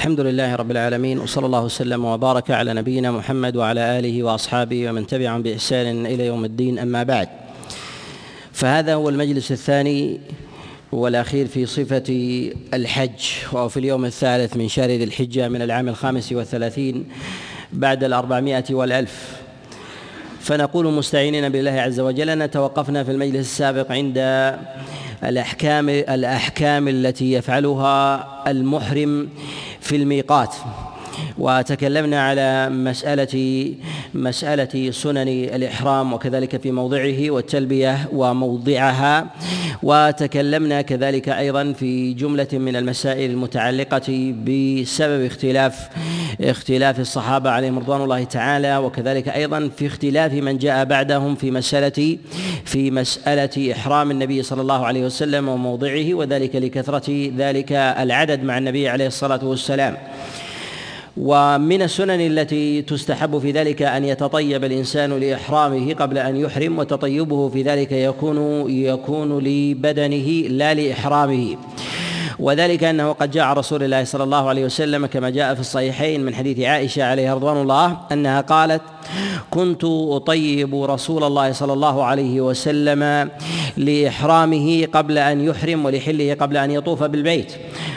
[0.00, 5.06] الحمد لله رب العالمين وصلى الله وسلم وبارك على نبينا محمد وعلى آله وأصحابه ومن
[5.06, 7.28] تبعهم بإحسان إلى يوم الدين أما بعد.
[8.52, 10.20] فهذا هو المجلس الثاني
[10.92, 12.04] والأخير في صفة
[12.74, 17.08] الحج وهو في اليوم الثالث من شهر ذي الحجة من العام الخامس والثلاثين
[17.72, 19.36] بعد الأربعمائة والألف.
[20.40, 24.18] فنقول مستعينين بالله عز وجل أن توقفنا في المجلس السابق عند
[25.24, 29.28] الأحكام الأحكام التي يفعلها المحرم
[29.90, 30.54] في الميقات.
[31.38, 33.74] وتكلمنا على مسألة
[34.14, 39.30] مسألة سنن الإحرام وكذلك في موضعه والتلبية وموضعها.
[39.82, 45.88] وتكلمنا كذلك أيضا في جملة من المسائل المتعلقة بسبب اختلاف
[46.40, 52.18] اختلاف الصحابة عليهم رضوان الله تعالى وكذلك أيضا في اختلاف من جاء بعدهم في مسألة
[52.64, 58.88] في مسألة إحرام النبي صلى الله عليه وسلم وموضعه وذلك لكثرة ذلك العدد مع النبي
[58.88, 59.96] عليه الصلاة والسلام.
[61.22, 67.62] ومن السنن التي تستحب في ذلك أن يتطيب الإنسان لإحرامه قبل أن يحرم وتطيبه في
[67.62, 71.56] ذلك يكون يكون لبدنه لا لإحرامه.
[72.40, 76.34] وذلك أنه قد جاء رسول الله صلى الله عليه وسلم كما جاء في الصحيحين من
[76.34, 78.82] حديث عائشة عليها رضوان الله أنها قالت
[79.50, 83.30] كنت أطيب رسول الله صلى الله عليه وسلم
[83.76, 87.52] لإحرامه قبل أن يحرم ولحله قبل أن يطوف بالبيت.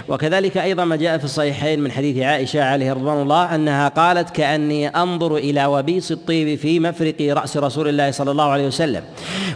[0.10, 4.88] وكذلك أيضا ما جاء في الصحيحين من حديث عائشة عليه رضوان الله أنها قالت كأني
[4.88, 9.04] أنظر إلى وبيص الطيب في مفرق رأس رسول الله صلى الله عليه وسلم.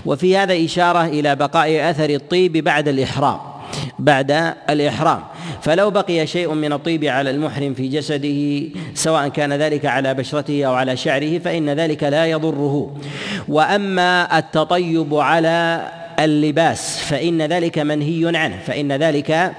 [0.05, 3.56] وفي هذا إشارة إلى بقاء أثر الطيب بعد الإحرام.
[3.99, 5.23] بعد الإحرام.
[5.61, 10.73] فلو بقي شيء من الطيب على المحرم في جسده سواء كان ذلك على بشرته أو
[10.73, 12.95] على شعره فإن ذلك لا يضره.
[13.47, 15.81] وأما التطيب على
[16.19, 19.51] اللباس فإن ذلك منهي عنه فإن ذلك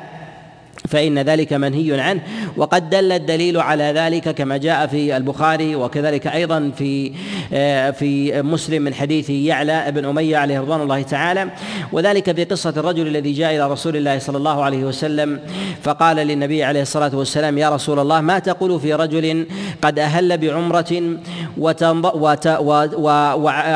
[0.88, 2.20] فإن ذلك منهي عنه.
[2.56, 7.12] وقد دل الدليل على ذلك كما جاء في البخاري وكذلك أيضا في
[7.52, 11.50] آه، في مسلم من حديث يعلى بن أمية عليه رضوان الله تعالى.
[11.92, 15.40] وذلك في قصة الرجل الذي جاء إلى رسول الله صلى الله عليه وسلم
[15.82, 19.46] فقال للنبي عليه الصلاة والسلام يا رسول الله ما تقول في رجل
[19.82, 21.18] قد أهل بعمرة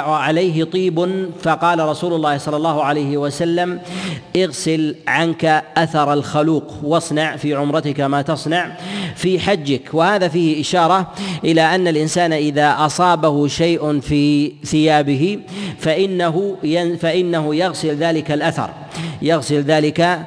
[0.09, 3.81] وعليه طيب؟ فقال رسول الله صلى الله عليه وسلم
[4.37, 8.73] اغسل عنك أثر الخلوق واصنع في عمرتك ما تصنع
[9.17, 9.83] في حجك.
[9.93, 11.13] وهذا فيه إشارة
[11.45, 15.39] إلى أن الإنسان إذا أصابه شيء في ثيابه
[15.79, 16.57] فإنه
[17.01, 18.71] فإنه يغسل ذلك الأثر
[19.23, 20.19] يغسل ذلك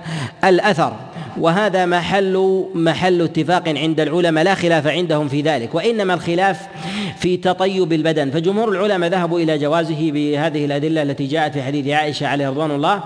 [0.44, 0.94] الأثر.
[1.38, 6.60] وهذا محل محل اتفاق عند العلماء لا خلاف عندهم في ذلك وإنما الخلاف
[7.20, 8.32] في تطيب البدن.
[8.32, 13.04] فجمهور العلماء ذهبوا إلى جوازه بهذه الأدلة التي جاءت في حديث عائشة عليه رضوان الله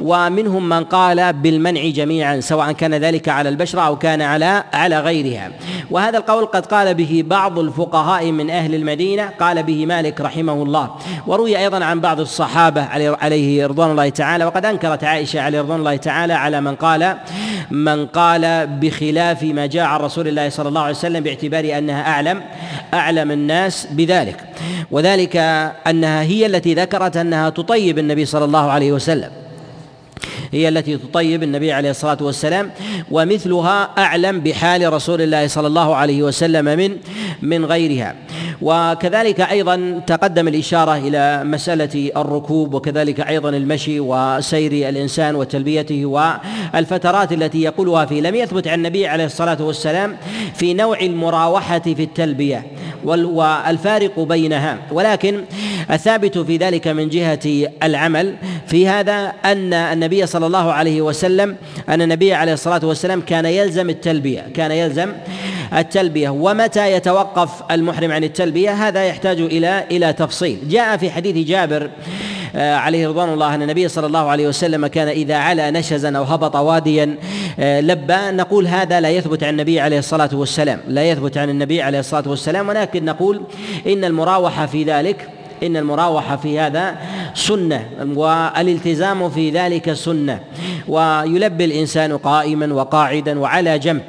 [0.00, 5.50] ومنهم من قال بالمنع جميعا سواء كان ذلك على البشره أو كان على على غيرها.
[5.90, 10.90] وهذا القول قد قال به بعض الفقهاء من أهل المدينة قال به مالك رحمه الله.
[11.26, 12.82] وروي أيضا عن بعض الصحابة
[13.20, 14.44] عليه رضوان الله تعالى.
[14.44, 17.16] وقد أنكرت عائشة عليه رضوان الله تعالى على من قال
[17.70, 22.42] من قال بخلاف ما جاء عن رسول الله صلى الله عليه وسلم باعتبار أنها أعلم
[22.94, 24.36] أعلم الناس بذلك.
[24.90, 25.36] وذلك
[25.86, 29.30] أنها هي التي ذكرت أنها تطيب النبي صلى الله عليه وسلم.
[30.52, 32.70] هي التي تطيب النبي عليه الصلاة والسلام
[33.10, 36.96] ومثلها أعلم بحال رسول الله صلى الله عليه وسلم من
[37.42, 38.14] من غيرها.
[38.62, 47.62] وكذلك أيضا تقدم الإشارة إلى مسألة الركوب وكذلك أيضا المشي وسير الإنسان وتلبيته والفترات التي
[47.62, 48.20] يقولها فيه.
[48.20, 50.16] لم يثبت عن النبي عليه الصلاة والسلام
[50.54, 52.66] في نوع المراوحة في التلبية
[53.04, 54.78] والفارق بينها.
[54.92, 55.44] ولكن
[55.90, 58.34] الثابت في ذلك من جهة العمل
[58.66, 61.56] في هذا أن النبي صلى الله عليه وسلم
[61.88, 65.12] أن النبي عليه الصلاة والسلام كان يلزم التلبية كان يلزم
[65.78, 66.28] التلبية.
[66.28, 70.58] ومتى يتوقف المحرم عن التلبية؟ هذا يحتاج إلى إلى تفصيل.
[70.68, 71.90] جاء في حديث جابر
[72.56, 76.22] آه، عليه رضوان الله أن النبي صلى الله عليه وسلم كان إذا علا نشزا أو
[76.22, 77.16] هبط واديا
[77.58, 78.18] آه، لبى.
[78.30, 82.28] نقول هذا لا يثبت عن النبي عليه الصلاة والسلام لا يثبت عن النبي عليه الصلاة
[82.28, 82.68] والسلام.
[82.68, 83.42] ولكن نقول
[83.86, 85.28] إن المراوحة في ذلك
[85.62, 86.96] إن المراوحة في هذا
[87.38, 90.40] سنة والالتزام في ذلك سنة
[90.88, 94.02] ويلبي الإنسان قائما وقاعدا وعلى جنب.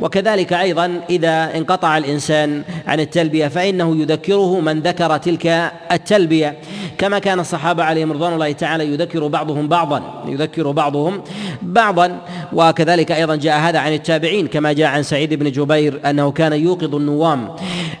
[0.00, 6.56] وكذلك أيضا إذا انقطع الإنسان عن التلبية فإنه يذكره من ذكر تلك التلبية.
[6.98, 11.22] كما كان الصحابة عليهم رضوان الله تعالى يذكر بعضهم بعضا يذكر بعضهم
[11.62, 12.20] بعضا.
[12.52, 16.94] وكذلك أيضا جاء هذا عن التابعين كما جاء عن سعيد بن جبير أنه كان يوقظ
[16.94, 17.48] النوام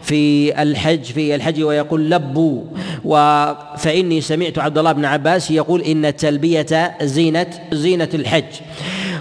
[0.02, 2.62] في الحج في الحج ويقول لبوا.
[3.78, 8.44] فإني سمعت عبد الله بن عباس يقول إن التلبية زينة زينة الحج.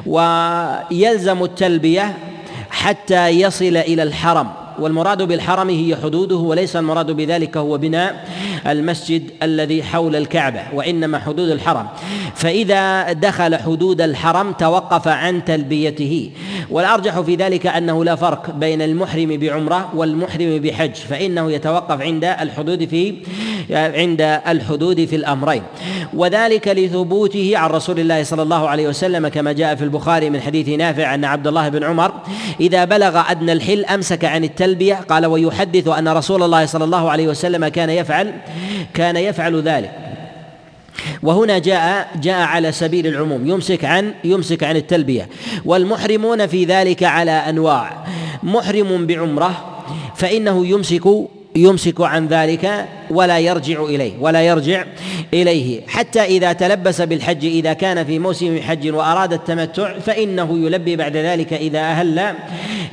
[0.06, 2.18] ويلزم التلبية
[2.70, 4.65] حتى يصل إلى الحرم.
[4.80, 8.28] والمراد بالحرم هي حدوده وليس المراد بذلك هو بناء
[8.68, 11.88] المسجد الذي حول الكعبة وإنما حدود الحرم.
[12.36, 16.32] فإذا دخل حدود الحرم توقف عن تلبيته.
[16.72, 22.86] والأرجح في ذلك أنه لا فرق بين المحرم بعمرة والمحرم بحج فإنه يتوقف عند الحدود
[22.86, 23.14] في
[23.72, 25.64] عند الحدود في الأمرين.
[26.14, 30.70] وذلك لثبوته عن رسول الله صلى الله عليه وسلم كما جاء في البخاري من حديث
[30.70, 32.12] نافع أن عبد الله بن عمر
[32.60, 34.65] إذا بلغ أدنى الحل أمسك عن التلبية
[35.10, 38.34] قال ويحدث أن رسول الله صلى الله عليه وسلم كان يفعل
[38.94, 39.92] كان يفعل ذلك.
[41.24, 45.30] وهنا جاء جاء على سبيل العموم يمسك عن يمسك عن التلبية.
[45.66, 48.06] والمحرمون في ذلك على أنواع.
[48.44, 49.82] محرم بعمرة
[50.16, 51.06] فإنه يمسك
[51.56, 54.86] يمسك عن ذلك ولا يرجع إليه ولا يرجع
[55.34, 55.82] إليه.
[55.88, 61.54] حتى إذا تلبس بالحج إذا كان في موسم حج وأراد التمتع فإنه يلبي بعد ذلك
[61.54, 62.34] إذا أهل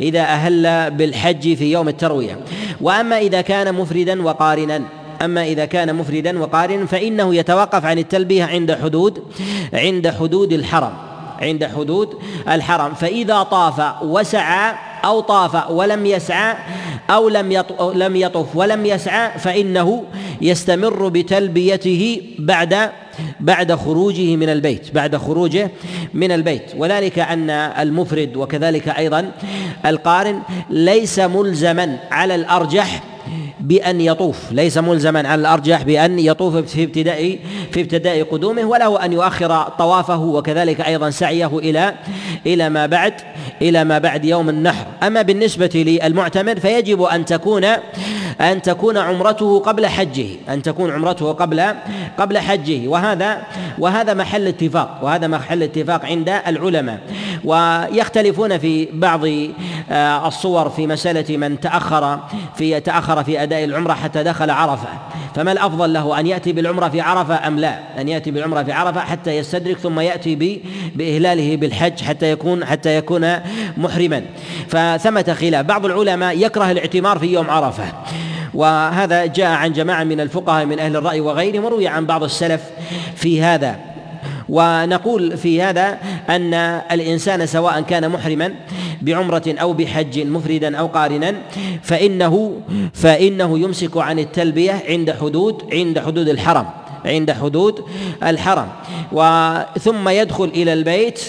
[0.01, 2.39] إذا أهل بالحج في يوم التروية.
[2.81, 4.83] وأما إذا كان مفردا وقارنا
[5.23, 9.23] أما إذا كان مفردا وقارنا فإنه يتوقف عن التلبية عند حدود
[9.73, 10.93] عند حدود الحرم
[11.41, 12.15] عند حدود
[12.49, 12.95] الحرم.
[12.95, 16.57] فإذا طاف وسعى أو طاف ولم يسعى
[17.11, 17.65] أو لم
[17.95, 20.05] لم يطف ولم يسعى فإنه
[20.41, 22.91] يستمر بتلبيته بعد
[23.41, 25.71] بعد خروجه من البيت بعد خروجه
[26.15, 26.63] من البيت.
[26.77, 29.31] وذلك أن المفرد وكذلك أيضا
[29.87, 33.03] القارن ليس ملزما على الأرجح
[33.63, 34.53] بأن يطوف.
[34.53, 37.39] ليس ملزما على الأرجح بأن يطوف في ابتداء
[37.71, 41.95] في ابتداء قدومه وله أن يؤخر طوافه وكذلك أيضا سعيه إلى
[42.47, 43.15] إلى ما بعد
[43.63, 44.87] إلى ما بعد يوم النحر.
[45.03, 47.65] أما بالنسبة للمعتمر فيجب أن تكون
[48.41, 50.27] أن تكون عمرته قبل حجه.
[50.49, 51.75] أن تكون عمرته قبل
[52.19, 52.89] قبل حجه.
[52.89, 53.43] وهذا
[53.79, 54.99] وهذا محل اتفاق.
[55.03, 57.01] وهذا محل اتفاق عند العلماء.
[57.45, 59.21] ويختلفون في بعض
[59.91, 62.21] آه، الصور في مسألة من تأخر
[62.57, 64.89] في تأخر في أداء العمرة حتى دخل عرفة.
[65.35, 69.01] فما الأفضل له أن يأتي بالعمرة في عرفة أم لا؟ أن يأتي بالعمرة في عرفة
[69.01, 70.61] حتى يستدرك ثم يأتي
[70.95, 73.37] بإهلاله بالحج حتى يكون حتى يكون
[73.77, 74.23] محرما.
[74.69, 75.67] فثمة خلاف.
[75.67, 77.85] بعض العلماء يكره الاعتمار في يوم عرفة.
[78.55, 82.63] وهذا جاء عن جماعة من الفقهاء من أهل الرأي وغيرهم وروي عن بعض السلف
[83.17, 83.77] في هذا.
[84.49, 85.99] ونقول في هذا
[86.31, 86.55] أن
[86.93, 88.53] الإنسان سواء كان محرما
[89.03, 91.35] بعمرة أو بحج مفردا أو قارنا
[91.83, 92.61] فإنه
[92.95, 96.67] فإنه يمسك عن التلبية عند حدود عند حدود الحرم
[97.05, 97.85] عند حدود
[98.23, 98.69] الحرم.
[99.13, 101.21] وثم يدخل إلى البيت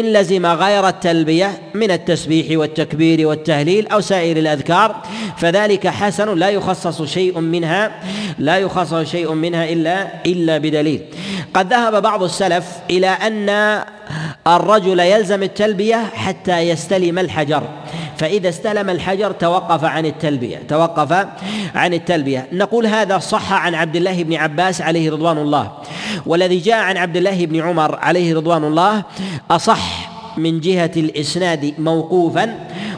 [0.00, 5.02] إن لزم غير التلبية من التسبيح والتكبير والتهليل أو سائر الأذكار
[5.38, 8.02] فذلك حسن لا يخصص شيء منها
[8.38, 11.00] لا يخصص شيء منها إلا إلا بدليل.
[11.54, 13.48] قد ذهب بعض السلف إلى أن
[14.46, 17.62] الرجل يلزم التلبية حتى يستلم الحجر.
[18.16, 21.26] فإذا استلم الحجر توقف عن التلبية توقف
[21.74, 22.46] عن التلبية.
[22.52, 25.72] نقول هذا صح عن عبد الله بن عباس عليه رضوان الله.
[26.26, 29.02] والذي جاء عن عبد الله بن عمر عليه رضوان الله
[29.50, 32.54] أصح من جهة الإسناد موقوفا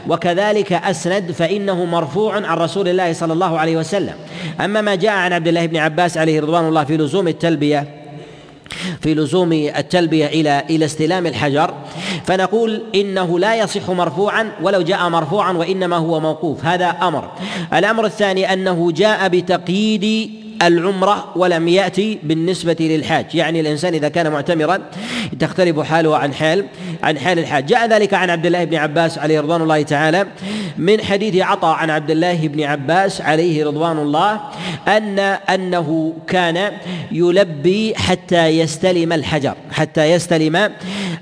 [0.07, 4.13] وكذلك أسند فإنه مرفوع عن رسول الله صلى الله عليه وسلم.
[4.61, 7.98] أما ما جاء عن عبد الله بن عباس عليه رضوان الله في لزوم التلبية
[9.01, 11.73] في لزوم التلبية إلى إلى استلام الحجر
[12.25, 16.65] فنقول إنه لا يصح مرفوعا ولو جاء مرفوعا وإنما هو موقوف.
[16.65, 17.31] هذا أمر.
[17.73, 23.35] الأمر الثاني أنه جاء بتقييد العمرة ولم يأتي بالنسبة للحاج.
[23.35, 24.79] يعني الإنسان إذا كان معتمرا
[25.39, 26.65] تختلف حاله عن حال
[27.03, 27.65] عن حال الحاج.
[27.65, 30.25] جاء ذلك عن عبد الله بن عباس عليه رضوان الله تعالى
[30.77, 34.39] من حديث عطاء عن عبد الله بن عباس عليه رضوان الله
[34.87, 36.71] أن أنه كان
[37.11, 40.71] يلبي حتى يستلم الحجر حتى يستلم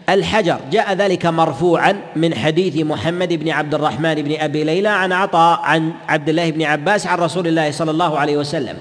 [0.10, 0.60] الحجر.
[0.72, 5.92] جاء ذلك مرفوعا من حديث محمد بن عبد الرحمن بن أبي ليلى عن عطاء عن
[6.08, 8.76] عبد الله بن عباس عن رسول الله صلى الله عليه وسلم.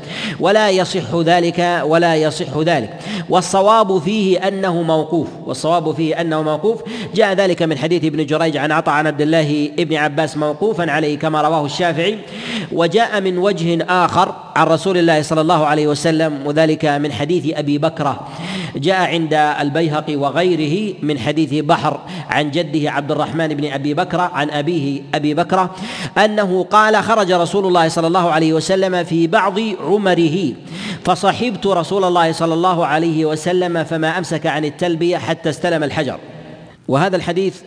[0.46, 2.90] ولا يصح ذلك ولا يصح ذلك.
[3.28, 5.28] والصواب فيه أنه موقوف.
[5.46, 6.82] والصواب فيه أنه موقوف.
[7.14, 11.18] جاء ذلك من حديث ابن جريج عن عطاء عن عبد الله بن عباس موقوفا عليه
[11.18, 12.18] كما رواه الشافعي.
[12.72, 17.78] وجاء من وجه آخر عن رسول الله صلى الله عليه وسلم وذلك من حديث أبي
[17.78, 18.20] بكرة.
[18.76, 24.50] جاء عند البيهقي وغيره من حديث بحر عن جده عبد الرحمن بن أبي بكر عن
[24.50, 25.70] أبيه أبي بكرة
[26.24, 30.35] أنه قال خرج رسول الله صلى الله عليه وسلم في بعض عمره
[31.04, 36.18] فصحبت رسول الله صلى الله عليه وسلم فما أمسك عن التلبية حتى استلم الحجر.
[36.88, 37.60] وهذا الحديث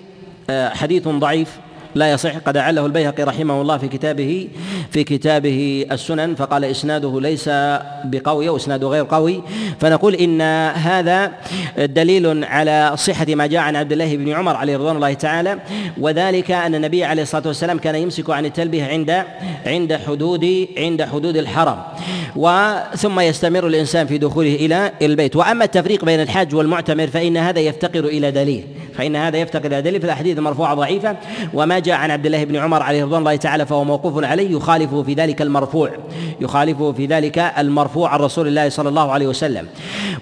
[0.49, 1.59] آه، حديث ضعيف.
[1.95, 2.37] لا يصح.
[2.37, 4.47] قد أعله البيهقي رحمه الله في كتابه
[4.91, 7.49] في كتابه السنن فقال إسناده ليس
[8.03, 9.43] بقوي وإسناده غير قوي.
[9.79, 10.41] فنقول إن
[10.71, 11.31] هذا
[11.77, 15.59] دليل على صحة ما جاء عن عبد الله بن عمر عليه رضوان الله تعالى
[15.97, 19.23] وذلك أن النبي عليه الصلاة والسلام كان يمسك عن التلبية عند
[19.65, 21.77] عند حدود عند حدود الحرم
[22.35, 25.35] وثم يستمر الإنسان في دخوله إلى البيت.
[25.35, 28.63] وأما التفريق بين الحاج والمعتمر فإن هذا يفتقر إلى دليل
[28.95, 29.99] فإن هذا يفتقر إلى دليل.
[29.99, 31.15] في الأحاديث المرفوعة ضعيفة
[31.53, 35.03] وما جاء عن عبد الله بن عمر عليه رضوان الله تعالى فهو موقوف عليه يخالفه
[35.03, 35.91] في ذلك المرفوع.
[36.41, 39.67] يخالفه في ذلك المرفوع عن رسول الله صلى الله عليه وسلم.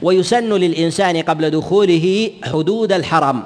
[0.01, 3.43] ويسن للإنسان قبل دخوله حدود الحرم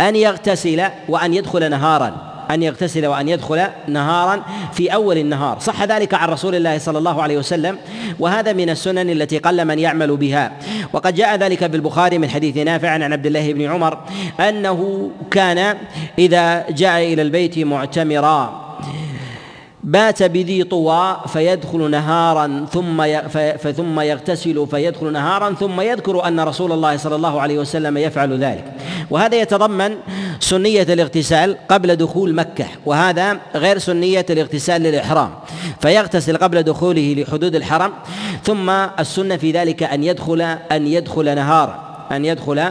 [0.00, 2.33] أن يغتسل وأن يدخل نهارا.
[2.50, 5.58] أن يغتسل وأن يدخل نهارا في أول النهار.
[5.60, 7.78] صح ذلك عن رسول الله صلى الله عليه وسلم
[8.18, 10.52] وهذا من السنن التي قل من يعمل بها.
[10.92, 13.98] وقد جاء ذلك في البخاري من حديث نافع عن عبد الله بن عمر
[14.40, 15.76] أنه كان
[16.18, 18.63] إذا جاء إلى البيت معتمرا.
[19.84, 23.04] بات بذي طوى فيدخل نهارا ثم
[23.72, 28.64] ثم يغتسل فيدخل نهارا ثم يذكر أن رسول الله صلى الله عليه وسلم يفعل ذلك.
[29.10, 29.96] وهذا يتضمن
[30.40, 35.30] سنية الاغتسال قبل دخول مكة وهذا غير سنية الاغتسال للإحرام.
[35.80, 37.92] فيغتسل قبل دخوله لحدود الحرم
[38.42, 40.40] ثم السنة في ذلك أن يدخل
[40.72, 41.93] أن يدخل نهارا.
[42.12, 42.64] أن يدخل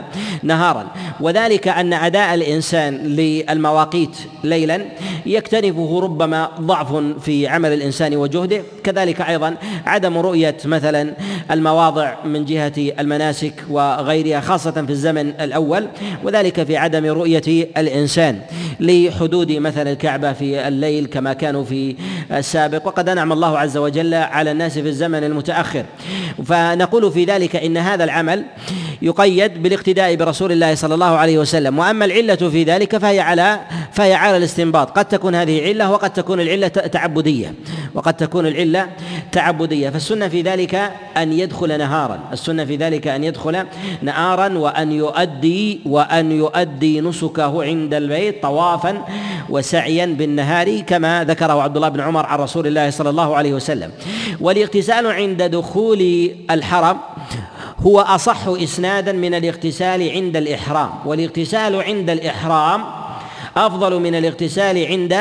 [0.44, 0.88] نهارا.
[1.20, 4.86] وذلك أن أداء الإنسان للمواقيت ليلا
[5.26, 8.62] يكتنفه ربما ضعف في عمل الإنسان وجهده.
[8.84, 11.14] كذلك أيضا عدم رؤية مثلا
[11.52, 15.88] المواضع من جهة المناسك وغيرها خاصة في الزمن الأول
[16.24, 18.40] وذلك في عدم رؤية الإنسان
[18.80, 21.96] لحدود مثلا الكعبة في الليل كما كانوا في
[22.32, 22.88] السابق.
[22.88, 25.86] وقد أنعم الله عز وجل على الناس في الزمن المتأخر.
[26.46, 28.46] فنقول في ذلك إن هذا العمل
[29.24, 31.80] يقيد بالاقتداء برسول الله صلى الله عليه وسلم.
[31.80, 33.60] وأما العلة في ذلك فهي على
[33.92, 34.98] فهي على الاستنباط.
[34.98, 37.54] قد تكون هذه عله وقد تكون العلة تعبدية.
[37.94, 38.90] وقد تكون العلة
[39.32, 39.90] تعبدية.
[39.90, 42.20] فالسنة في ذلك أن يدخل نهارا.
[42.34, 43.66] السنة في ذلك أن يدخل
[44.02, 49.06] نهارا وأن يؤدي وأن يؤدي نسكه عند البيت طوافا
[49.50, 53.92] وسعيا بالنهار كما ذكره عبد الله بن عمر عن رسول الله صلى الله عليه وسلم.
[54.42, 56.98] والإغتسال عند دخول الحرم
[57.86, 62.84] هو أصح إسنادا من الاغتسال عند الإحرام والاغتسال عند الإحرام
[63.58, 65.14] أفضل من الاغتسال عند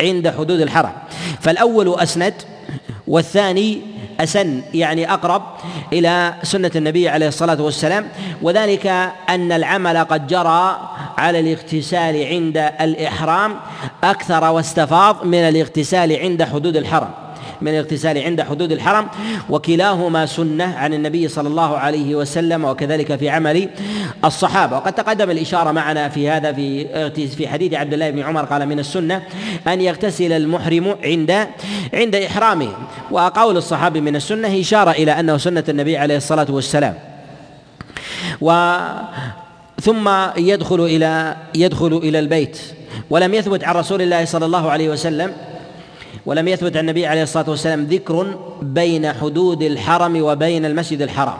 [0.00, 0.92] عند حدود الحرم.
[1.40, 2.34] فالأول أسند
[3.06, 3.80] والثاني
[4.20, 5.42] أسن يعني أقرب
[5.92, 8.08] إلى سنة النبي عليه الصلاة والسلام.
[8.42, 8.86] وذلك
[9.28, 10.80] أن العمل قد جرى
[11.18, 13.56] على الاغتسال عند الإحرام
[14.04, 17.10] أكثر واستفاض من الاغتسال عند حدود الحرم.
[17.62, 19.08] من الاغتسال عند حدود الحرم
[19.50, 23.68] وكلاهما سنة عن النبي صلى الله عليه وسلم وكذلك في عمل
[24.24, 24.76] الصحابة.
[24.76, 28.78] وقد تقدم الإشارة معنا في هذا في في حديث عبد الله بن عمر قال من
[28.78, 29.22] السنة
[29.66, 31.46] أن يغتسل المحرم عند
[31.94, 32.72] عند إحرامه.
[33.10, 36.94] وقول الصحابي من السنة إشارة إلى أنه سنة النبي عليه الصلاة والسلام.
[38.40, 38.76] و
[39.82, 42.58] ثم يدخل إلى يدخل إلى البيت.
[43.10, 45.32] ولم يثبت عن رسول الله صلى الله عليه وسلم
[46.26, 51.38] ولم يثبت عن النبي عليه الصلاة والسلام ذكر بين حدود الحرم وبين المسجد الحرام.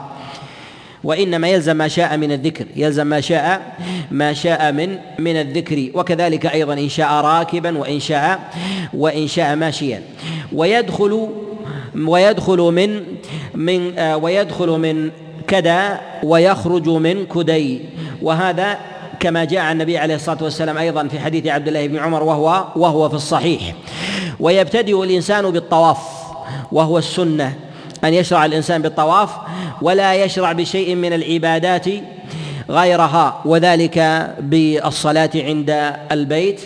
[1.03, 3.75] وإنما يلزم ما شاء من الذكر يلزم ما شاء
[4.11, 5.91] ما شاء من من الذكر.
[5.93, 8.39] وكذلك أيضا إن شاء راكبا وإن شاء
[8.93, 10.01] وإن شاء ماشيا.
[10.53, 11.29] ويدخل
[11.95, 13.03] ويدخل من
[13.55, 15.11] من ويدخل من
[15.47, 17.81] كدا ويخرج من كدي.
[18.21, 18.77] وهذا
[19.19, 22.65] كما جاء عن النبي عليه الصلاة والسلام أيضا في حديث عبد الله بن عمر وهو
[22.75, 23.73] وهو في الصحيح.
[24.39, 25.97] ويبتدئ الإنسان بالطواف
[26.71, 27.55] وهو السنة
[28.03, 29.29] أن يشرع الإنسان بالطواف
[29.81, 31.85] ولا يشرع بشيء من العبادات
[32.69, 36.61] غيرها وذلك بالصلاة عند البيت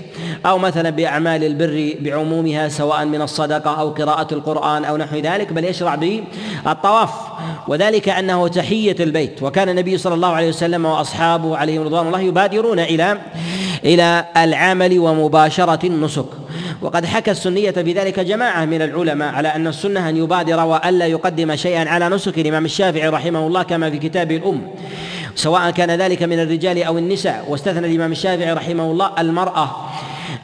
[0.46, 5.64] أو مثلا بأعمال البر بعمومها سواء من الصدقة أو قراءة القرآن أو نحو ذلك بل
[5.66, 7.10] يشرع بالطواف.
[7.68, 9.44] وذلك أنه تحية البيت.
[9.44, 13.18] وكان النبي صلى الله عليه وسلم وأصحابه عليهم رضوان الله يبادرون إلى
[13.86, 16.26] إلى العمل ومباشرة النسك.
[16.82, 21.56] وقد حكى السنية في ذلك جماعة من العلماء على أن السنة أن يبادر وألا يقدم
[21.56, 22.40] شيئا على نسك.
[22.40, 24.62] الإمام الشافعي رحمه الله كما في كتابه الأم.
[25.36, 27.46] سواء كان ذلك من الرجال أو النساء.
[27.48, 29.70] واستثنى الإمام الشافعي رحمه الله المرأة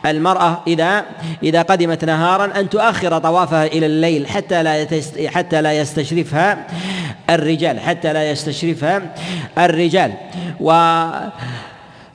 [0.05, 1.05] المرأة إذا
[1.43, 4.87] إذا قدمت نهارا أن تؤخر طوافها إلى الليل حتى لا
[5.27, 6.67] حتى لا يستشرفها
[7.29, 9.01] الرجال حتى لا يستشرفها
[9.57, 10.13] الرجال.
[10.59, 10.71] و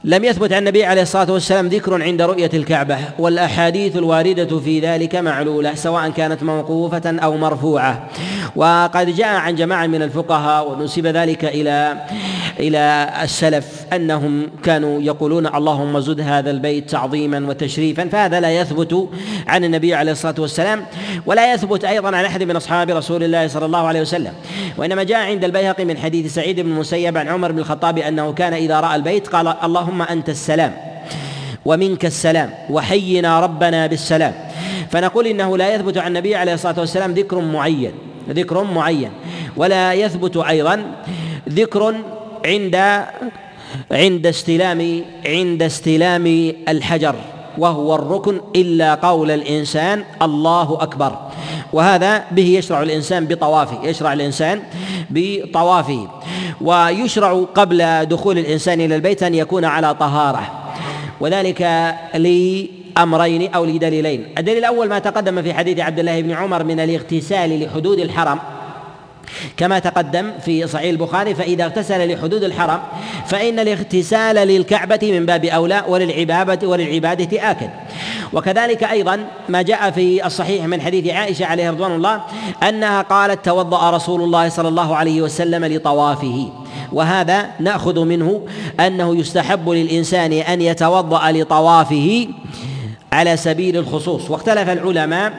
[0.07, 5.17] لم يثبت عن النبي عليه الصلاة والسلام ذكر عند رؤية الكعبة والأحاديث الواردة في ذلك
[5.17, 8.09] معلولة سواء كانت موقوفة أو مرفوعة.
[8.57, 11.97] وقد جاء عن جماعة من الفقهاء ونسب ذلك إلى
[12.61, 19.09] إلى السلف أنهم كانوا يقولون اللهم زد هذا البيت تعظيما وتشريفا فهذا لا يثبت
[19.47, 20.85] عن النبي عليه الصلاة والسلام
[21.27, 24.33] ولا يثبت أيضا عن أحد من أصحاب رسول الله صلى الله عليه وسلم.
[24.77, 28.53] وإنما جاء عند البيهقي من حديث سعيد بن المسيب عن عمر بن الخطاب أنه كان
[28.53, 30.77] إذا رأى البيت قال اللهم أنت السلام
[31.65, 34.35] ومنك السلام وحينا ربنا بالسلام.
[34.91, 37.93] فنقول إنه لا يثبت عن النبي عليه الصلاة والسلام ذكر معين
[38.31, 39.11] ذكر معين.
[39.57, 40.93] ولا يثبت أيضا
[41.49, 41.95] ذكر
[42.45, 42.77] عند
[43.93, 47.15] عند استلام عند استلام الحجر.
[47.59, 51.19] وهو الركن إلا قول الإنسان الله أكبر.
[51.73, 54.63] وهذا به يشرع الإنسان بطوافه يشرع الإنسان
[55.11, 56.09] بطوافه.
[56.61, 60.43] ويشرع قبل دخول الإنسان إلى البيت أن يكون على طهارة.
[61.21, 61.63] وذلك
[62.15, 64.27] لأمرين أو لدليلين.
[64.39, 68.39] الدليل الأول ما تقدم في حديث عبد الله بن عمر من الاغتسال لحدود الحرم.
[69.57, 72.81] كما تقدم في صحيح البخاري فإذا اغتسل لحدود الحرم
[73.27, 77.71] فإن الاغتسال للكعبة من باب أولى وللعبادة وللعبادة آكد.
[78.33, 82.21] وكذلك أيضا ما جاء في الصحيح من حديث عائشة عليه رضوان الله
[82.69, 86.51] أنها قالت توضأ رسول الله صلى الله عليه وسلم لطوافه.
[86.93, 88.41] وهذا نأخذ منه
[88.81, 92.29] أنه يستحب للإنسان أن يتوضأ لطوافه
[93.13, 94.31] على سبيل الخصوص.
[94.31, 95.33] واختلف العلماء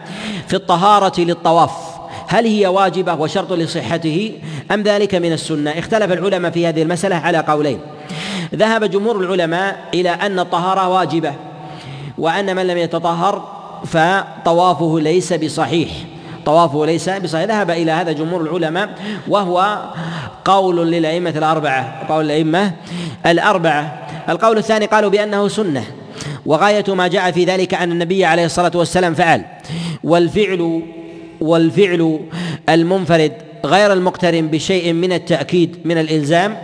[0.48, 1.95] في الطهارة للطواف.
[2.28, 4.32] هل هي واجبة وشرط لصحته
[4.72, 7.80] أم ذلك من السنة؟ اختلف العلماء في هذه المسألة على قولين.
[8.56, 11.34] ذهب جمهور العلماء إلى أن الطهارة واجبة
[12.18, 13.48] وأن من لم يتطهر
[13.86, 15.90] فطوافه ليس بصحيح.
[16.46, 17.46] طوافه ليس بصحيح.
[17.46, 18.90] ذهب إلى هذا جمهور العلماء
[19.28, 19.80] وهو
[20.46, 22.06] قول للأئمة الأربعة.
[22.10, 22.72] قول الأئمة
[23.26, 24.08] الأربعة.
[24.30, 25.84] القول الثاني قالوا بأنه سنة
[26.46, 29.46] وغاية ما جاء في ذلك أن النبي عليه الصلاة والسلام فعل.
[30.04, 30.82] والفعل
[31.42, 32.20] والفعل
[32.70, 33.32] المنفرد
[33.66, 36.58] غير المقترن بشيء من التأكيد من الإلزام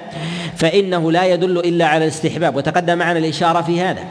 [0.56, 4.04] فإنه لا يدل إلا على الاستحباب وتقدم معنا الإشارة في هذا.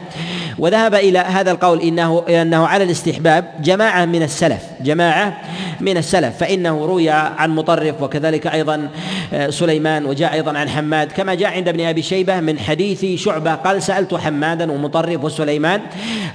[0.61, 5.41] وذهب إلى هذا القول إنه أنه على الاستحباب جماعة من السلف جماعة
[5.79, 8.89] من السلف فإنه روي عن مطرف وكذلك أيضا
[9.33, 13.55] آه، سليمان وجاء أيضا عن حماد كما جاء عند ابن أبي شيبة من حديث شعبة
[13.55, 15.81] قال سألت حمادا ومطرف وسليمان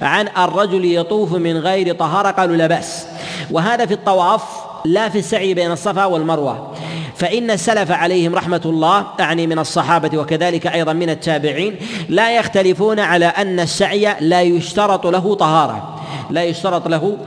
[0.01, 2.31] عن الرجل يطوف من غير طهارة.
[2.31, 3.07] قالوا لا بأس.
[3.51, 4.43] وهذا في الطواف
[4.85, 6.73] لا في السعي بين الصفا والمروة.
[7.17, 11.75] فإن السلف عليهم رحمة الله أعني من الصحابة وكذلك أيضا من التابعين
[12.09, 15.99] لا يختلفون على أن السعي لا يشترط له طهارة.
[16.29, 17.17] لا يشترط له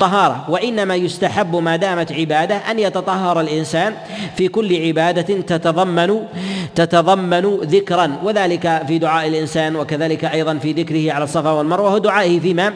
[0.00, 3.94] طهارة وإنما يستحب ما دامت عبادة أن يتطهر الإنسان
[4.36, 6.26] في كل عبادة تتضمن
[6.74, 12.72] تتضمن ذكرا وذلك في دعاء الإنسان وكذلك أيضا في ذكره على الصفا والمروة ودعائه فيما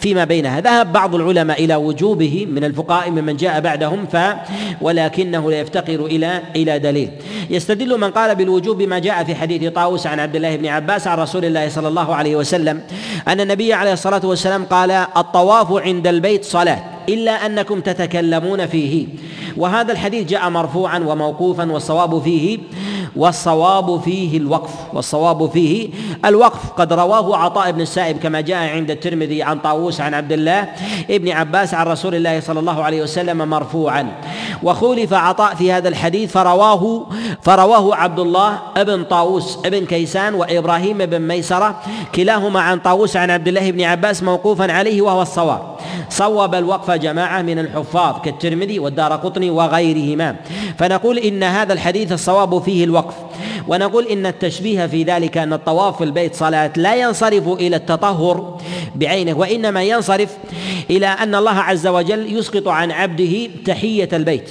[0.00, 0.60] فيما بينها.
[0.60, 4.16] ذهب بعض العلماء إلى وجوبه من الفقهاء ممن جاء بعدهم ف
[4.80, 7.10] ولكنه لا يفتقر إلى إلى دليل.
[7.50, 11.18] يستدل من قال بالوجوب ما جاء في حديث طاووس عن عبد الله بن عباس عن
[11.18, 12.80] رسول الله صلى الله عليه وسلم
[13.28, 16.67] أن النبي عليه الصلاة والسلام قال الطواف عند البيت صلاة
[17.08, 19.06] إلا أنكم تتكلمون فيه.
[19.56, 22.58] وهذا الحديث جاء مرفوعا وموقوفا والصواب فيه.
[23.16, 25.88] والصواب فيه الوقف والصواب فيه
[26.24, 26.70] الوقف.
[26.76, 30.68] قد رواه عطاء بن السائب كما جاء عند الترمذي عن طاووس عن عبد الله
[31.10, 34.06] ابن عباس عن رسول الله صلى الله عليه وسلم مرفوعا.
[34.62, 37.06] وخولف عطاء في هذا الحديث فرواه
[37.42, 41.80] فرواه عبد الله ابن طاووس ابن كيسان وإبراهيم بن ميسرة
[42.14, 45.76] كلاهما عن طاووس عن عبد الله بن عباس موقوفا عليه وهو الصواب.
[46.10, 50.36] صوب الوقف جماعة من الحفاظ كالترمذي والدار قطني وغيرهما.
[50.78, 52.97] فنقول إن هذا الحديث الصواب فيه الوقف.
[53.68, 58.60] ونقول إن التشبيه في ذلك أن الطواف في البيت صلاة لا ينصرف إلى التطهر
[58.94, 60.36] بعينه وإنما ينصرف
[60.90, 64.50] إلى أن الله عز وجل يسقط عن عبده تحية البيت.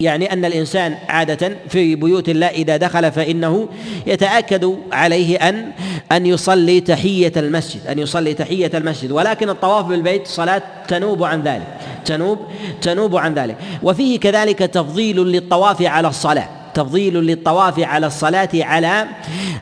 [0.00, 3.68] يعني أن الإنسان عادة في بيوت الله إذا دخل فإنه
[4.06, 5.70] يتأكد عليه أن
[6.12, 9.12] أن يصلي تحية المسجد أن يصلي تحية المسجد.
[9.12, 11.66] ولكن الطواف بالبيت صلاة تنوب عن ذلك
[12.04, 12.38] تنوب
[12.82, 13.56] تنوب عن ذلك.
[13.82, 16.57] وفيه كذلك تفضيل للطواف على الصلاة.
[16.78, 19.04] تفضيل للطواف على الصلاة على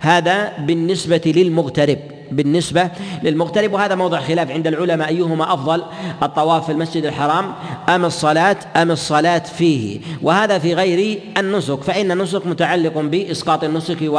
[0.01, 1.99] هذا بالنسبة للمغترب.
[2.31, 2.91] بالنسبة
[3.23, 5.83] للمغترب وهذا موضع خلاف عند العلماء أيهما أفضل
[6.23, 7.53] الطواف في المسجد الحرام
[7.89, 14.13] أم الصلاة أم الصلاة فيه؟ وهذا في غير النسك فإن النسك متعلق بإسقاط النسك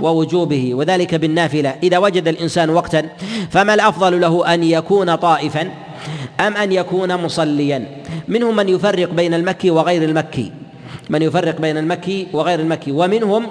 [0.00, 1.74] ووجوبه وذلك بالنافلة.
[1.82, 3.08] إذا وجد الإنسان وقتا
[3.50, 5.70] فما الأفضل له أن يكون طائفا
[6.40, 7.86] أم أن يكون مصليا؟
[8.28, 10.52] منهم من يفرق بين المكي وغير المكي.
[11.10, 13.46] من يفرق بين المكي وغير المكي ومنهم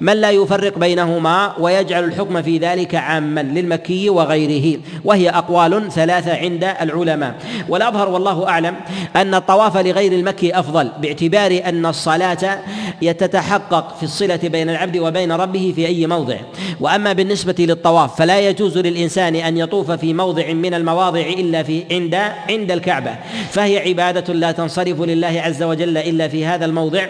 [0.00, 4.80] من لا يفرق بينهما ويجعل الحكم في ذلك عاما للمكي وغيره.
[5.04, 7.34] وهي أقوال ثلاثة عند العلماء.
[7.68, 8.74] والأظهر والله أعلم
[9.16, 12.62] أن الطواف لغير المكي أفضل باعتبار أن الصلاة
[13.02, 16.36] يتتحقق في الصلة بين العبد وبين ربه في أي موضع.
[16.80, 22.14] وأما بالنسبة للطواف فلا يجوز للإنسان أن يطوف في موضع من المواضع إلا في عند
[22.50, 23.16] عند الكعبة.
[23.50, 27.01] فهي عبادة لا تنصرف لله عز وجل إلا في هذا الموضع.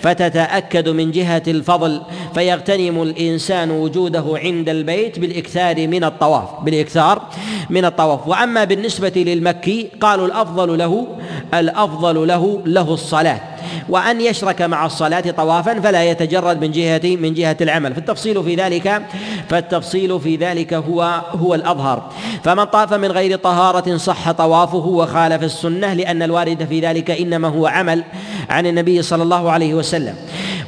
[0.00, 2.02] فتتأكد من جهة الفضل
[2.34, 7.22] فيغتنم الإنسان وجوده عند البيت بالإكثار من الطواف بالإكثار
[7.70, 8.28] من الطواف.
[8.28, 11.06] وأما بالنسبة للمكي قالوا الأفضل له
[11.54, 13.40] الأفضل له له الصلاة.
[13.88, 17.94] وأن يشرك مع الصلاة طوافا فلا يتجرد من جهة من جهة العمل.
[17.94, 19.02] فالتفصيل في ذلك
[19.48, 22.10] فالتفصيل في ذلك هو هو الأظهر.
[22.44, 27.66] فمن طاف من غير طهارة صح طوافه وخالف السنة لأن الوارد في ذلك إنما هو
[27.66, 28.04] عمل
[28.50, 30.14] عن النبي صلى الله عليه وسلم.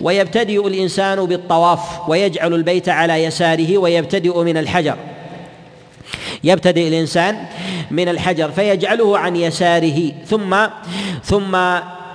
[0.01, 4.97] ويبتدئ الإنسان بالطواف ويجعل البيت على يساره ويبتدئ من الحجر.
[6.45, 7.37] يبتدئ الإنسان
[7.91, 10.13] من الحجر فيجعله عن يساره.
[10.27, 10.57] ثم
[11.25, 11.57] ثم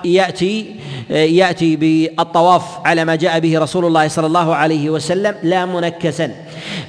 [0.05, 0.75] يأتي
[1.09, 6.31] يأتي بالطواف على ما جاء به رسول الله صلى الله عليه وسلم لا منكسا.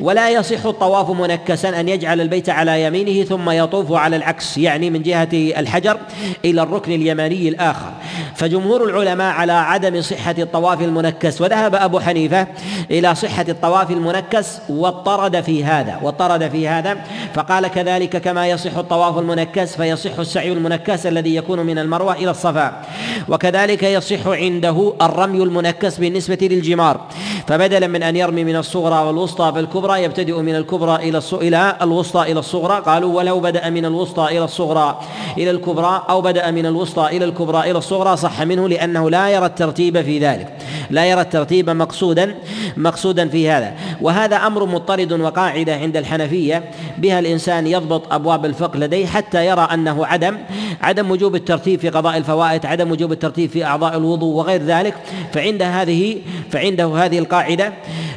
[0.00, 5.02] ولا يصح الطواف منكسا أن يجعل البيت على يمينه ثم يطوف على العكس يعني من
[5.02, 5.96] جهة الحجر
[6.44, 7.92] إلى الركن اليماني الآخر.
[8.34, 12.46] فجمهور العلماء على عدم صحة الطواف المنكس وذهب أبو حنيفة
[12.90, 16.98] إلى صحة الطواف المنكس واضطرد في هذا واضطرد في هذا
[17.34, 22.82] فقال كذلك كما يصح الطواف المنكس فيصح السعي المنكس الذي يكون من المروة إلى الصفا.
[23.28, 27.00] وكذلك يصح عنده الرمي المنكس بالنسبة للجمار.
[27.46, 32.40] فبدلا من أن يرمي من الصغرى والوسطى فالكبرى يبتدئ من الكبرى إلى إلى الوسطى إلى
[32.40, 32.82] الصغرى.
[32.86, 35.00] قالوا ولو بدأ من الوسطى إلى الصغرى
[35.38, 39.46] إلى الكبرى أو بدأ من الوسطى إلى الكبرى إلى الصغرى صح منه لأنه لا يرى
[39.46, 40.56] الترتيب في ذلك.
[40.90, 42.34] لا يرى الترتيب مقصودا
[42.76, 43.74] مقصودا في هذا.
[44.04, 46.64] وهذا أمر مضطرد وقاعدة عند الحنفية
[46.98, 50.38] بها الإنسان يضبط أبواب الفقه لديه حتى يرى أنه عدم
[50.82, 54.94] عدم وجوب الترتيب في قضاء الفوائد عدم وجوب الترتيب في أعضاء الوضوء وغير ذلك.
[55.32, 56.16] فعند هذه
[56.50, 57.72] فعنده هذه القاعدة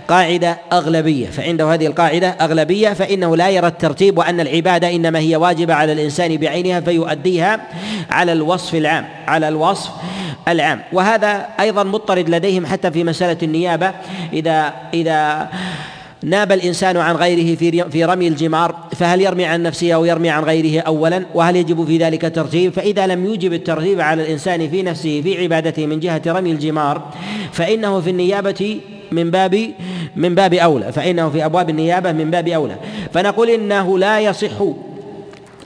[0.08, 5.74] قاعدة أغلبية فعنده هذه القاعدة أغلبية فإنه لا يرى الترتيب وأن العبادة إنما هي واجبة
[5.74, 7.60] على الإنسان بعينها فيؤديها
[8.10, 9.92] على الوصف العام على الوصف
[10.48, 10.82] العام.
[10.94, 13.92] وهذا أيضا مضطرد لديهم حتى في مسألة النيابة.
[14.34, 15.50] إذا إذا
[16.24, 20.44] ناب الإنسان عن غيره في في رمي الجمار فهل يرمي عن نفسه أو يرمي عن
[20.44, 25.22] غيره اولا؟ وهل يجب في ذلك ترتيب؟ فإذا لم يوجب الترتيب على الإنسان في نفسه
[25.22, 27.02] في عبادته من جهة رمي الجمار
[27.52, 28.80] فإنه في النيابة
[29.12, 29.72] من باب
[30.16, 32.76] من باب أولى فإنه في أبواب النيابة من باب أولى.
[33.14, 34.64] فنقول إنه لا يصح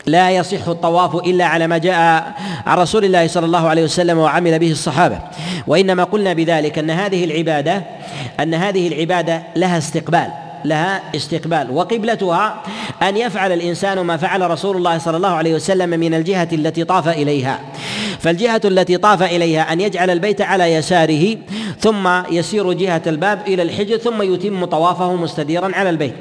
[0.06, 2.34] لا يصح الطواف إلا على ما جاء
[2.66, 5.20] عن رسول الله صلى الله عليه وسلم وعمل به الصحابة.
[5.68, 7.84] وإنما قلنا بذلك أن هذه العبادة
[8.40, 10.28] أن هذه العبادة لها استقبال.
[10.66, 11.72] لها استقبال.
[11.72, 12.64] وقبلتها
[13.02, 17.08] أن يفعل الإنسان ما فعل رسول الله صلى الله عليه وسلم من الجهة التي طاف
[17.08, 17.60] إليها.
[18.20, 21.38] فالجهة التي طاف إليها أن يجعل البيت على يساره
[21.80, 26.14] ثم يسير جهة الباب إلى الحجر ثم يتم طوافه مستديرا على البيت.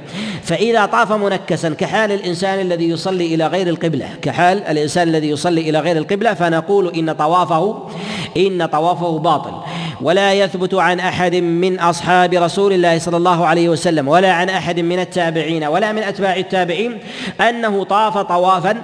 [0.42, 4.08] فإذا طاف منكسا كحال الإنسان الذي يصلي إلى غير القبلة.
[4.22, 7.88] كحال الإنسان الذي يصلي إلى غير القبلة فنقول إن طوافه
[8.36, 9.52] إن طوافه باطل.
[10.00, 14.80] ولا يثبت عن أحد من أصحاب رسول الله صلى الله عليه وسلم ولا عن أحد
[14.80, 16.98] من التابعين ولا من أتباع التابعين
[17.40, 18.76] أنه طاف طوافا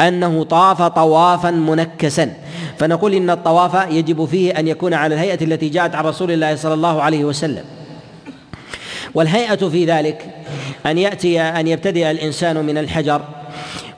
[0.00, 2.32] أنه طاف طوافا منكسا.
[2.78, 6.74] فنقول إن الطواف يجب فيه أن يكون على الهيئة التي جاءت عن رسول الله صلى
[6.74, 7.64] الله عليه وسلم.
[9.14, 10.24] والهيئة في ذلك
[10.86, 13.22] أن يأتي أن يبتدئ الإنسان من الحجر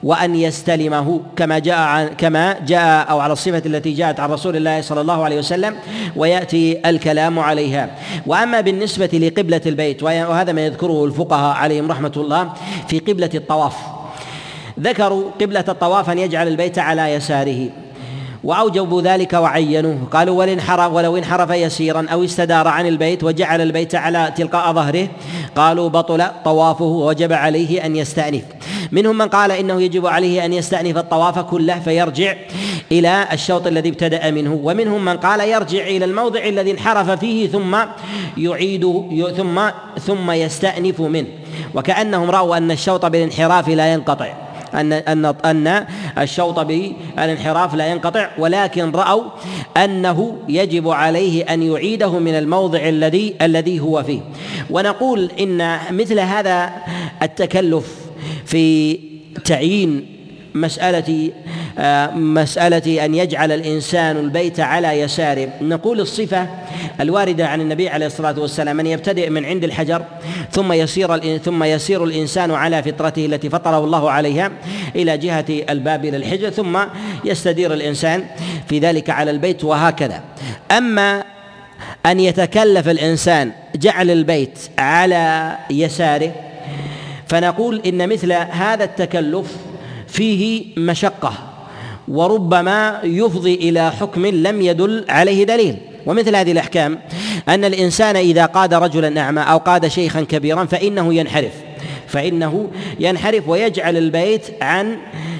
[0.03, 4.81] وأن يستلمه كما جاء عن كما جاء أو على الصفة التي جاءت عن رسول الله
[4.81, 5.75] صلى الله عليه وسلم
[6.15, 7.89] ويأتي الكلام عليها.
[8.25, 12.53] وأما بالنسبة لقبلة البيت وهذا ما يذكره الفقهاء عليهم رحمة الله
[12.87, 13.75] في قبلة الطواف.
[14.79, 17.69] ذكروا قبلة الطواف أن يجعل البيت على يساره.
[18.43, 19.97] وأوجبوا ذلك وعينوه.
[20.11, 25.07] قالوا ولو انحرف ولو انحرف يسيرا أو استدار عن البيت وجعل البيت على تلقاء ظهره.
[25.55, 28.43] قالوا بطل طوافه ووجب عليه أن يستأنف.
[28.91, 32.35] منهم من قال إنه يجب عليه أن يستأنف الطواف كله فيرجع
[32.91, 34.59] إلى الشوط الذي ابتدأ منه.
[34.63, 37.77] ومنهم من قال يرجع إلى الموضع الذي انحرف فيه ثم
[38.37, 39.03] يعيد
[39.37, 39.61] ثم
[39.99, 41.27] ثم يستأنف منه.
[41.75, 44.42] وكأنهم رأوا أن الشوط بالانحراف لا ينقطع.
[44.75, 45.85] أن أن أن
[46.17, 49.23] الشوط بالانحراف لا ينقطع ولكن رأوا
[49.77, 54.19] أنه يجب عليه أن يعيده من الموضع الذي الذي هو فيه.
[54.69, 56.69] ونقول إن مثل هذا
[57.21, 58.03] التكلف
[58.45, 58.99] في
[59.45, 60.12] تعيين
[60.55, 61.31] مسألة
[61.79, 65.49] آه، مسألة أن يجعل الإنسان البيت على يساره.
[65.61, 66.47] نقول الصفة
[67.01, 70.05] الواردة عن النبي عليه الصلاة والسلام أن يبتدئ من عند الحجر
[70.51, 74.51] ثم يسير ثم يسير الإنسان على فطرته التي فطره الله عليها
[74.95, 76.79] إلى جهة الباب إلى الحجر ثم
[77.25, 78.25] يستدير الإنسان
[78.69, 80.21] في ذلك على البيت وهكذا.
[80.71, 81.23] أما
[82.05, 86.31] أن يتكلف الإنسان جعل البيت على يساره
[87.27, 89.55] فنقول إن مثل هذا التكلف
[90.13, 91.33] فيه مشقة
[92.07, 95.77] وربما يفضي إلى حكم لم يدل عليه دليل.
[96.05, 96.99] ومثل هذه الأحكام
[97.49, 101.51] أن الإنسان إذا قاد رجلا أعمى أو قاد شيخا كبيرا فإنه ينحرف.
[102.07, 104.97] فإنه ينحرف ويجعل البيت عن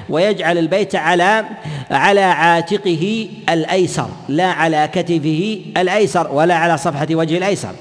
[0.09, 1.45] ويجعل البيت على
[1.91, 7.71] على عاتقه الأيسر لا على كتفه الأيسر ولا على صفحة وجهه الأيسر.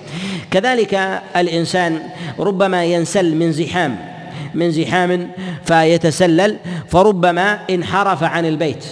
[0.50, 2.02] كذلك الإنسان
[2.38, 4.11] ربما ينسل من زحام
[4.54, 5.30] من زحام
[5.64, 6.56] فيتسلل
[6.88, 8.84] فربما انحرف عن البيت.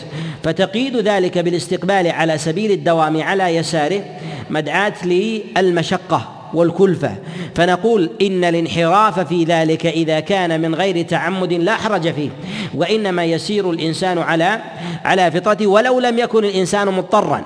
[0.42, 4.02] فتقيد ذلك بالاستقبال على سبيل الدوام على يساره
[4.50, 7.14] مدعاة للمشقة والكلفة.
[7.54, 12.30] فنقول إن الانحراف في ذلك إذا كان من غير تعمد لا حرج فيه
[12.74, 14.60] وإنما يسير الإنسان على
[15.04, 17.44] على فطرته ولو لم يكن الإنسان مضطرا.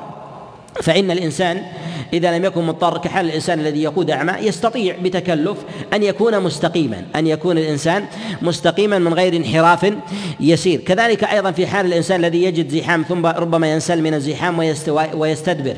[0.83, 1.63] فإن الإنسان
[2.15, 5.59] إذا لم يكن مضطر كحال الإنسان الذي يقود أعمى يستطيع بتكلف
[5.93, 8.05] أن يكون مستقيما أن يكون الإنسان
[8.43, 9.93] مستقيما من غير انحراف
[10.41, 10.81] يسير.
[10.81, 14.59] كذلك أيضا في حال الإنسان الذي يجد زحام ثم ربما ينسل من الزحام
[15.15, 15.77] ويستدبر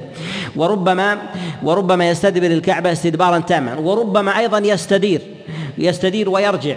[0.57, 1.18] وربما
[1.62, 5.20] وربما يستدبر الكعبة استدبارا تاما وربما أيضا يستدير
[5.79, 6.77] يستدير ويرجع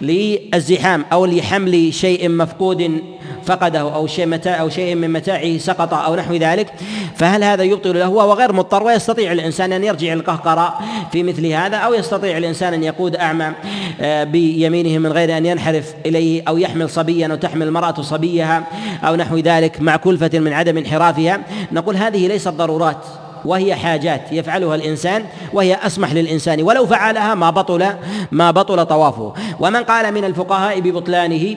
[0.00, 3.00] للزحام أو لحمل شيء مفقود
[3.46, 6.72] فقده أو شيء متاع أو شيء من متاعه سقط أو نحو ذلك
[7.16, 10.80] فهل هذا يبطل له؟ وهو غير مضطر ويستطيع الإنسان أن يرجع القهقراء
[11.12, 13.52] في مثل هذا أو يستطيع الإنسان أن يقود أعمى
[14.00, 18.64] آه، بيمينه من غير أن ينحرف إليه أو يحمل صبيا أو تحمل المرأة صبيها
[19.04, 21.40] أو نحو ذلك مع كلفة من عدم انحرافها.
[21.72, 23.23] نقول هذه ليست ضرورات.
[23.44, 27.86] وهي حاجات يفعلها الإنسان وهي أسمح للإنسان ولو فعلها ما بطل
[28.32, 29.34] ما بطل طوافه.
[29.60, 31.56] ومن قال من الفقهاء ببطلانه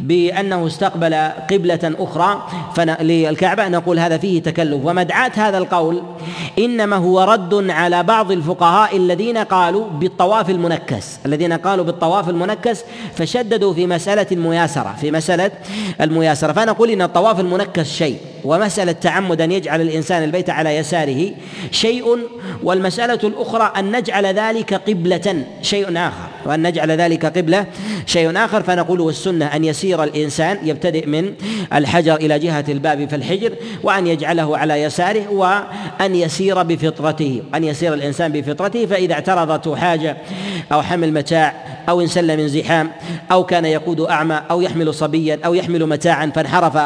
[0.00, 1.14] بأنه استقبل
[1.50, 2.42] قبلة أخرى
[3.00, 4.84] للكعبة نقول هذا فيه تكلف.
[4.84, 6.02] ومدعاة هذا القول
[6.58, 11.18] إنما هو رد على بعض الفقهاء الذين قالوا بالطواف المنكس.
[11.26, 15.50] الذين قالوا بالطواف المنكس فشددوا في مسألة المياسرة في مسألة
[16.00, 16.52] المياسرة.
[16.52, 18.18] فنقول إن الطواف المنكس شيء.
[18.44, 21.30] ومسألة تعمد أن يجعل الإنسان البيت على يساره
[21.70, 22.18] شيء
[22.62, 26.28] والمسألة الأخرى أن نجعل ذلك قبلة شيء آخر.
[26.46, 27.66] وأن نجعل ذلك قبلة
[28.06, 28.62] شيء آخر.
[28.62, 31.34] فنقول والسنة أن يسير الإنسان يبتدئ من
[31.74, 37.42] الحجر إلى جهة الباب في الحجر وأن يجعله على يساره وأن يسير بفطرته.
[37.54, 40.16] أن يسير الإنسان بفطرته فإذا اعترضته حاجة
[40.72, 41.54] أو حمل متاع
[41.88, 42.90] أو انسل من زحام
[43.32, 46.76] أو كان يقود أعمى أو يحمل صبيا أو يحمل متاعا فانحرف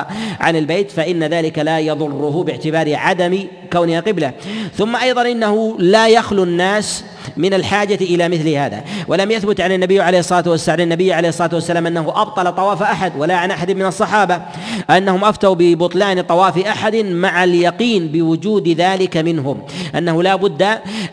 [0.40, 3.38] عن البيت فإن ذلك لا يضره باعتبار عدم
[3.72, 4.32] كونها قبلة.
[4.76, 7.04] ثم أيضا إنه لا يخلو الناس
[7.36, 8.84] من الحاجة إلى مثل هذا.
[9.08, 13.12] ولم يثبت عن النبي عليه الصلاة والسلام النبي عليه الصلاة والسلام أنه أبطل طواف أحد
[13.16, 14.42] ولا عن أحد من الصحابة
[14.90, 19.62] أنهم أفتوا ببطلان طواف أحد مع اليقين بوجود ذلك منهم.
[19.94, 20.62] أنه لا بد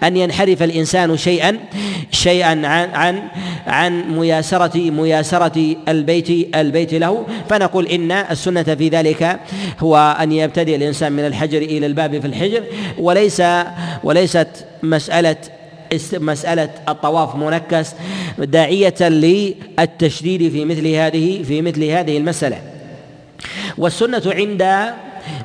[0.03, 1.57] أن ينحرف الإنسان شيئا
[2.11, 3.21] شيئا عن عن
[3.67, 7.25] عن مياسرة مياسرة البيت البيت له.
[7.49, 9.39] فنقول إن السنة في ذلك
[9.79, 12.63] هو أن يبتدئ الإنسان من الحجر إلى الباب في الحجر.
[12.97, 13.41] وليس
[14.03, 14.47] وليست
[14.83, 15.35] مسألة
[16.13, 17.93] مسألة الطواف منكس
[18.37, 22.61] داعية للتشديد في مثل هذه في مثل هذه المسألة.
[23.77, 24.93] والسنة عند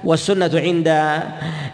[0.04, 1.20] والسنة عند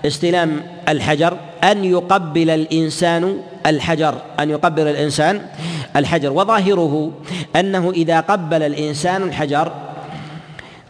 [0.06, 5.42] استلام الحجر أن يقبل الإنسان الحجر أن يقبل الإنسان
[5.96, 6.33] الحجر.
[6.33, 7.12] وظاهره
[7.56, 9.72] أنه إذا قبل الإنسان الحجر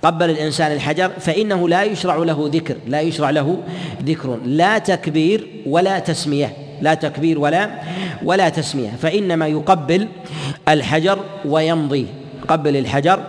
[0.02, 3.58] قبل الإنسان الحجر فإنه لا يشرع له ذكر لا يشرع له
[4.04, 4.38] ذكر.
[4.44, 6.56] لا تكبير ولا تسمية.
[6.80, 7.70] لا تكبير ولا
[8.22, 8.90] ولا تسمية.
[9.02, 10.08] فإنما يقبل
[10.68, 12.06] الحجر ويمضي.
[12.50, 13.20] يقبل الحجر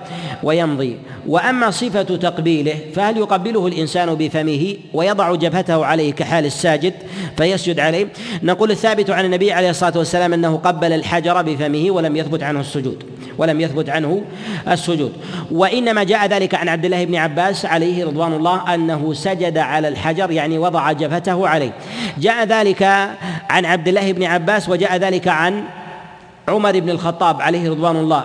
[0.44, 0.98] ويمضي.
[1.28, 6.94] وأما صفة تقبيله فهل يقبله الإنسان بفمه ويضع جبهته عليه كحال الساجد
[7.38, 8.08] فيسجد عليه؟
[8.44, 13.04] نقول الثابت عن النبي عليه الصلاة والسلام أنه قبل الحجر بفمه ولم يثبت عنه السجود
[13.38, 14.22] ولم يثبت عنه
[14.68, 15.14] السجود.
[15.52, 20.32] وإنما جاء ذلك عن عبد الله بن عباس عليه رضوان الله أنه سجد على الحجر
[20.32, 21.74] يعني وضع جبهته عليه.
[22.18, 22.84] جاء ذلك
[23.50, 25.64] عن عبد الله بن عباس وجاء ذلك عن
[26.50, 28.24] عمر بن الخطاب عليه رضوان الله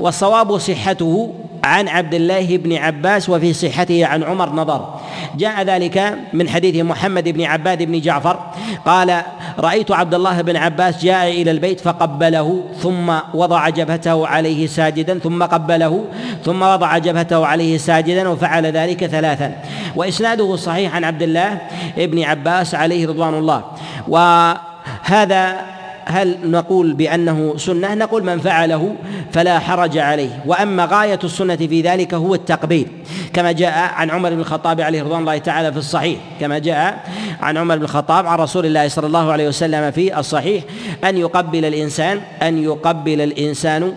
[0.00, 1.32] والصواب صحته
[1.64, 4.94] عن عبد الله بن عباس وفي صحته عن عمر نظر.
[5.36, 8.40] جاء ذلك من حديث محمد بن عباد بن جعفر
[8.86, 9.22] قال
[9.58, 15.42] رأيت عبد الله بن عباس جاء إلى البيت فقبله ثم وضع جبهته عليه ساجدا ثم
[15.42, 16.04] قبله
[16.44, 19.56] ثم وضع جبهته عليه ساجدا وفعل ذلك ثلاثا.
[19.96, 21.58] وإسناده صحيح عن عبد الله
[21.96, 23.62] بن عباس عليه رضوان الله.
[24.08, 25.56] وهذا
[26.06, 28.94] هل نقول بأنه سنة؟ نقول من فعله
[29.32, 30.44] فلا حرج عليه.
[30.46, 32.88] وأما غاية السنة في ذلك هو التقبيل.
[33.32, 36.18] كما جاء عن عمر بن الخطاب عليه رضوان الله تعالى في الصحيح.
[36.40, 37.04] كما جاء
[37.40, 40.64] عن عمر بن الخطاب عن رسول الله صلى الله عليه وسلم في الصحيح.
[41.04, 43.92] أن يقبل الإنسان أن يقبل الإنسان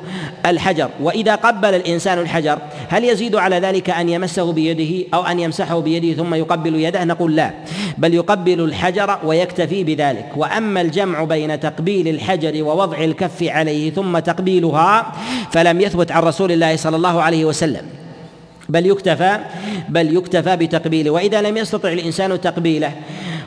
[0.46, 0.90] الحجر.
[1.02, 6.14] وإذا قبل الإنسان الحجر هل يزيد على ذلك أن يمسه بيده أو أن يمسحه بيده
[6.14, 7.54] ثم يقبل يده؟ نقول لا
[7.98, 10.32] بل يقبل الحجر ويكتفي بذلك.
[10.36, 15.12] وأما الجمع بين تقبيل الحجر ووضع الكف عليه ثم تقبيلها
[15.52, 18.07] فلم يثبت عن رسول الله صلى الله عليه وسلم.
[18.70, 19.38] بل يكتفى
[19.90, 21.12] بل يكتفى بتقبيله.
[21.12, 22.92] وإذا لم يستطع الإنسان تقبيله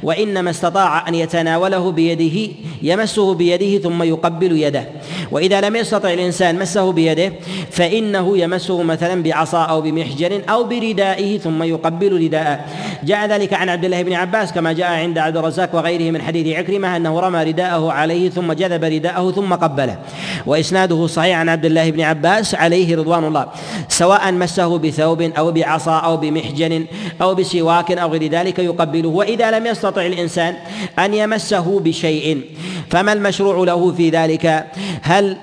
[0.02, 2.52] وإنما استطاع أن يتناوله بيده
[2.82, 4.84] يمسه بيده ثم يقبل يده.
[5.30, 7.32] وإذا لم يستطع الإنسان مسه بيده
[7.70, 12.60] فإنه يمسه مثلا بعصا أو بمحجر أو بردائه ثم يقبل رداءه.
[13.04, 16.56] جاء ذلك عن عبد الله بن عباس كما جاء عند عبد الرزاق وغيره من حديث
[16.56, 19.98] عكرمة أنه رمى رداءه عليه ثم جذب رداءه ثم قبله.
[20.46, 23.46] وإسناده صحيح عن عبد الله بن عباس عليه رضوان الله
[23.88, 26.86] سواء مسه بثوب أو بعصا أو بمحجن
[27.22, 30.54] أو بسواك أو غير ذلك يقبله وإذا لم يستطع الإنسان
[30.98, 32.42] أن يمسه بشيء
[32.90, 34.66] فما المشروع له في ذلك؟
[35.02, 35.36] هل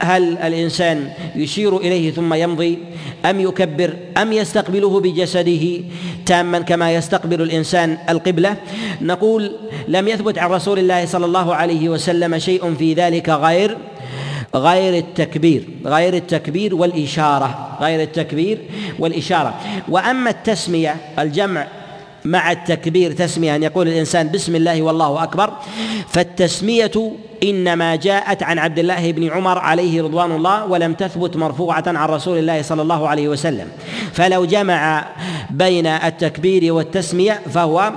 [0.00, 2.78] هل الإنسان يشير إليه ثم يمضي؟
[3.24, 5.80] أم يكبر؟ أم يستقبله بجسده
[6.26, 8.56] تاما كما يستقبل الإنسان القبلة؟
[9.00, 9.52] نقول
[9.88, 13.76] لم يثبت عن رسول الله صلى الله عليه وسلم شيء في ذلك غير
[14.56, 18.58] غير التكبير غير التكبير والإشارة غير التكبير
[18.98, 19.54] والإشارة.
[19.88, 21.66] وأما التسمية الجمع
[22.24, 25.52] مع التكبير تسمية أن يقول الإنسان بسم الله والله أكبر
[26.08, 32.08] فالتسمية إنما جاءت عن عبد الله بن عمر عليه رضوان الله ولم تثبت مرفوعة عن
[32.08, 33.68] رسول الله صلى الله عليه وسلم.
[34.12, 35.04] فلو جمع
[35.50, 37.92] بين التكبير والتسمية فهو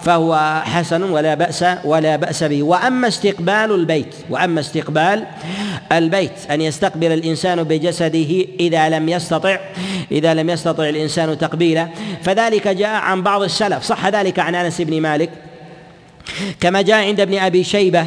[0.00, 2.62] فهو حسن ولا بأس ولا بأس به.
[2.62, 5.26] وأما استقبال البيت وأما استقبال
[5.98, 9.58] البيت أن يستقبل الإنسان بجسده إذا لم يستطع
[10.12, 11.88] إذا لم يستطع الإنسان تقبيله.
[12.22, 13.82] فذلك جاء عن بعض السلف.
[13.82, 15.30] صح ذلك عن أنس بن مالك.
[16.60, 18.06] كما جاء عند ابن أبي شيبة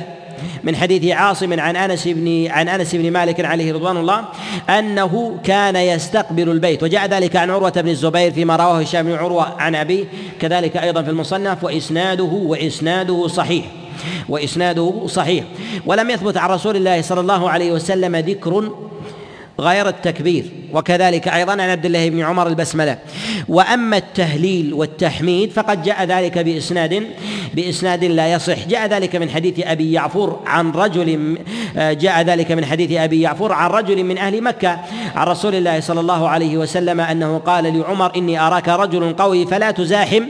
[0.64, 4.26] من حديث عاصم عن أنس بن عن أنس بن مالك عليه رضوان الله
[4.70, 6.84] أنه كان يستقبل البيت.
[6.84, 10.06] وجاء ذلك عن عروة بن الزبير فيما رواه هشام بن عروة عن أبيه
[10.42, 13.66] كذلك أيضا في المصنف وإسناده وإسناده صحيح.
[14.30, 15.44] وإسناده صحيح.
[15.86, 18.72] ولم يثبت عن رسول الله صلى الله عليه وسلم ذكر
[19.60, 22.98] غير التكبير وكذلك أيضا عن عبد الله بن عمر البسملة.
[23.48, 27.04] وأما التهليل والتحميد فقد جاء ذلك بإسناد
[27.54, 28.68] بإسناد لا يصح.
[28.68, 31.38] جاء ذلك من حديث أبي يعفور عن رجل
[31.76, 34.80] جاء ذلك من حديث أبي يعفور عن رجل من أهل مكة
[35.16, 39.72] عن رسول الله صلى الله عليه وسلم أنه قال لعمر إني أراك رجل قوي فلا
[39.72, 40.24] تزاحم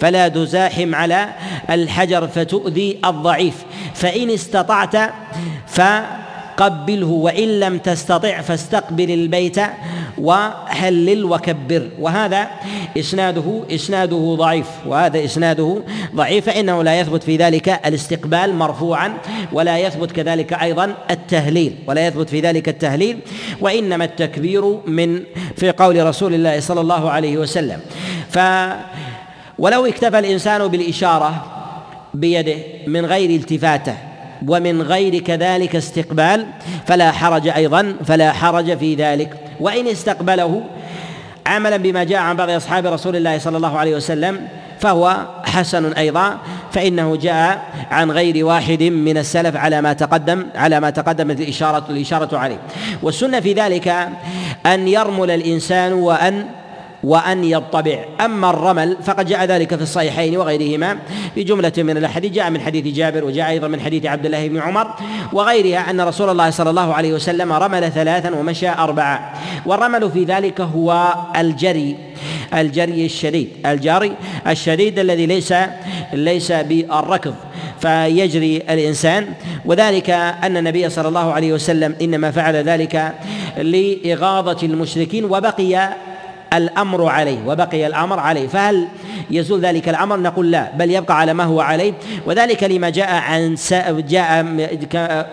[0.00, 1.28] فلا تزاحم على
[1.70, 3.54] الحجر فتؤذي الضعيف.
[3.94, 4.96] فإن استطعت
[5.66, 5.80] ف
[6.56, 9.56] قبله وإن لم تستطع فاستقبل البيت
[10.18, 11.88] وهلل وكبر.
[12.00, 12.50] وهذا
[12.98, 14.66] إسناده إسناده ضعيف.
[14.86, 15.82] وهذا إسناده
[16.14, 19.14] ضعيف فإنه لا يثبت في ذلك الاستقبال مرفوعا
[19.52, 21.76] ولا يثبت كذلك أيضا التهليل.
[21.86, 23.18] ولا يثبت في ذلك التهليل
[23.60, 25.20] وإنما التكبير من
[25.56, 27.80] في قول رسول الله صلى الله عليه وسلم.
[28.30, 28.38] ف
[29.58, 31.44] ولو اكتفى الإنسان بالإشارة
[32.14, 33.94] بيده من غير التفاته
[34.48, 36.46] ومن غير كذلك استقبال
[36.86, 39.30] فلا حرج أيضا فلا حرج في ذلك.
[39.60, 40.62] وإن استقبله
[41.46, 44.48] عملا بما جاء عن بعض أصحاب رسول الله صلى الله عليه وسلم
[44.80, 46.38] فهو حسن أيضا
[46.72, 52.38] فإنه جاء عن غير واحد من السلف على ما تقدم على ما تقدمت الإشارة الإشارة
[52.38, 52.58] عليه.
[53.02, 54.08] والسنة في ذلك
[54.66, 56.46] أن يرمل الإنسان وأن
[57.04, 58.04] وأن يطبع.
[58.20, 60.98] أما الرمل فقد جاء ذلك في الصحيحين وغيرهما
[61.34, 64.58] في جملة من الأحاديث جاء من حديث جابر وجاء أيضا من حديث عبد الله بن
[64.58, 64.94] عمر
[65.32, 69.32] وغيرها أن رسول الله صلى الله عليه وسلم رمل ثلاثا ومشى أربعة.
[69.66, 71.96] والرمل في ذلك هو الجري
[72.54, 74.12] الجري الشديد الجري
[74.46, 75.54] الشديد الذي ليس
[76.12, 77.34] ليس بالركض
[77.80, 79.26] فيجري الإنسان.
[79.64, 83.12] وذلك أن النبي صلى الله عليه وسلم إنما فعل ذلك
[83.56, 85.88] لإغاظة المشركين وبقي
[86.56, 88.46] الأمر عليه وبقي الأمر عليه.
[88.46, 88.88] فهل
[89.30, 91.92] يزول ذلك الأمر؟ نقول لا بل يبقى على ما هو عليه.
[92.26, 93.56] وذلك لما جاء عن
[94.08, 94.46] جاء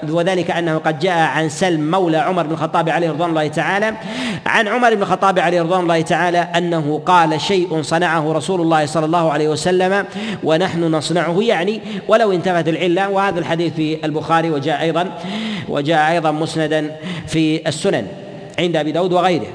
[0.10, 3.94] وذلك أنه قد جاء عن سلم مولى عمر بن الخطاب عليه رضوان الله تعالى
[4.46, 9.06] عن عمر بن الخطاب عليه رضوان الله تعالى أنه قال شيء صنعه رسول الله صلى
[9.06, 10.06] الله عليه وسلم
[10.44, 11.38] ونحن نصنعه.
[11.42, 15.12] يعني ولو انتفت العلة وهذا الحديث في البخاري وجاء أيضا
[15.70, 16.96] وجاء أيضا مسندا
[17.28, 18.08] في السنن
[18.60, 19.48] عند أبي داود وغيره.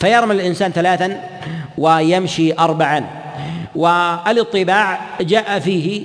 [0.00, 1.20] فيرمل الإنسان ثلاثا
[1.78, 3.04] ويمشي اربعا.
[3.74, 6.04] والإطباع جاء فيه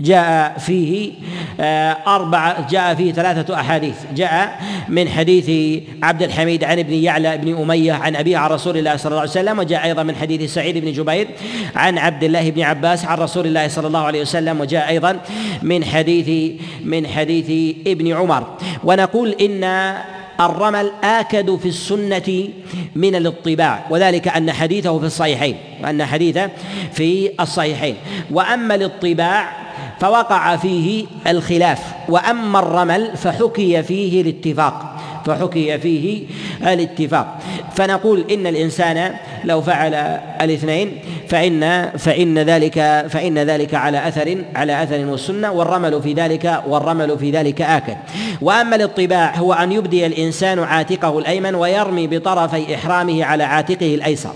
[0.00, 1.12] جاء فيه
[1.60, 3.94] آه، أربعة جاء فيه ثلاثة أحاديث.
[4.14, 8.96] جاء من حديث عبد الحميد عن ابن يعلى بن أمية عن أبيه عن رسول الله
[8.96, 11.28] صلى الله عليه وسلم وجاء أيضا من حديث سعيد بن جبير
[11.76, 15.20] عن عبد الله بن عباس عن رسول الله صلى الله عليه وسلم وجاء أيضا
[15.62, 16.52] من حديث
[16.84, 18.46] من حديث ابن عمر.
[18.84, 19.94] ونقول إن
[20.40, 22.48] الرمل آكد في السنة
[22.94, 26.50] من الاطباع وذلك أن حديثه في الصحيحين وأن حديثه
[26.92, 27.96] في الصحيحين.
[28.30, 29.52] وأما الاطباع
[30.00, 34.89] فوقع فيه الخلاف وأما الرمل فحكي فيه الاتفاق.
[35.26, 36.26] فحكي فيه
[36.62, 37.38] الاتفاق.
[37.74, 39.14] فنقول إن الإنسان
[39.44, 39.94] لو فعل
[40.40, 40.98] الاثنين
[41.28, 47.30] فان فإن ذلك فإن ذلك على اثر على أثر والسنة والرمل في ذلك والرمل في
[47.30, 47.94] ذلك آكل
[48.40, 54.32] وأما الاطباع هو أن يبدي الإنسان عاتقه الأيمن ويرمي بطرفي إحرامه على عاتقه الأيسر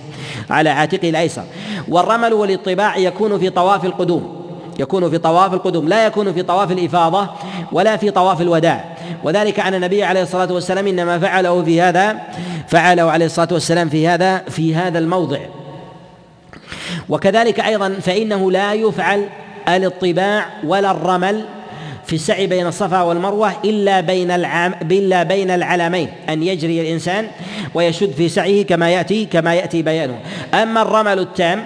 [0.50, 1.42] على عاتقه الأيسر.
[1.88, 4.44] والرمل والاطباع يكون في طواف القدوم
[4.78, 7.28] يكون في طواف القدوم لا يكون في طواف الإفاضة
[7.72, 8.93] ولا في طواف الوداع.
[9.24, 12.16] وذلك أن النبي عليه الصلاة والسلام إنما فعله في هذا
[12.68, 15.38] فعله عليه الصلاة والسلام في هذا في هذا الموضع.
[17.08, 19.28] وكذلك أيضا فإنه لا يفعل
[19.68, 21.44] الاطباع ولا الرمل
[22.06, 27.26] في السعي بين الصفا والمروة إلا بين العام إلا بين العلمين أن يجري الإنسان
[27.74, 30.18] ويشد في سعيه كما يأتي كما يأتي بيانه.
[30.54, 31.64] أما الرمل التام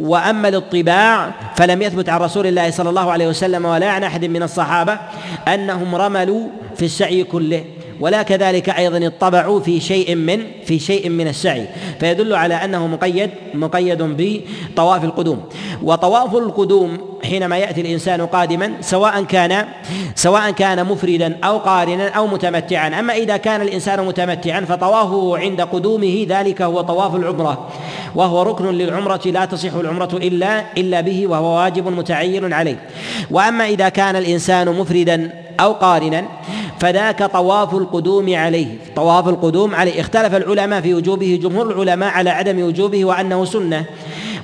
[0.00, 4.42] وأما الاطباع فلم يثبت عن رسول الله صلى الله عليه وسلم ولا عن أحد من
[4.42, 4.98] الصحابة
[5.48, 7.64] أنهم رملوا في السعي كله.
[8.00, 11.66] ولا كذلك أيضا اطبعوا في شيء من في شيء من السعي.
[12.00, 15.40] فيدل على أنه مقيد مقيد بطواف القدوم.
[15.82, 19.66] وطواف القدوم حينما يأتي الإنسان قادما سواء كان
[20.14, 22.88] سواء كان مفردا أو قارنا أو متمتعا.
[22.88, 27.68] أما إذا كان الإنسان متمتعا فطوافه عند قدومه ذلك هو طواف العمرة.
[28.14, 32.78] وهو ركن للعمرة لا تصح العمرة الا إلا به وهو واجب متعين عليه.
[33.30, 36.24] وأما إذا كان الإنسان مفردا أو قارنا
[36.80, 38.66] فذاك طواف القدوم عليه.
[38.96, 40.00] طواف القدوم عليه.
[40.00, 43.84] اختلف العلماء في وجوبه جمهور العلماء على عدم وجوبه وأنه سنة.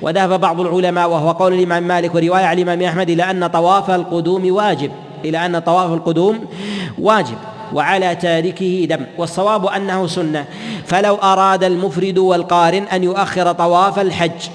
[0.01, 4.51] وذهب بعض العلماء وهو قول الإمام مالك ورواية عن الإمام أحمد إلى أن طواف القدوم
[4.51, 4.91] واجب.
[5.25, 6.39] إلى أن طواف القدوم
[6.99, 7.37] واجب
[7.73, 9.05] وعلى تاركه دم.
[9.17, 10.45] والصواب أنه سنة.
[10.85, 14.49] فلو أراد المفرد والقارن أن يؤخر طواف الحج.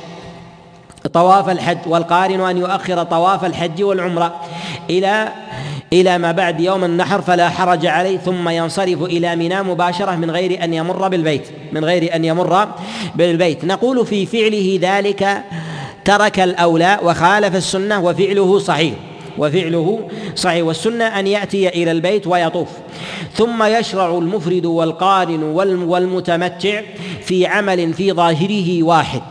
[1.12, 4.34] طواف الحج والقارن أن يؤخر طواف الحج والعمرة
[4.90, 5.28] إلى
[5.92, 10.64] إلى ما بعد يوم النحر فلا حرج عليه ثم ينصرف إلى منى مباشرة من غير
[10.64, 12.68] أن يمر بالبيت من غير أن يمر
[13.14, 13.64] بالبيت.
[13.64, 15.42] نقول في فعله ذلك
[16.04, 18.94] ترك الأولى وخالف السنة وفعله صحيح
[19.38, 20.64] وفعله صحيح.
[20.64, 22.68] والسنة أن يأتي إلى البيت ويطوف.
[23.34, 25.42] ثم يشرع المفرد والقارن
[25.82, 26.80] والمتمتع
[27.22, 29.22] في عمل في ظاهره واحد.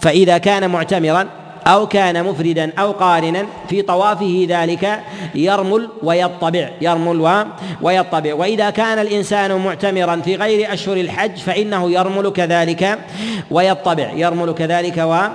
[0.00, 5.00] فإذا كان معتمرا أو كان مفردا أو قارنا في طوافه ذلك
[5.34, 7.46] يرمل ويطبع يرمل
[7.82, 8.34] ويطبع.
[8.34, 12.98] وإذا كان الإنسان معتمرا في غير أشهر الحج فإنه يرمل كذلك
[13.50, 15.28] ويطبع يرمل كذلك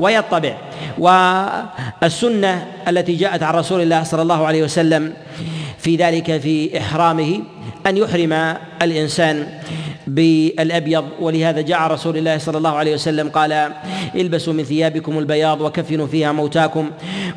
[0.00, 0.54] ويطبع.
[0.98, 5.12] والسنة التي جاءت عن رسول الله صلى الله عليه وسلم
[5.78, 7.40] في ذلك في إحرامه
[7.86, 9.46] أن يحرم الإنسان
[10.06, 11.04] بالأبيض.
[11.20, 13.72] ولهذا جاء رسول الله صلى الله عليه وسلم قال
[14.14, 16.90] البسوا من ثيابكم البياض وكفنوا فيها موتاكم.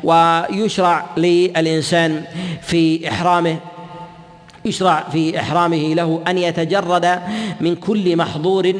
[0.04, 2.24] ويشرع للإنسان
[2.62, 3.56] في إحرامه
[4.64, 7.18] يشرع في إحرامه له أن يتجرد
[7.60, 8.72] من كل محظور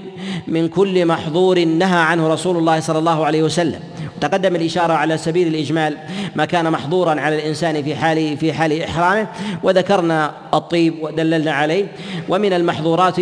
[0.49, 3.81] من كل محظور نهى عنه رسول الله صلى الله عليه وسلم.
[4.29, 5.97] تقدم الإشارة على سبيل الإجمال
[6.35, 9.27] ما كان محظورا على الإنسان في حال في حال إحرامه
[9.63, 11.87] وذكرنا الطيب ودللنا عليه
[12.29, 13.19] ومن المحظورات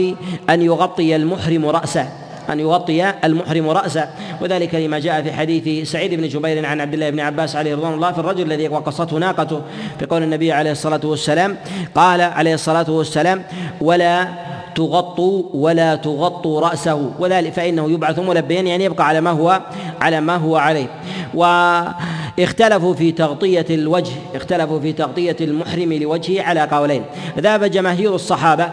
[0.50, 2.08] أن يغطي المحرم رأسه
[2.50, 4.08] أن يغطي المحرم رأسه.
[4.40, 7.94] وذلك لما جاء في حديث سعيد بن جبير عن عبد الله بن عباس عليه رضوان
[7.94, 9.60] الله في الرجل الذي وقصته ناقته
[9.98, 11.56] في قول النبي عليه الصلاة والسلام
[11.94, 13.42] قال عليه الصلاة والسلام
[13.80, 14.28] ولا
[14.74, 19.60] تغطوا ولا تغطوا رأسه وذلك فإنه يبعث ملبيا يعني يبقى على ما هو
[20.00, 20.86] على ما هو عليه.
[21.34, 27.02] واختلفوا في تغطية الوجه اختلفوا في تغطية المحرم لوجهه على قولين.
[27.38, 28.70] ذهب جماهير الصحابة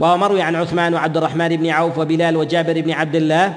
[0.00, 3.54] وهو مروي عن عثمان وعبد الرحمن بن عوف وبلال وجابر بن عبد الله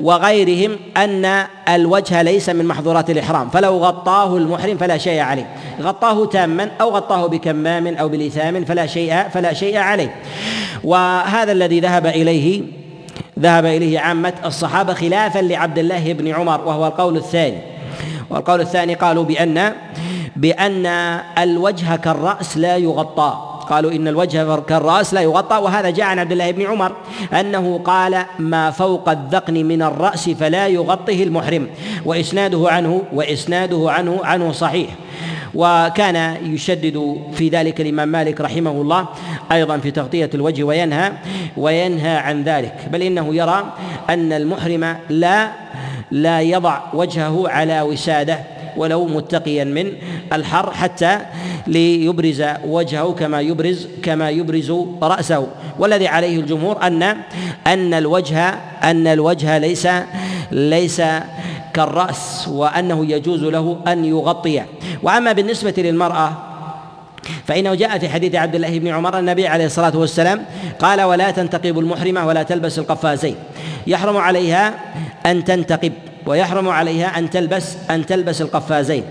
[0.00, 3.50] وغيرهم أن الوجه ليس من محظورات الإحرام.
[3.50, 5.46] فلو غطاه المحرم فلا شيء عليه.
[5.80, 10.14] غطاه تاما أو غطاه بكمام أو بلثام فلا شيء فلا شيء عليه.
[10.84, 12.62] وهذا الذي ذهب إليه
[13.38, 17.58] ذهب إليه عامة الصحابة خلافا لعبد الله بن عمر وهو القول الثاني.
[18.30, 19.72] والقول الثاني قالوا بأن
[20.36, 20.86] بأن
[21.38, 23.51] الوجه كالرأس لا يغطى.
[23.72, 26.92] قالوا إن الوجه كالرأس لا يغطى وهذا جاء عن عبد الله بن عمر
[27.32, 31.68] أنه قال ما فوق الذقن من الرأس فلا يغطيه المحرم
[32.04, 34.90] وإسناده عنه وإسناده عنه عنه صحيح.
[35.54, 39.06] وكان يشدد في ذلك الإمام مالك رحمه الله
[39.52, 41.12] أيضا في تغطية الوجه وينهى
[41.56, 42.74] وينهى عن ذلك.
[42.92, 43.72] بل إنه يرى
[44.10, 45.52] أن المحرم لا
[46.10, 48.51] لا يضع وجهه على وسادة.
[48.76, 49.92] ولو متقيا من
[50.32, 51.18] الحر حتى
[51.66, 55.46] ليبرز وجهه كما يبرز كما يبرز رأسه.
[55.78, 57.02] والذي عليه الجمهور أن
[57.66, 58.48] أن الوجه
[58.82, 59.88] أن الوجه ليس
[60.52, 61.02] ليس
[61.74, 64.66] كالرأس وأنه يجوز له أن يغطيه
[65.02, 66.32] وأما بالنسبة للمرأة
[67.46, 70.44] فإنه جاء في حديث عبد الله بن عمر النبي عليه الصلاة والسلام
[70.78, 73.36] قال ولا تنتقب المحرمة ولا تلبس القفازين.
[73.86, 74.74] يحرم عليها
[75.26, 75.92] أن تنتقب.
[76.26, 79.04] ويحرم عليها أن تلبس أن تلبس القفازين.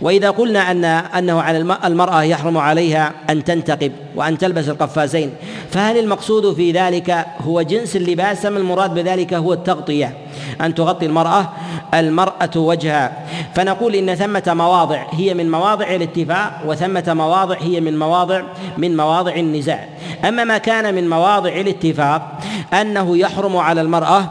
[0.00, 5.30] وإذا قلنا أن أنه على المرأة يحرم عليها أن تنتقب وأن تلبس القفازين
[5.70, 10.16] فهل المقصود في ذلك هو جنس اللباس أم المراد بذلك هو التغطية؟
[10.60, 11.48] أن تغطي المرأة
[11.94, 13.26] المرأة وجهها.
[13.54, 18.42] فنقول إن ثمة مواضع هي من مواضع الاتفاق وثمة مواضع هي من مواضع
[18.78, 19.88] من مواضع النزاع.
[20.24, 22.38] أما ما كان من مواضع الاتفاق
[22.80, 24.30] أنه يحرم على المرأة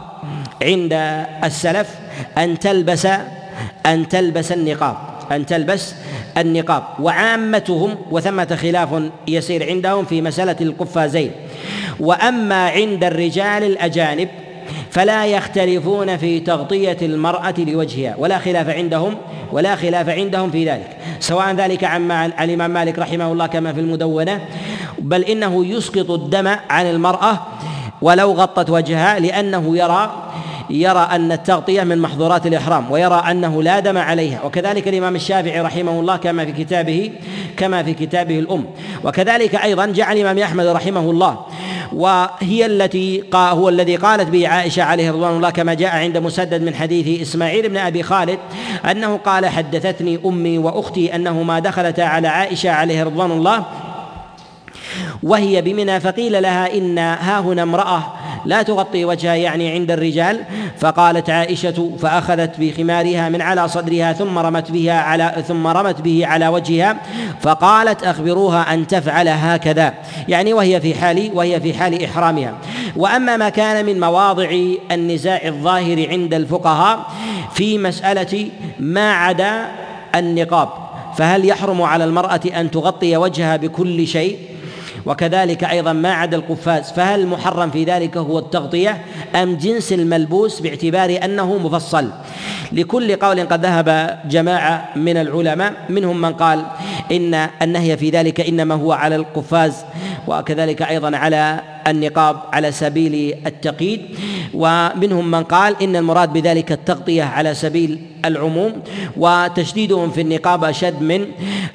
[0.62, 0.92] عند
[1.44, 2.01] السلف
[2.38, 3.08] أن تلبس
[3.86, 4.96] أن تلبس النقاب.
[5.32, 5.94] أن تلبس
[6.38, 6.82] النقاب.
[7.00, 8.88] وعامتهم وثمة خلاف
[9.28, 11.30] يسير عندهم في مسألة القفازين.
[12.00, 14.28] وأما عند الرجال الأجانب
[14.90, 18.14] فلا يختلفون في تغطية المرأة لوجهها.
[18.18, 19.16] ولا خلاف عندهم
[19.52, 20.96] ولا خلاف عندهم في ذلك.
[21.20, 22.10] سواء ذلك عن
[22.40, 24.40] الإمام مالك رحمه الله كما في المدونة.
[24.98, 27.38] بل إنه يسقط الدم عن المرأة
[28.02, 30.32] ولو غطت وجهها لأنه يرى
[30.72, 34.42] يرى أن التغطية من محظورات الإحرام ويرى أنه لا دم عليها.
[34.44, 37.10] وكذلك الإمام الشافعي رحمه الله كما في كتابه
[37.56, 38.64] كما في كتابه الأم.
[39.04, 41.38] وكذلك أيضا جعل الإمام أحمد رحمه الله
[41.92, 46.74] وهي التي هو الذي قالت به عائشة عليه رضوان الله كما جاء عند مسدد من
[46.74, 48.38] حديث إسماعيل بن أبي خالد
[48.90, 53.64] أنه قال حدثتني أمي وأختي أنهما دخلتا على عائشة عليه رضوان الله
[55.22, 58.02] وهي بمنى فقيل لها إن ها هنا امرأة
[58.44, 60.40] لا تغطي وجهها يعني عند الرجال.
[60.78, 66.48] فقالت عائشة فأخذت بخمارها من على صدرها ثم رمت بها على ثم رمت به على
[66.48, 66.96] وجهها.
[67.40, 69.94] فقالت أخبروها أن تفعل هكذا.
[70.28, 72.54] يعني وهي في حال وهي في حال إحرامها.
[72.96, 74.50] وأما ما كان من مواضع
[74.90, 77.06] النزاع الظاهر عند الفقهاء
[77.54, 79.66] في مسألة ما عدا
[80.14, 80.68] النقاب.
[81.16, 84.38] فهل يحرم على المرأة أن تغطي وجهها بكل شيء؟
[85.06, 89.02] وكذلك أيضا ما عدا القفاز فهل المحرم في ذلك هو التغطية
[89.34, 92.10] أم جنس الملبوس باعتبار أنه مفصل؟
[92.72, 96.66] لكل قول قد ذهب جماعة من العلماء منهم من قال
[97.12, 99.84] إن النهي في ذلك إنما هو على القفاز.
[100.28, 104.00] وكذلك أيضا على النقاب على سبيل التقييد.
[104.54, 108.72] ومنهم من قال إن المراد بذلك التغطية على سبيل العموم
[109.16, 111.26] وتشديدهم في النقاب أشد من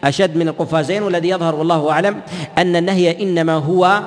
[0.03, 2.15] أشد من القفازين والذي يظهر والله أعلم
[2.57, 4.01] أن النهي إنما هو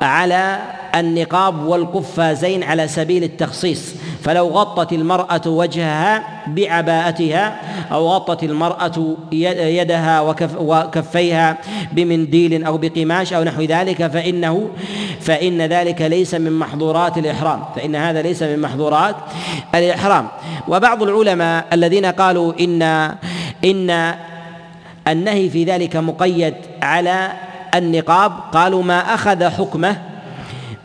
[0.00, 0.58] على
[0.94, 3.94] النقاب والقفازين على سبيل التخصيص.
[4.22, 7.60] فلو غطت المرأة وجهها بعباءتها
[7.92, 11.58] أو غطت المرأة يدها وكف وكفيها
[11.92, 14.70] بمنديل أو بقماش أو نحو ذلك فإنه
[15.20, 19.16] فإن ذلك ليس من محظورات الإحرام فإن هذا ليس من محظورات
[19.74, 20.28] الإحرام.
[20.68, 22.82] وبعض العلماء الذين قالوا إن
[23.64, 24.14] إن
[25.08, 27.32] النهي في ذلك مقيد على
[27.74, 30.11] النقاب قالوا ما أخذ حكمه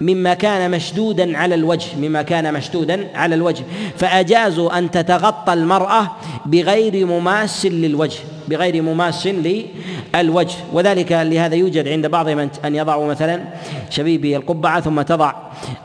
[0.02, 3.64] مما كان مشدودا على الوجه مما كان مشدودا على الوجه.
[3.98, 6.12] فأجازوا أن تتغطى المرأة
[6.46, 10.56] بغير مماس للوجه بغير مماس للوجه.
[10.74, 13.44] وذلك لهذا يوجد عند بعضهم أن يضعوا مثلا
[13.90, 15.34] شبيبي القبعة ثم تضع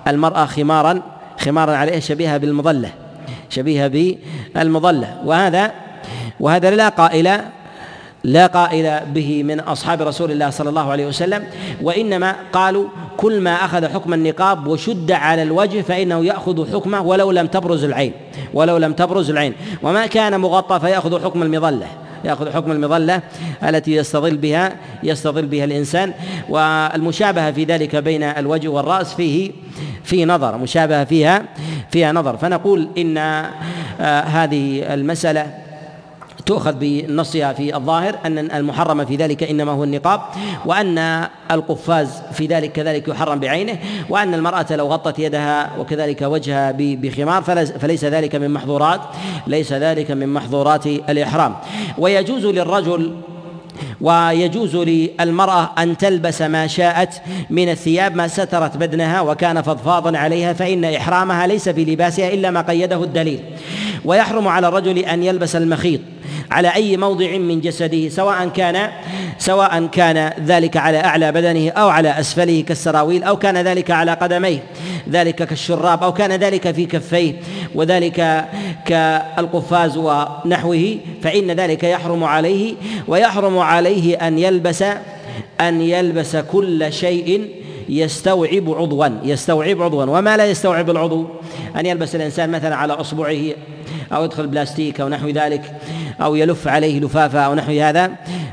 [0.09, 1.03] المرأة خمارا
[1.39, 2.91] خمارا عليها شبيهة بالمظلة
[3.51, 3.89] شبيهة
[4.55, 5.17] بالمظلة.
[5.25, 5.73] وهذا
[6.41, 7.41] وهذا لا قائل
[8.25, 11.45] لا قائل به من أصحاب رسول الله صلى الله عليه وسلم
[11.83, 17.47] وإنما قالوا كل ما أخذ حكم النقاب وشد على الوجه فإنه يأخذ حكمه ولو لم
[17.47, 18.13] تبرز العين
[18.55, 19.55] ولو لم تبرز العين.
[19.83, 21.87] وما كان مغطى فيأخذ حكم المظلة
[22.25, 23.23] يأخذ حكم المظلة
[23.69, 26.13] التي يستظل بها يستظل بها الإنسان.
[26.49, 29.51] والمشابهة في ذلك بين الوجه والرأس فيه
[30.05, 31.43] في نظر مشابهة فيها
[31.91, 32.37] فيها نظر.
[32.37, 35.62] فنقول إن آه، هذه المسألة
[36.47, 40.21] تؤخذ بنصها في الظاهر أن المحرم في ذلك إنما هو النقاب
[40.67, 43.79] وأن القفاز في ذلك كذلك يحرم بعينه
[44.09, 47.43] وأن المرأة لو غطت يدها وكذلك وجهها بخمار
[47.79, 49.01] فليس ذلك من محظورات
[49.47, 51.57] ليس ذلك من محظورات الإحرام.
[51.99, 53.17] ويجوز للرجل
[54.03, 60.85] ويجوز للمرأة أن تلبس ما شاءت من الثياب ما سترت بدنها وكان فضفاضا عليها فإن
[60.85, 63.41] إحرامها ليس في لباسها إلا ما قيده الدليل.
[64.05, 66.01] ويحرم على الرجل أن يلبس المخيط
[66.51, 68.91] على أي موضع من جسده سواء كان
[69.39, 74.63] سواء كان ذلك على أعلى بدنه أو على أسفله كالسراويل أو كان ذلك على قدميه
[75.11, 77.35] ذلك كالشراب أو كان ذلك في كفيه
[77.75, 78.49] وذلك
[78.87, 82.75] كالقفاز ونحوه فإن ذلك يحرم عليه
[83.09, 84.85] ويحرم عليه أن يلبس
[85.61, 87.51] أن يلبس كل شيء
[87.89, 90.05] يستوعب عضوا يستوعب عضوا.
[90.05, 91.27] وما لا يستوعب العضو؟
[91.77, 93.41] أن يلبس الإنسان مثلا على أصبعه
[94.13, 95.63] أو يدخل بلاستيك أو نحو ذلك
[96.21, 98.11] أو يلف عليه لفافة أو نحو هذا.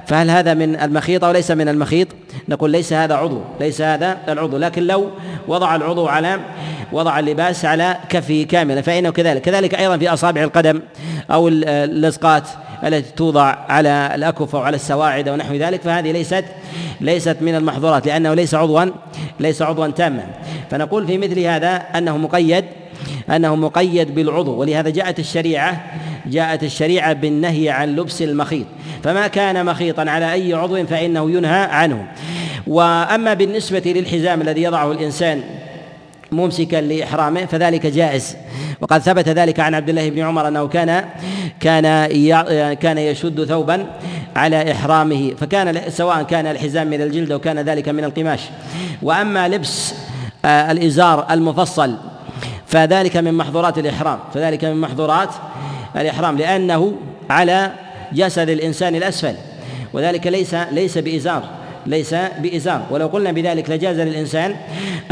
[0.08, 2.08] فهل هذا من المخيط أو ليس من المخيط؟
[2.50, 4.58] نقول ليس هذا عضو ليس هذا العضو.
[4.58, 5.10] لكن لو
[5.48, 6.40] وضع العضو على
[6.92, 9.42] وضع اللباس على كفه كاملا فإنه كذلك.
[9.42, 10.82] كذلك أيضا في أصابع القدم
[11.32, 12.44] أو اللصقات
[12.84, 16.45] التي توضع على الأكف أو على السواعد أو نحو ذلك فهذه ليست
[17.01, 18.86] ليست من المحظورات لأنه ليس عضوا
[19.39, 20.25] ليس عضوا تاما.
[20.71, 22.65] فنقول في مثل هذا أنه مقيد
[23.30, 25.86] أنه مقيد بالعضو ولهذا جاءت الشريعة
[26.25, 28.65] جاءت الشريعة بالنهي عن لبس المخيط.
[29.03, 32.05] فما كان مخيطا على أي عضو فإنه ينهى عنه.
[32.67, 35.43] وأما بالنسبة للحزام الذي يضعه الإنسان
[36.32, 38.36] ممسكا لإحرامه فذلك جائز.
[38.82, 41.05] وقد ثبت ذلك عن عبد الله بن عمر أنه كان
[41.59, 41.84] كان
[42.73, 43.86] كان يشد ثوبا
[44.36, 48.39] على إحرامه فكان سواء كان الحزام من الجلد أو كان ذلك من القماش.
[49.01, 49.93] وأما لبس
[50.45, 51.97] آه، الإزار المفصل
[52.67, 55.30] فذلك من محظورات الإحرام فذلك من محظورات
[55.95, 56.95] الإحرام لأنه
[57.30, 57.71] على
[58.13, 59.36] جسد الإنسان الأسفل
[59.93, 61.59] وذلك ليس ليس بإزار.
[61.86, 62.82] ليس بإزار.
[62.91, 64.55] ولو قلنا بذلك لجاز للإنسان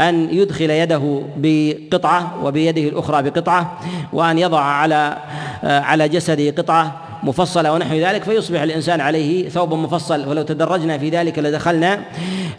[0.00, 3.80] أن يدخل يده بقطعة وبيده الأخرى بقطعة
[4.12, 5.16] وأن يضع على
[5.62, 10.28] على جسده قطعة مفصلة ونحو ذلك فيصبح الإنسان عليه ثوب مفصل.
[10.28, 12.00] ولو تدرجنا في ذلك لدخلنا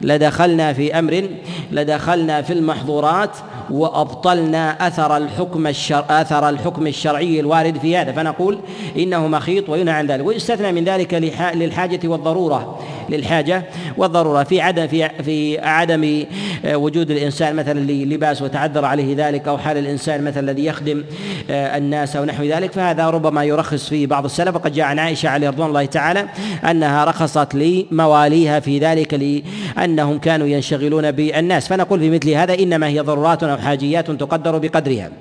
[0.02, 1.30] لدخلنا في أمر
[1.72, 3.30] لدخلنا في المحظورات
[3.72, 8.12] وأبطلنا أثر الحكم الشر أثر الحكم الشرعي الوارد في هذا.
[8.12, 8.60] فنقول
[8.98, 10.26] إنه مخيط وينهى عن ذلك.
[10.26, 11.14] ويستثنى من ذلك
[11.54, 13.64] للحاجة والضرورة للحاجة
[13.98, 16.26] والضرورة في عدم في في عدم
[16.66, 21.04] آه، وجود الإنسان مثلا للباس وتعذر عليه ذلك أو حال الإنسان مثلا الذي يخدم
[21.50, 22.72] آه، الناس أو نحو ذلك.
[22.72, 24.56] فهذا ربما يرخص فيه بعض السلف.
[24.56, 26.26] وقد جاء عن عائشة عليه رضوان الله تعالى
[26.70, 31.68] أنها رخصت لمواليها في ذلك لأنهم كانوا ينشغلون بالناس.
[31.68, 35.12] فنقول في مثل هذا إنما هي ضرورات حاجيات تقدر بقدرها.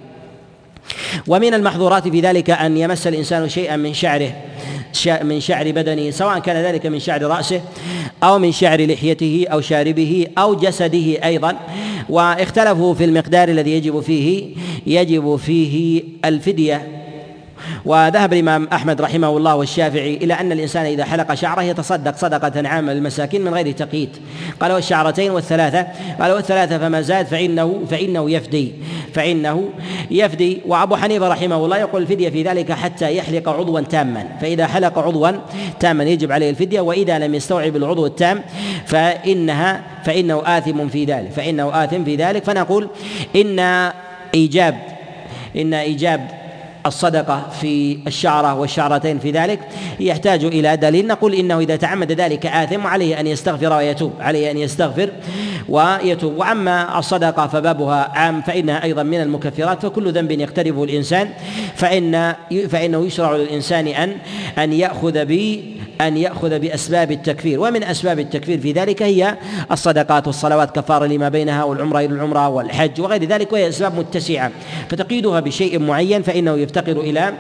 [1.26, 4.32] ومن المحظورات في ذلك أن يمس الإنسان شيئا من شعره
[5.22, 7.60] من شعر بدنه سواء كان ذلك من شعر رأسه
[8.22, 11.58] أو من شعر لحيته أو شاربه أو جسده أيضا.
[12.08, 14.54] واختلفوا في المقدار الذي يجب فيه
[14.86, 16.97] يجب فيه الفدية.
[17.84, 22.92] وذهب الإمام أحمد رحمه الله والشافعي إلى أن الإنسان إذا حلق شعره يتصدق صدقة عامة
[22.92, 24.08] للمساكين من غير تقييد.
[24.60, 25.86] قال والشعرتين والثلاثة؟
[26.20, 28.72] قال والثلاثة فما زاد فإنه فإنه يفدي.
[29.14, 29.68] فإنه
[30.10, 30.60] يفدي.
[30.66, 34.28] وأبو حنيفة رحمه الله يقول الفدية في ذلك حتى يحلق عضوا تاما.
[34.40, 35.30] فإذا حلق عضوا
[35.80, 38.42] تاما يجب عليه الفدية وإذا لم يستوعب العضو التام
[38.86, 41.30] فإنها فإنه آثم في ذلك.
[41.30, 42.44] فإنه آثم في ذلك.
[42.44, 42.88] فنقول
[43.36, 43.60] إن
[44.34, 44.78] إيجاب
[45.56, 46.47] إن إيجاب
[46.88, 49.60] الصدقة في الشعرة والشعرتين في ذلك
[50.00, 51.06] يحتاج إلى دليل.
[51.06, 55.10] نقول إنه إذا تعمد ذلك آثم عليه أن يستغفر ويتوب عليه أن يستغفر
[55.68, 56.36] ويتوب.
[56.36, 61.28] وأما الصدقة فبابها عام فإنها أيضا من المكفرات فكل ذنب يقترفه الإنسان
[61.74, 62.34] فإن
[62.68, 64.16] فإنه يشرع للإنسان أن
[64.58, 65.24] أن يأخذ
[66.00, 69.36] أن يأخذ بأسباب التكفير ومن أسباب التكفير في ذلك هي
[69.70, 74.50] الصدقات والصلوات كفارة لما بينها والعمرة إلى العمرة والحج وغير ذلك وهي أسباب متسعة.
[74.88, 77.32] فتقييدها بشيء معين فإنه يفتقر إلى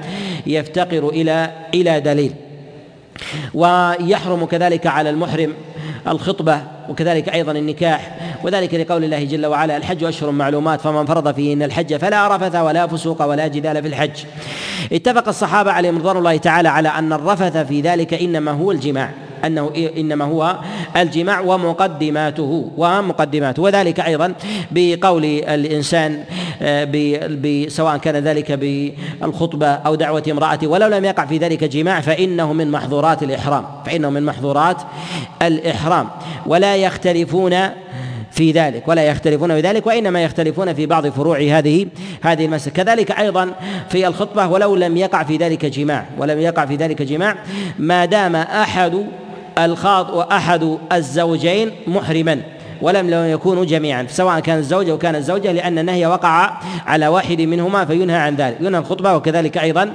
[0.46, 2.32] يفتقر إلى إلى دليل.
[3.54, 5.54] ويحرم كذلك على المحرم
[6.08, 11.62] الخطبة وكذلك أيضا النكاح وذلك لقول الله جل وعلا الحج أشهر معلومات فمن فرض فيهن
[11.62, 14.24] الحج فلا رفث ولا فسوق ولا جدال في الحج.
[14.92, 19.10] اتفق الصحابة عليهم رضوان الله تعالى على أن الرفث في ذلك إنما هو الجماع.
[19.44, 20.58] أنه إنما هو
[20.96, 23.62] الجماع ومقدماته ومقدماته.
[23.62, 24.34] وذلك أيضا
[24.70, 26.24] بقول الإنسان
[26.62, 32.52] آه، سواء كان ذلك بالخطبة أو دعوة امرأته ولو لم يقع في ذلك جماع فإنه
[32.52, 33.64] من محظورات الإحرام.
[33.86, 34.76] فإنه من محظورات
[35.42, 36.08] الإحرام.
[36.46, 37.54] ولا يختلفون
[38.30, 41.86] في ذلك ولا يختلفون في ذلك وإنما يختلفون في بعض فروع هذه
[42.22, 42.74] هذه المسألة.
[42.74, 43.50] كذلك أيضا
[43.88, 47.36] في الخطبة ولو لم يقع في ذلك جماع ولم يقع في ذلك جماع
[47.78, 49.06] ما دام أحد
[49.58, 52.40] الخاط وأحد الزوجين محرما
[52.82, 57.40] ولم لو يكونوا جميعا سواء كان الزوج أو كان الزوجة لأن النهي وقع على واحد
[57.40, 58.56] منهما فينهى عن ذلك.
[58.60, 59.92] ينهى الخطبة وكذلك أيضا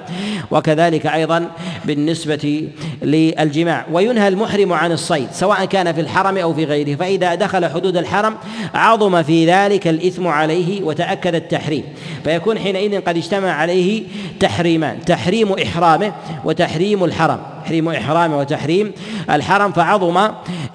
[0.52, 1.48] وكذلك أيضا
[1.86, 2.68] بالنسبة
[3.02, 3.86] للجماع.
[3.92, 6.96] وينهى المحرم عن الصيد سواء كان في الحرم أو في غيره.
[6.96, 8.36] فإذا دخل حدود الحرم
[8.74, 11.84] عظم في ذلك الإثم عليه وتأكد التحريم.
[12.24, 14.04] فيكون حينئذ قد اجتمع عليه
[14.40, 16.14] تحريمان تحريم إحرامه
[16.46, 17.53] وتحريم الحرم.
[17.64, 18.92] تحريم إحرامه وتحريم
[19.30, 20.30] الحرم فعظم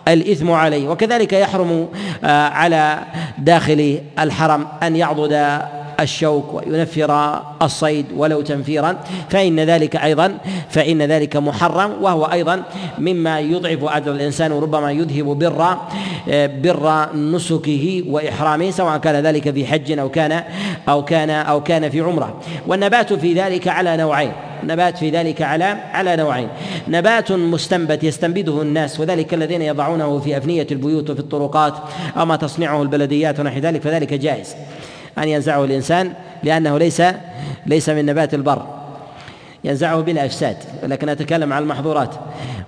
[0.08, 0.88] الإثم عليه.
[0.88, 1.88] وكذلك يحرم
[2.24, 2.98] آه، على
[3.38, 5.32] داخل الحرم أن يعضد
[6.00, 8.96] الشوك وينفر الصيد ولو تنفيرا
[9.30, 10.38] فإن ذلك أيضا
[10.70, 12.62] فإن ذلك محرم وهو أيضا
[12.98, 15.76] مما يضعف أجر الإنسان وربما يذهب بر
[16.62, 20.42] بر نسكه وإحرامه سواء كان ذلك في حج أو كان
[20.88, 22.40] أو كان أو كان في عمرة.
[22.66, 24.32] والنبات في ذلك على نوعين
[24.64, 26.48] نبات في ذلك على على نوعين.
[26.88, 31.74] نبات مستنبت يستنبته الناس وذلك الذين يضعونه في أفنية البيوت وفي الطرقات
[32.16, 34.54] أو ما تصنعه البلديات ونحو ذلك فذلك جائز.
[35.18, 36.12] أن ينزعه الإنسان
[36.42, 37.02] لأنه ليس
[37.66, 38.66] ليس من نبات البر.
[39.64, 42.14] ينزعه بلا إفساد ولكن أتكلم عن المحظورات.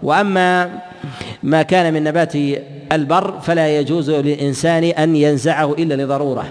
[0.02, 0.70] وأما
[1.42, 2.32] ما كان من نبات
[2.92, 6.44] البر فلا يجوز للإنسان أن ينزعه إلا لضرورة.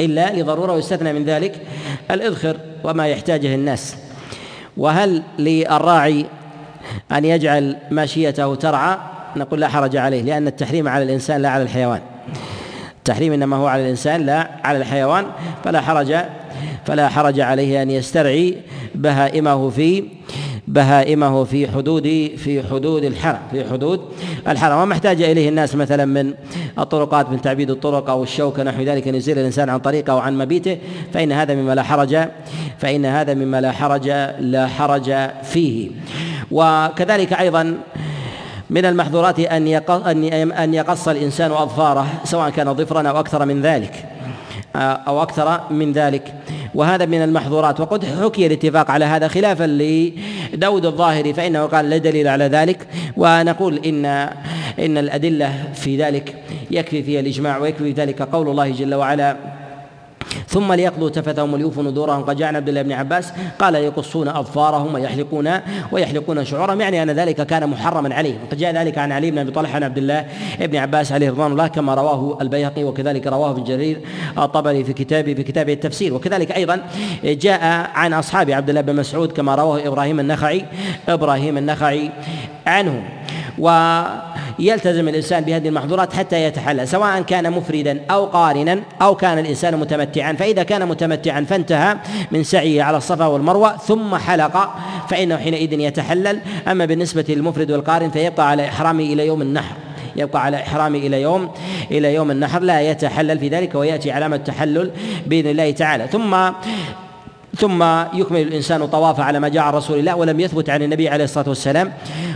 [0.00, 1.54] إلا لضرورة ويستثنى من ذلك
[2.10, 3.96] الإذخر وما يحتاجه الناس.
[4.76, 6.26] وهل للراعي
[7.12, 8.96] أن يجعل ماشيته ترعى؟
[9.36, 12.00] نقول لا حرج عليه لأن التحريم على الإنسان لا على الحيوان.
[13.08, 15.26] التحريم إنما هو على الإنسان لا على الحيوان
[15.64, 16.16] فلا حرج
[16.84, 18.56] فلا حرج عليه أن يسترعي
[18.94, 20.04] بهائمه في
[20.68, 24.00] بهائمه في حدود في حدود الحرم في حدود
[24.48, 24.78] الحرم.
[24.78, 26.34] وما احتاج إليه الناس مثلا من
[26.78, 30.38] الطرقات من تعبيد الطرق أو الشوكه نحو ذلك أن يزيل الإنسان عن طريقه أو عن
[30.38, 30.78] مبيته
[31.12, 32.18] فإن هذا مما لا حرج
[32.78, 34.08] فإن هذا مما لا حرج
[34.40, 35.90] لا حرج فيه.
[36.50, 37.78] وكذلك أيضا
[38.70, 39.66] من المحظورات أن
[40.52, 44.04] أن يقص الإنسان أظفاره سواء كان ظفرا أو أكثر من ذلك.
[44.76, 46.34] أو أكثر من ذلك.
[46.74, 47.80] وهذا من المحظورات.
[47.80, 52.86] وقد حكي الاتفاق على هذا خلافا لداود الظاهري فإنه قال لا دليل على ذلك.
[53.16, 54.04] ونقول إن
[54.78, 56.34] إن الأدلة في ذلك
[56.70, 59.57] يكفي فيها الإجماع ويكفي في ذلك قول الله جل وعلا.
[60.48, 62.22] ثم ليقضوا تفثهم وليوفوا نذورهم.
[62.22, 65.50] قد جاء عبد الله بن عباس قال يقصون أظفارهم ويحلقون
[65.92, 66.80] ويحلقون شعورهم.
[66.80, 68.38] يعني أن ذلك كان محرما عليهم.
[68.46, 70.24] وقد جاء ذلك عن علي بن أبي طلحة عن عبد الله
[70.60, 74.00] بن عباس عليه رضوان الله كما رواه البيهقي وكذلك رواه ابن جرير
[74.38, 76.14] الطبري في كتابه في كتابه التفسير.
[76.14, 76.80] وكذلك أيضا
[77.24, 80.64] جاء عن أصحاب عبد الله بن مسعود كما رواه إبراهيم النخعي
[81.08, 82.10] إبراهيم النخعي
[82.66, 83.02] عنه
[84.58, 90.32] ويلتزم الإنسان بهذه المحظورات حتى يتحلل سواء كان مفردا أو قارنا أو كان الإنسان متمتعا.
[90.32, 91.96] فإذا كان متمتعا فانتهى
[92.30, 94.74] من سعيه على الصفا والمروة ثم حلق
[95.08, 96.40] فإنه حينئذ يتحلل.
[96.68, 99.74] أما بالنسبة للمفرد والقارن فيبقى على إحرامه إلى يوم النحر
[100.16, 101.50] يبقى على إحرامه إلى يوم
[101.90, 104.90] إلى يوم النحر لا يتحلل في ذلك ويأتي علامة التحلل
[105.26, 106.08] بإذن الله تعالى.
[106.08, 106.36] ثم
[107.56, 107.82] ثم
[108.14, 111.48] يكمل الإنسان طوافه على ما جاء عن رسول الله ولم يثبت عن النبي عليه الصلاة
[111.48, 111.92] والسلام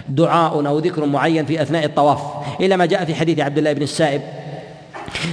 [0.08, 2.20] دعاء أو ذكر معين في أثناء الطواف
[2.60, 4.22] الا ما جاء في حديث عبد الله بن السائب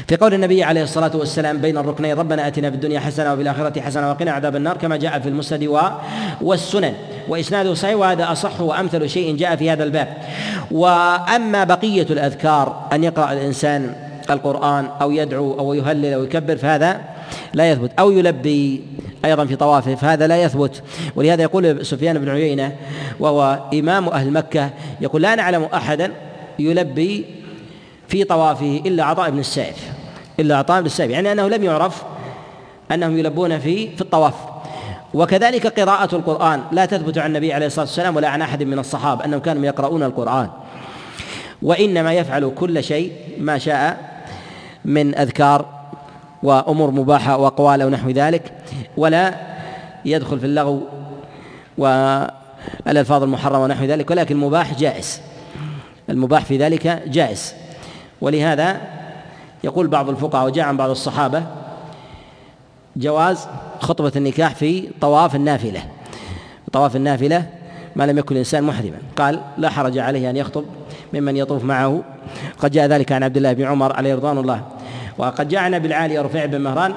[0.07, 3.81] في قول النبي عليه الصلاة والسلام بين الركنين ربنا آتنا في الدنيا حسنة وفي الآخرة
[3.81, 5.79] حسنة وقنا عذاب النار كما جاء في المسند
[6.41, 6.93] والسنن
[7.27, 10.07] وإسناده صحيح وهذا أصح وأمثل شيء جاء في هذا الباب.
[10.71, 13.95] وأما بقية الأذكار أن يقرأ الإنسان
[14.29, 17.01] القرآن أو يدعو أو يهلل أو يكبر فهذا
[17.53, 17.91] لا يثبت.
[17.99, 18.83] أو يلبي
[19.25, 20.83] أيضا في طوافه فهذا لا يثبت.
[21.15, 22.75] ولهذا يقول سفيان بن عيينة
[23.19, 24.69] وهو إمام أهل مكة
[25.01, 26.11] يقول لا نعلم أحدا
[26.59, 27.25] يلبي
[28.07, 29.73] في طوافه إلا عطاء بن السائب.
[30.39, 32.03] إلا عطاء بن السائب يعني أنه لم يعرف
[32.91, 34.33] أنهم يلبون في في الطواف.
[35.13, 36.61] وكذلك قراءة القرآن.
[36.71, 40.03] لا تثبت عن النبي عليه الصلاة والسلام ولا عن أحد من الصحابة أنهم كانوا يقرؤون
[40.03, 40.49] القرآن.
[41.61, 43.97] وإنما يفعل كل شيء ما شاء
[44.85, 45.78] من أذكار
[46.43, 48.53] وأمور مباحة وأقوال أو نحو ذلك
[48.97, 49.33] ولا
[50.05, 50.81] يدخل في اللغو
[51.77, 55.21] والألفاظ المحرمة ونحو ذلك ولكن المباح جائز.
[56.09, 57.53] المباح في ذلك جائز.
[58.21, 58.77] ولهذا
[59.63, 61.43] يقول بعض الفقهاء وجاء عن بعض الصحابة
[62.95, 63.47] جواز
[63.79, 65.81] خطبة النكاح في طواف النافلة.
[66.71, 67.45] طواف النافلة
[67.95, 68.97] ما لم يكن الإنسان محرما.
[69.15, 70.63] قال لا حرج عليه أن يخطب
[71.13, 72.03] ممن يطوف معه.
[72.59, 74.61] قد جاء ذلك عن عبد الله بن عمر عليه رضوان الله.
[75.19, 76.93] وقد جاء عن ابي العالي رفيع بن مهران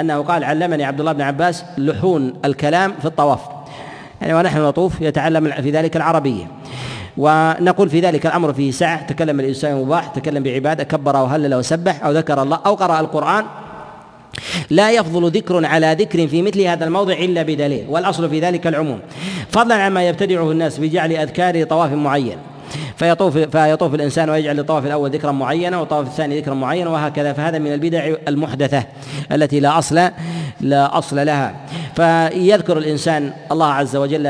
[0.00, 3.40] أنه قال علمني عبد الله بن عباس لحون الكلام في الطواف.
[4.20, 6.44] يعني ونحن نطوف يتعلم في ذلك العربية.
[7.16, 12.12] ونقول في ذلك الأمر فيه سعه تكلم الإنسان مباح تكلم بعبادة كبر وهلل وسبح أو
[12.12, 13.44] ذكر الله أو قرأ القرآن.
[14.70, 19.00] لا يفضل ذكر على ذكر في مثل هذا الموضع إلا بدليل والأصل في ذلك العموم.
[19.50, 22.38] فضلا عما يبتدعه الناس بجعل أذكار طواف معين.
[23.02, 27.72] فيطوف فيطوف الإنسان ويجعل للطواف الأول ذكرا معينا والطواف الثاني ذكرا معينا وهكذا فهذا من
[27.72, 28.84] البدع المحدثة
[29.32, 30.10] التي لا أصل
[30.62, 31.54] لا أصل لها.
[31.96, 34.26] فيذكر الإنسان الله عز وجل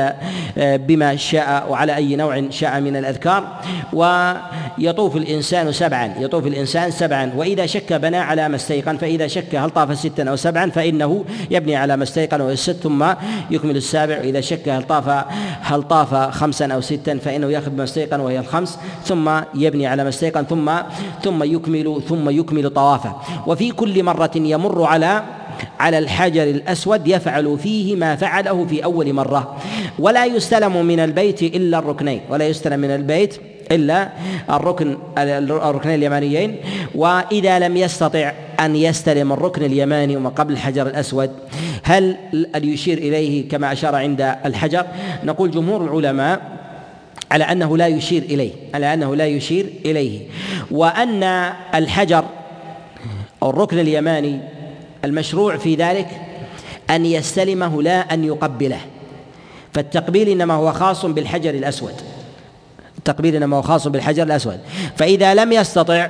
[0.57, 3.47] آه، بما شاء وعلى أي نوع شاء من الأذكار
[3.93, 7.31] ويطوف الإنسان سبعا يطوف الإنسان سبعا.
[7.35, 11.75] وإذا شك بنى على ما استيقن فإذا شك هل طاف ستا أو سبعا فإنه يبني
[11.75, 13.05] على ما استيقن والست ثم
[13.51, 14.19] يكمل السابع.
[14.19, 15.25] وإذا شك هل طاف
[15.61, 18.62] هل طاف خمسا أو ستا فإنه يأخذ ما استيقن وهي الخمس.
[19.03, 20.71] ثم يبني على ما استيقن ثم
[21.23, 23.15] ثم يكمل ثم يكمل طوافه.
[23.47, 25.23] وفي كل مرة يمر على
[25.79, 29.57] على الحجر الأسود يفعل فيه ما فعله في أول مرة.
[29.99, 33.35] ولا يستلم من البيت إلا الركنين ولا يستلم من البيت
[33.71, 34.09] إلا
[34.49, 36.55] الركن الركنين اليمانيين.
[36.95, 41.31] وإذا لم يستطع أن يستلم الركن اليماني وما قبل الحجر الأسود
[41.83, 42.17] هل
[42.55, 44.85] يشير إليه كما أشار عند الحجر؟
[45.23, 46.41] نقول جمهور العلماء
[47.33, 50.21] على أنه لا يشير إليه على أنه لا يشير إليه.
[50.71, 51.23] وأن
[51.75, 52.25] الحجر
[53.43, 54.39] أو الركن اليماني
[55.05, 56.07] المشروع في ذلك
[56.89, 58.79] أن يستلمه لا أن يقبله.
[59.73, 61.93] فالتقبيل إنما هو خاص بالحجر الأسود.
[62.97, 64.59] التقبيل إنما هو خاص بالحجر الأسود.
[64.97, 66.09] فإذا لم يستطع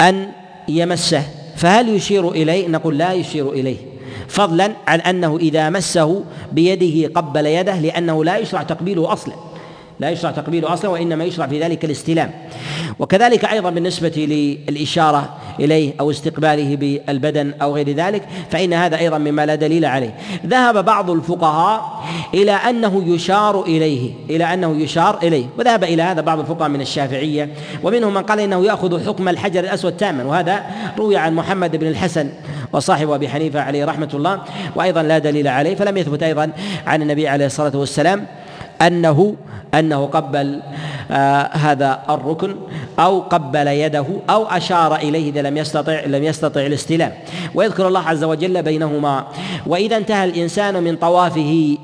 [0.00, 0.28] أن
[0.68, 1.22] يمسه
[1.56, 3.76] فهل يشير إليه؟ نقول لا يشير إليه.
[4.28, 9.51] فضلا عن أنه إذا مسه بيده قبل يده لأنه لا يشرع تقبيله أصلا.
[10.02, 12.30] لا يشرع تقبيله أصلا وإنما يشرع في ذلك الاستلام.
[12.98, 14.08] وكذلك أيضا بالنسبة
[14.68, 20.14] للإشارة إليه أو استقباله بالبدن أو غير ذلك فإن هذا أيضا مما لا دليل عليه.
[20.46, 25.46] ذهب بعض الفقهاء إلى أنه يشار إليه إلى أنه يشار إليه.
[25.58, 27.48] وذهب إلى هذا بعض الفقهاء من الشافعية
[27.82, 30.24] ومنهم من قال إنه يأخذ حكم الحجر الأسود تاما.
[30.24, 30.62] وهذا
[30.98, 32.30] روي عن محمد بن الحسن
[32.72, 34.40] وصاحب أبي حنيفة عليه رحمة الله
[34.76, 35.74] وأيضا لا دليل عليه.
[35.74, 36.50] فلم يثبت أيضا
[36.86, 38.26] عن النبي عليه الصلاة والسلام
[38.86, 39.36] انه
[39.74, 40.62] أنه قبل
[41.10, 42.54] آه هذا الركن
[42.98, 47.12] أو قبل يده أو أشار إليه إذا لم يستطع لم يستطع الاستلام.
[47.54, 49.26] ويذكر الله عز وجل بينهما
[49.66, 51.78] وإذا انتهى الإنسان من طوافه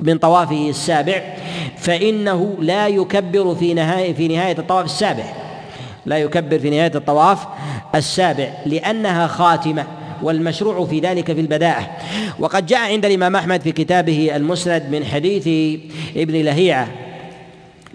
[0.00, 1.22] من طوافه السابع
[1.76, 5.24] فإنه لا يكبر في نهايه في نهاية الطواف السابع.
[6.06, 7.46] لا يكبر في نهاية الطواف
[7.94, 9.84] السابع لأنها خاتمة.
[10.22, 11.90] والمشروع في ذلك في البداءة
[12.38, 15.78] وقد جاء عند الإمام أحمد في كتابه المسند من حديث
[16.16, 16.88] ابن لهيعة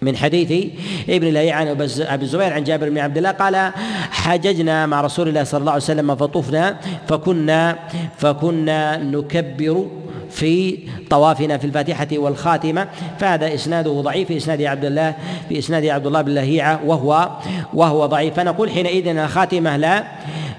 [0.02, 0.68] من حديث
[1.10, 1.68] ابن لهيعة عن
[2.00, 3.72] أبي الزبير عن جابر بن عبد الله قال
[4.12, 7.80] حججنا مع رسول الله صلى الله عليه وسلم فطفنا فكنا
[8.18, 9.86] فكنا نكبر
[10.36, 10.78] في
[11.10, 12.88] طوافنا في الفاتحة والخاتمة.
[13.20, 15.16] فهذا إسناده ضعيف في إسناد عبد الله
[15.50, 17.30] في إسناد عبد الله بن لهيعة وهو
[17.74, 18.34] وهو ضعيف.
[18.34, 20.04] فنقول حينئذ الخاتمة لا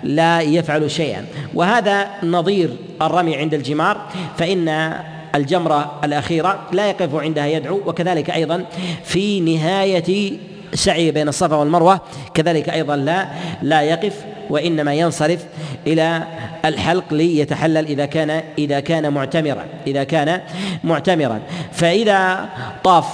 [0.03, 1.25] لا يفعل شيئا.
[1.55, 2.71] وهذا نظير
[3.03, 4.01] الرمي عند الجمار
[4.39, 4.95] فإن
[5.35, 7.81] الجمرة الأخيرة لا يقف عندها يدعو.
[7.87, 8.65] وكذلك أيضا
[9.05, 10.33] في نهاية
[10.75, 12.01] سعي بين الصفا والمروة
[12.35, 13.29] كذلك أيضا لا
[13.63, 14.25] لا يقف.
[14.51, 15.45] وإنما ينصرف
[15.87, 16.23] إلى
[16.65, 20.41] الحلق ليتحلل إذا كان إذا كان معتمرا إذا كان
[20.85, 21.41] معتمرا.
[21.73, 22.49] فإذا
[22.85, 23.07] طاف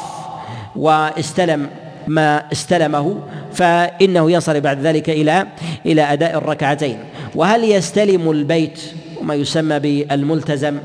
[0.76, 1.68] واستلم
[2.06, 3.20] ما استلمه
[3.52, 5.46] فإنه ينصرف بعد ذلك إلى
[5.86, 6.98] إلى أداء الركعتين.
[7.34, 8.80] وهل يستلم البيت
[9.20, 10.78] وما يسمى بالملتزم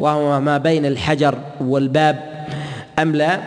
[0.00, 2.46] وهو ما بين الحجر والباب
[2.98, 3.40] أم لا؟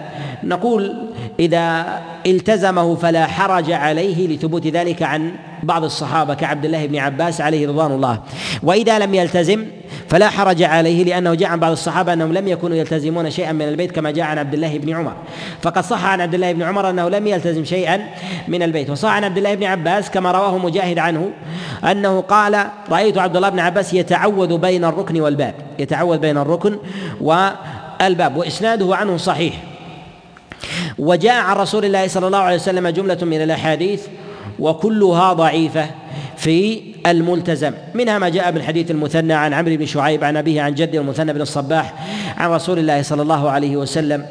[0.43, 1.85] نقول إذا
[2.27, 5.31] التزمه فلا حرج عليه لثبوت ذلك عن
[5.63, 8.19] بعض الصحابة كعبد الله بن عباس عليه رضوان الله.
[8.63, 9.65] وإذا لم يلتزم
[10.09, 13.91] فلا حرج عليه لأنه جاء عن بعض الصحابة أنهم لم يكونوا يلتزمون شيئا من البيت
[13.91, 15.13] كما جاء عن عبد الله بن عمر.
[15.61, 18.07] فقد صح عن عبد الله بن عمر أنه لم يلتزم شيئا
[18.47, 18.89] من البيت.
[18.89, 21.29] وصح عن عبد الله بن عباس كما رواه مجاهد عنه
[21.91, 25.53] أنه قال رأيت عبد الله بن عباس يتعوذ بين الركن والباب.
[25.79, 26.77] يتعوذ بين الركن
[27.21, 28.37] والباب.
[28.37, 29.53] وإسناده عنه صحيح.
[30.99, 34.01] وجاء عن رسول الله صلى الله عليه وسلم جملة من الأحاديث
[34.59, 35.85] وكلها ضعيفة
[36.37, 37.71] في الملتزم.
[37.93, 41.41] منها ما جاء بالحديث المثنى عن عمرو بن شعيب عن أبيه عن جده المثنى بن
[41.41, 41.93] الصباح
[42.37, 44.25] عن رسول الله صلى الله عليه وسلم.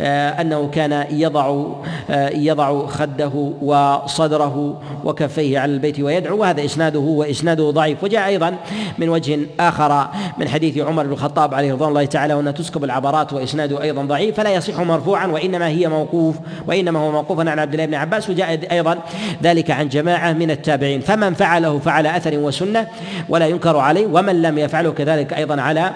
[0.00, 1.64] آه، أنه كان يضع
[2.10, 8.04] آه، يضع خده وصدره وكفيه على البيت ويدعو وهذا إسناده وإسناده ضعيف.
[8.04, 8.54] وجاء أيضا
[8.98, 13.32] من وجه آخر من حديث عمر بن الخطاب عليه رضوان الله تعالى وأن تسكب العبرات
[13.32, 16.36] وإسناده أيضا ضعيف فلا يصح مرفوعا وإنما هي موقوف
[16.66, 18.30] وإنما هو موقوف عن عبد الله بن عباس.
[18.30, 18.98] وجاء أيضا
[19.42, 22.86] ذلك عن جماعة من التابعين فمن فعله فعل أثر وسنة
[23.28, 25.90] ولا ينكر عليه ومن لم يفعله كذلك أيضا على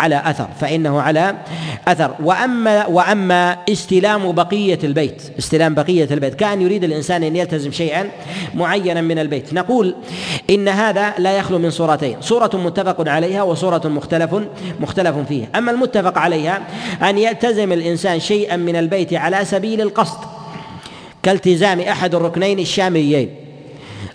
[0.00, 1.34] على أثر فإنه على
[1.88, 2.10] أثر.
[2.22, 3.31] وأما وأما
[3.68, 6.34] استلام بقية البيت استلام بقية البيت.
[6.34, 8.10] كأن يريد الإنسان أن يلتزم شيئا
[8.54, 9.54] معينا من البيت.
[9.54, 9.94] نقول
[10.50, 14.34] إن هذا لا يخلو من صورتين صورة متفق عليها وصورة مختلف
[14.80, 15.46] مختلف فيها.
[15.56, 16.62] أما المتفق عليها
[17.02, 20.18] أن يلتزم الإنسان شيئا من البيت على سبيل القصد
[21.22, 23.30] كالتزام أحد الركنين الشاميين.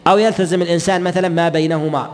[0.08, 2.12] أو يلتزم الإنسان مثلا ما بينهما.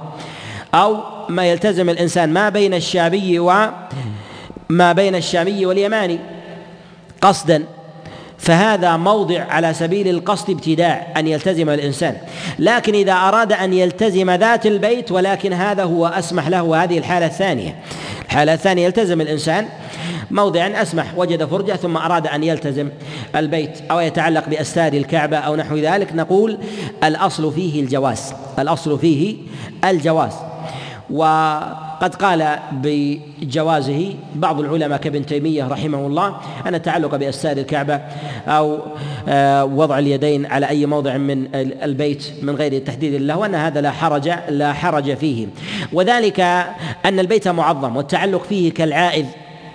[0.74, 0.98] أو
[1.30, 6.20] ما يلتزم الإنسان ما بين الشامي وما بين الشامي واليماني.
[7.24, 7.64] قصدا
[8.38, 12.18] فهذا موضع على سبيل القصد ابتداع أن يلتزم الإنسان.
[12.60, 17.76] لكن إذا أراد أن يلتزم ذات البيت ولكن هذا هو أسمح له هذه الحالة الثانية.
[18.26, 19.68] الحالة الثانية يلتزم الإنسان
[20.32, 22.90] موضعا أسمح وجد فرجة ثم أراد أن يلتزم
[23.36, 26.16] البيت أو يتعلق باستار الكعبة أو نحو ذلك.
[26.16, 26.58] نقول
[27.04, 29.36] الأصل فيه الجواز الأصل فيه
[29.84, 30.34] الجواز.
[31.94, 36.36] وقد قال بجوازه بعض العلماء كابن تيمية رحمه الله
[36.68, 38.02] أن التعلق بأستار الكعبة
[38.48, 38.80] أو
[39.28, 43.92] آه، وضع اليدين على أي موضع من البيت من غير تحديد له وأن هذا لا
[43.92, 45.48] حرج لا حرج فيه.
[45.94, 46.40] وذلك
[47.06, 49.26] أن البيت معظم والتعلق فيه كالعائذ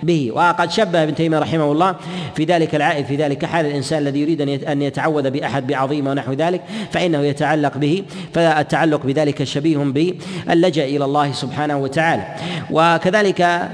[0.03, 0.31] به.
[0.33, 1.95] وقد شبه ابن تيمية رحمه الله
[2.35, 6.61] في ذلك العائد في ذلك حال الإنسان الذي يريد أن يتعوذ بأحد بعظيم ونحو ذلك
[6.91, 12.23] فإنه يتعلق به فالتعلق بذلك شبيه باللجا إلى الله سبحانه وتعالى.
[12.71, 13.69] وكذلك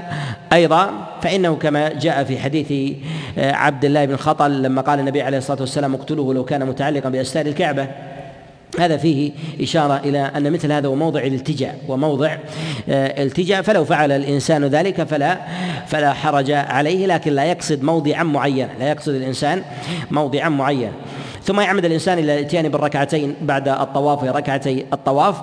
[0.52, 0.90] أيضا
[1.22, 2.96] فإنه كما جاء في حديث
[3.38, 7.46] عبد الله بن خطل لما قال النبي عليه الصلاة والسلام اقتلوه لو كان متعلقا بأستار
[7.46, 7.88] الكعبة.
[8.78, 12.36] هذا فيه إشارة إلى أن مثل هذا هو موضع الالتجاء وموضع
[12.88, 15.38] آه، التجاء فلو فعل الإنسان ذلك فلا
[15.86, 19.62] فلا حرج عليه لكن لا يقصد موضعا معينا لا يقصد الإنسان
[20.10, 20.92] موضعا معينا.
[21.46, 25.36] ثم يعمد الإنسان إلى الاتيان بالركعتين بعد الطواف ركعتي الطواف.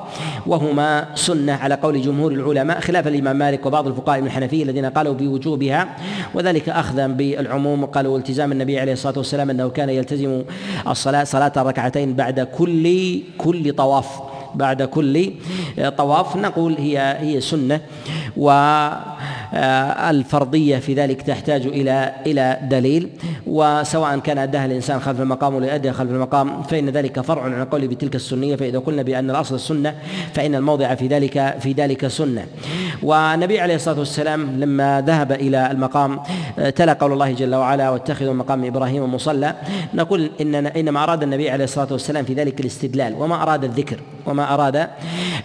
[0.47, 5.13] وهما سنة على قول جمهور العلماء خلاف الإمام مالك وبعض الفقهاء من الحنفية الذين قالوا
[5.13, 5.95] بوجوبها
[6.33, 7.85] وذلك اخذا بالعموم.
[7.85, 10.43] قالوا التزام النبي عليه الصلاة والسلام أنه كان يلتزم
[10.87, 14.32] الصلاة صلاة الركعتين بعد كل كل طواف.
[14.55, 15.33] بعد كل
[15.97, 17.81] طواف نقول هي هي سنة
[18.37, 18.51] و
[19.55, 20.21] آه،
[20.79, 23.09] في ذلك تحتاج إلى إلى دليل
[23.47, 27.87] وسواء كان أداها الإنسان خلف المقام ولا أدى خلف المقام فإن ذلك فرع عن قول
[27.87, 29.95] بتلك السنية فإذا قلنا بأن الأصل السنة
[30.33, 32.45] فإن الموضع في ذلك في ذلك سنة.
[33.03, 36.19] والنبي عليه الصلاة والسلام لما ذهب إلى المقام
[36.59, 39.55] آه، تلا قول الله جل وعلا واتخذوا مقام إبراهيم مصلى
[39.93, 44.42] نقول إن إنما أراد النبي عليه الصلاة والسلام في ذلك الاستدلال وما أراد الذكر وما
[44.43, 44.87] أراد آه،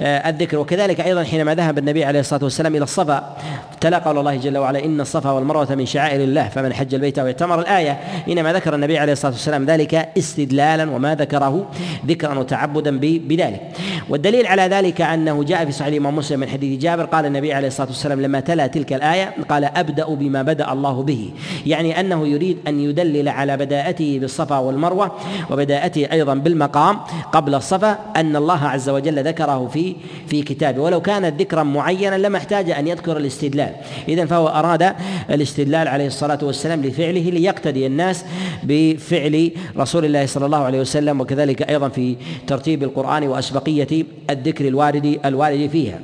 [0.03, 0.59] الذكر.
[0.59, 3.36] وكذلك أيضا حينما ذهب النبي عليه الصلاة والسلام إلى الصفا
[3.80, 7.26] تلا قول الله جل وعلا إن الصفا والمروة من شعائر الله فمن حج البيت أو
[7.26, 7.99] اعتمر الآية.
[8.28, 11.66] إنما ذكر النبي عليه الصلاة والسلام ذلك استدلالا وما ذكره
[12.07, 13.61] ذكرا وتعبدا بذلك.
[14.09, 17.68] والدليل على ذلك أنه جاء في صحيح الإمام مسلم من حديث جابر قال النبي عليه
[17.68, 21.30] الصلاة والسلام لما تلا تلك الآية قال أبدأ بما بدأ الله به.
[21.66, 25.12] يعني أنه يريد أن يدلل على بداءته بالصفا والمروة
[25.51, 26.99] وبداءته أيضا بالمقام
[27.32, 29.95] قبل الصفا أن الله عز وجل ذكره في
[30.26, 30.82] في كتابه.
[30.82, 33.72] ولو كانت ذكرا معينا لما احتاج أن يذكر الاستدلال.
[34.09, 34.93] إذا فهو أراد
[35.30, 38.24] الاستدلال عليه الصلاة والسلام لفعله ليقتدي الناس
[38.62, 42.16] بفعل رسول الله صلى الله عليه وسلم وكذلك أيضا في
[42.47, 46.01] ترتيب القرآن وأسبقية الذكر الوارد الوارد فيها.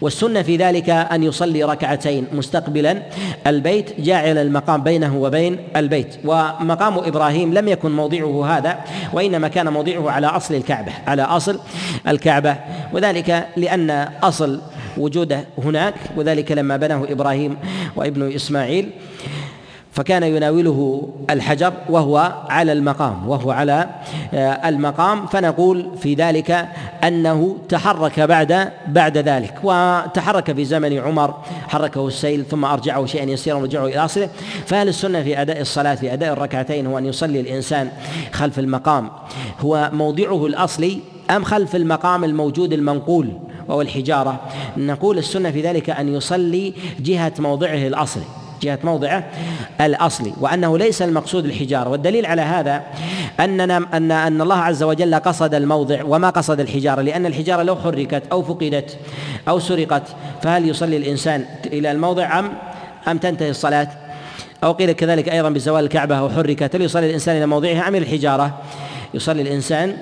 [0.00, 3.02] والسنة في ذلك أن يصلي ركعتين مستقبلا.
[3.46, 8.78] البيت جاعل المقام بينه وبين البيت ومقام إبراهيم لم يكن موضعه هذا
[9.12, 11.60] وإنما كان موضعه على أصل الكعبة على أصل
[12.08, 12.56] الكعبة.
[12.92, 13.90] وذلك لأن
[14.22, 14.60] أصل
[14.98, 17.56] وجوده هناك وذلك لما بناه إبراهيم
[17.96, 18.90] وابن إسماعيل.
[19.92, 23.88] فكان يناوله الحجر وهو على المقام وهو على
[24.34, 25.26] آه، المقام.
[25.26, 26.68] فنقول في ذلك
[27.04, 31.34] أنه تحرك بعد بعد ذلك وتحرك في زمن عمر
[31.68, 34.28] حركه السيل ثم أرجعه شيئا يسيرا ورجعه إلى أصله.
[34.66, 37.90] فهل السنة في أداء الصلاة في أداء الركعتين هو أن يصلي الإنسان
[38.32, 39.10] خلف المقام.
[39.60, 40.98] هو موضعه الأصلي
[41.30, 43.28] أم خلف المقام الموجود المنقول
[43.68, 44.40] وهو الحجارة؟
[44.76, 48.41] نقول السنة في ذلك أن يصلي جهة موضعه الأصلي.
[48.62, 49.24] جهة موضعه
[49.80, 52.82] الأصلي وأنه ليس المقصود الحجارة والدليل على هذا
[53.40, 56.02] أننا أن أن الله عز وجل قصد الموضع.
[56.04, 58.96] وما قصد الحجارة؟ لأن الحجارة لو حركت أو فقدت
[59.48, 60.02] أو سرقت
[60.42, 62.52] فهل يصلي الإنسان إلى الموضع أم
[63.08, 63.88] أم تنتهي الصلاة؟
[64.64, 68.58] أو قيل كذلك أيضا بزوال الكعبة أو حركت هل يصلي الإنسان إلى موضعها أم الحجارة؟
[69.14, 69.96] يصلي الإنسان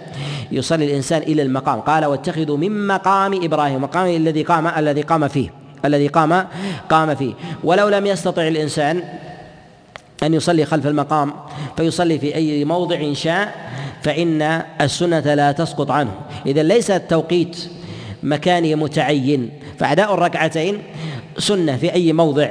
[0.53, 1.81] يصلي الإنسان إلى المقام.
[1.81, 3.83] قال واتخذوا من مقام إبراهيم.
[3.83, 5.60] مقام الذي قام الذي قام فيه.
[5.85, 6.47] الذي قام
[6.89, 7.33] قام فيه.
[7.65, 9.03] ولو لم يستطع الإنسان
[10.23, 11.33] أن يصلي خلف المقام
[11.77, 13.55] فيصلي في أي موضع شاء
[14.03, 16.13] فإن السنة لا تسقط عنه.
[16.47, 17.71] إذا ليس التوقيت
[18.23, 19.51] مكاني متعين.
[19.79, 20.83] فأداء الركعتين
[21.39, 22.49] سنة في أي موضع.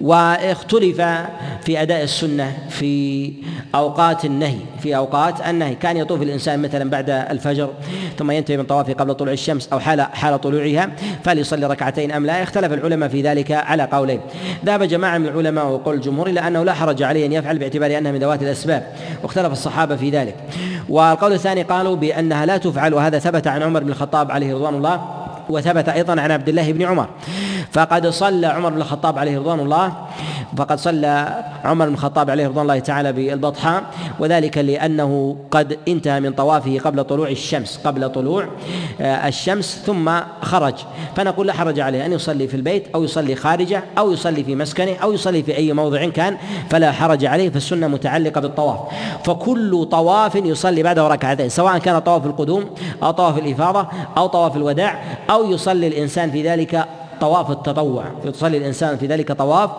[0.00, 1.00] واختلف
[1.68, 3.32] في أداء السنة في
[3.74, 5.74] أوقات النهي في أوقات النهي.
[5.74, 7.70] كان يطوف الإنسان مثلا بعد الفجر
[8.18, 10.90] ثم ينتهي من طوافه قبل طلوع الشمس أو حال حال طلوعها
[11.24, 12.42] فليصلي ركعتين أم لا.
[12.42, 14.20] اختلف العلماء في ذلك على قولين.
[14.64, 18.12] ذهب جماعة من العلماء وقول الجمهور إلى أنه لا حرج عليه أن يفعل باعتبار أنها
[18.12, 18.86] من ذوات الأسباب
[19.22, 20.34] واختلف الصحابة في ذلك.
[20.88, 25.00] والقول الثاني قالوا بأنها لا تفعل وهذا ثبت عن عمر بن الخطاب عليه رضوان الله
[25.48, 27.08] وثبت أيضا عن عبد الله بن عمر.
[27.72, 29.92] فقد صلى عمر بن الخطاب عليه رضوان الله
[30.56, 33.84] فقد صلى عمر بن الخطاب عليه رضوان الله تعالى بالبطحاء
[34.18, 38.48] وذلك لأنه قد انتهى من طوافه قبل طلوع الشمس قبل طلوع
[39.00, 40.10] آه، الشمس ثم
[40.42, 40.74] خرج.
[41.16, 44.96] فنقول لا حرج عليه أن يصلي في البيت أو يصلي خارجه أو يصلي في مسكنه
[45.02, 46.36] أو يصلي في أي موضع كان
[46.70, 48.78] فلا حرج عليه فالسنة متعلقة بالطواف.
[49.24, 52.64] فكل طواف يصلي بعده ركعتين سواء كان طواف القدوم
[53.02, 56.88] أو طواف الإفاضة أو طواف الوداع أو يصلي الإنسان في ذلك
[57.20, 58.04] طواف التطوع.
[58.24, 59.70] يصلي الإنسان في ذلك طواف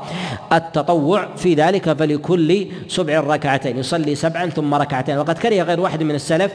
[0.53, 3.77] التطوع في ذلك فلكل سبع ركعتين.
[3.77, 5.17] يصلي سبعا ثم ركعتين.
[5.17, 6.51] وقد كره غير واحد من السلف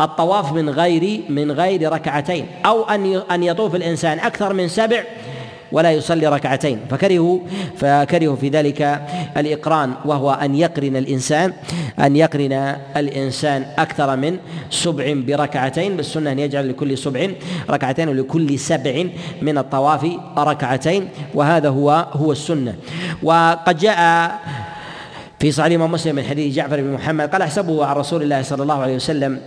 [0.00, 2.46] الطواف من غير من غير ركعتين.
[2.66, 5.02] أو أن أن يطوف الإنسان أكثر من سبع
[5.72, 6.78] ولا يصلي ركعتين.
[6.90, 7.38] فكرهوا
[7.76, 9.00] فكرهوا في ذلك
[9.36, 11.52] الإقران وهو أن يقرن الإنسان
[12.00, 14.38] أن يقرن الإنسان أكثر من
[14.70, 15.96] سبع بركعتين.
[15.96, 17.28] بالسنة أن يجعل لكل سبع
[17.70, 19.04] ركعتين ولكل سبع
[19.42, 20.06] من الطواف
[20.38, 21.08] ركعتين.
[21.34, 22.74] وهذا هو هو السنة.
[23.22, 23.98] وقد جاء
[25.38, 28.82] في صحيح مسلم من حديث جعفر بن محمد قال احسبه عن رسول الله صلى الله
[28.82, 29.40] عليه وسلم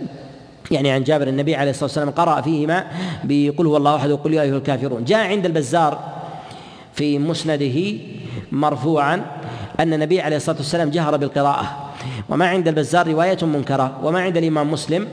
[0.72, 2.86] يعني عن جابر النبي عليه الصلاة والسلام قرأ فيهما
[3.24, 5.04] بقل هو الله أحد وقل يا أيها الكافرون.
[5.04, 5.98] جاء عند البزار
[6.94, 7.94] في مسنده
[8.52, 9.24] مرفوعا
[9.80, 11.92] أن النبي عليه الصلاة والسلام جهر بالقراءة.
[12.28, 15.08] وما عند البزار رواية منكرة وما عند الإمام مسلم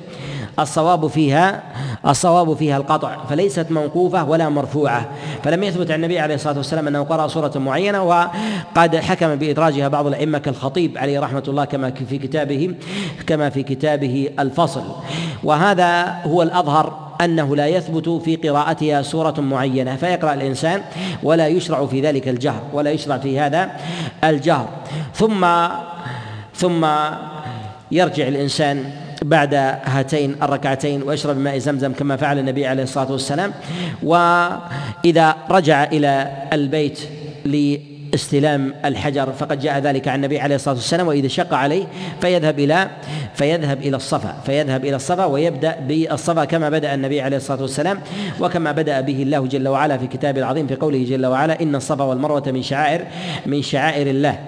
[0.60, 1.64] الصواب فيها
[2.08, 5.10] الصواب فيها القطع فليست موقوفة ولا مرفوعة.
[5.44, 10.08] فلم يثبت عن النبي عليه الصلاة والسلام أنه قرأ سورة معينة وقد حكم بإدراجها بعض
[10.08, 12.76] الأئمة كالخطيب عليه رحمة الله كما في كتابه
[13.28, 14.84] كما في كتابه الفصل.
[15.44, 19.96] وهذا هو الأظهر أنه لا يثبت في قراءتها سورة معينة.
[19.96, 20.82] فيقرأ الإنسان
[21.24, 23.72] ولا يشرع في ذلك الجهر ولا يشرع في هذا
[24.24, 24.68] الجهر.
[25.14, 25.48] ثم
[26.56, 26.88] ثم
[27.92, 28.92] يرجع الإنسان
[29.22, 29.54] بعد
[29.86, 33.54] هاتين الركعتين ويشرب ماء زمزم كما فعل النبي عليه الصلاة والسلام.
[34.04, 37.00] وإذا رجع إلى البيت
[37.46, 41.86] لاستلام الحجر فقد جاء ذلك عن النبي عليه الصلاة والسلام وإذا شق عليه
[42.22, 42.90] فيذهب إلى
[43.34, 48.00] فيذهب إلى الصفا فيذهب إلى الصفا ويبدأ بالصفا كما بدأ النبي عليه الصلاة والسلام
[48.40, 52.04] وكما بدأ به الله جل وعلا في كتابه العظيم في قوله جل وعلا إن الصفا
[52.04, 53.06] والمروة من شعائر
[53.46, 54.40] من شعائر الله.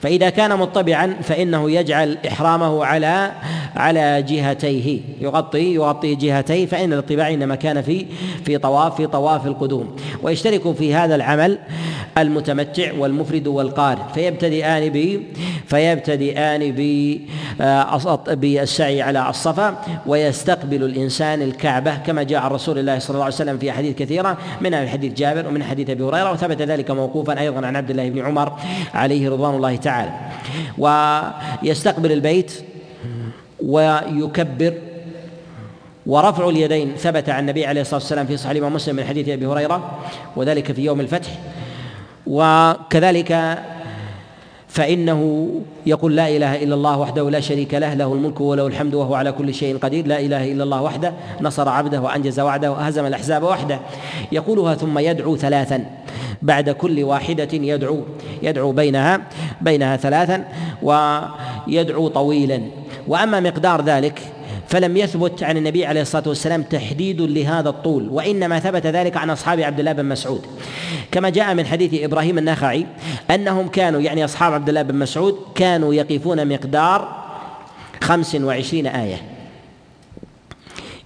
[0.00, 3.32] فإذا كان مطبعا فإنه يجعل إحرامه على
[3.76, 5.00] على جهتيه.
[5.20, 8.06] يغطي يغطي جهتيه فإن الاطباع إنما كان في
[8.44, 9.96] في طواف في طواف القدوم.
[10.22, 11.58] ويشترك في هذا العمل
[12.18, 14.02] المتمتع والمفرد والقارئ.
[14.14, 15.22] فيبتدئان ب
[15.66, 16.74] فيبتدئان
[17.60, 19.76] آه، بالسعي على الصفا.
[20.06, 24.38] ويستقبل الإنسان الكعبة كما جاء عن رسول الله صلى الله عليه وسلم في حديث كثيرة
[24.60, 26.32] منها في حديث جابر ومن حديث أبي هريرة.
[26.32, 28.52] وثبت ذلك موقوفا أيضا عن عبد الله بن عمر
[28.94, 30.12] عليه رضوان الله تعالى.
[30.78, 32.52] ويستقبل البيت
[33.60, 34.74] ويكبر.
[36.06, 39.98] ورفع اليدين ثبت عن النبي عليه الصلاة والسلام في صحيح مسلم من حديث أبي هريرة
[40.36, 41.28] وذلك في يوم الفتح.
[42.26, 43.58] وكذلك
[44.68, 45.50] فإنه
[45.86, 49.32] يقول لا إله إلا الله وحده لا شريك له له الملك وله الحمد وهو على
[49.32, 50.06] كل شيء قدير.
[50.06, 53.80] لا إله إلا الله وحده نصر عبده وأنجز وعده وهزم الأحزاب وحده.
[54.32, 55.84] يقولها ثم يدعو ثلاثا
[56.42, 58.00] بعد كل واحدة يدعو
[58.42, 59.20] يدعو بينها
[59.60, 60.44] بينها ثلاثا
[60.82, 62.60] ويدعو طويلا.
[63.08, 64.20] وأما مقدار ذلك
[64.68, 69.60] فلم يثبت عن النبي عليه الصلاة والسلام تحديد لهذا الطول وإنما ثبت ذلك عن أصحاب
[69.60, 70.46] عبد الله بن مسعود.
[71.12, 72.86] كما جاء من حديث إبراهيم النخعي
[73.30, 77.24] أنهم كانوا يعني أصحاب عبد الله بن مسعود كانوا يقفون مقدار
[78.02, 79.22] خمس وعشرين آية.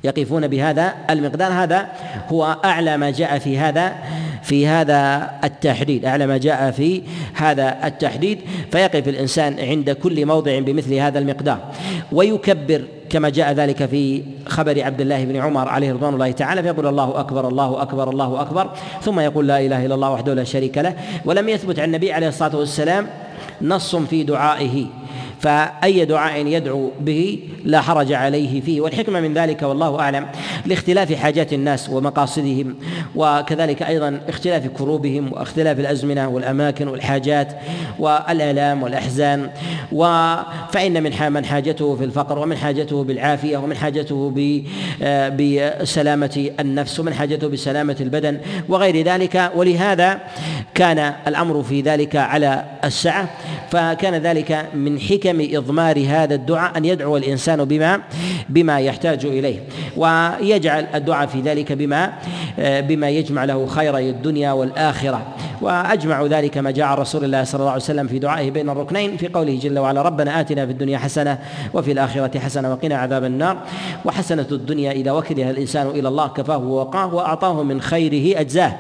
[0.05, 1.89] يقفون بهذا المقدار هذا
[2.29, 3.95] هو أعلى ما جاء في هذا
[4.43, 7.03] في هذا التحديد أعلى ما جاء في
[7.35, 8.39] هذا التحديد.
[8.73, 11.59] فيقف الإنسان عند كل موضع بمثل هذا المقدار.
[12.13, 16.87] ويكبر كما جاء ذلك في خبر عبد الله بن عمر عليه رضوان الله تعالى فيقول
[16.87, 18.71] الله أكبر الله أكبر الله أكبر
[19.03, 20.95] ثم يقول لا إله إلا الله وحده لا شريك له
[21.25, 23.07] ولم يثبت عن النبي عليه الصلاة والسلام
[23.63, 24.87] نص في دعائه.
[25.43, 30.27] فأي دعاء يدعو به لا حرج عليه فيه والحكمة من ذلك والله أعلم
[30.67, 32.77] لاختلاف حاجات الناس ومقاصدهم
[33.17, 37.53] وكذلك أيضا اختلاف كروبهم واختلاف الأزمنة والأماكن والحاجات
[37.99, 39.51] والآلام والأحزان.
[40.73, 44.33] فإن من من حاجته في الفقر ومن حاجته بالعافية ومن حاجته
[45.01, 48.39] بسلامة النفس ومن حاجته بسلامة البدن
[48.69, 49.53] وغير ذلك.
[49.55, 50.21] ولهذا
[50.75, 53.29] كان الأمر في ذلك على السعة
[53.71, 58.01] فكان ذلك من حكم إضمار هذا الدعاء أن يدعو الإنسان بما
[58.49, 59.59] بما يحتاج إليه.
[59.97, 62.13] ويجعل الدعاء في ذلك بما
[62.59, 65.27] بما يجمع له خيري الدنيا والآخرة.
[65.63, 69.29] وأجمع ذلك ما جاء رسول الله صلى الله عليه وسلم في دعائه بين الركنين في
[69.29, 71.39] قوله جل وعلا ربنا آتنا في الدنيا حسنة
[71.75, 73.57] وفي الآخرة حسنة وقنا عذاب النار.
[74.05, 78.73] وحسنة الدنيا إذا وكلها الإنسان إلى الله كفاه ووقاه وأعطاه من خيره أجزاه.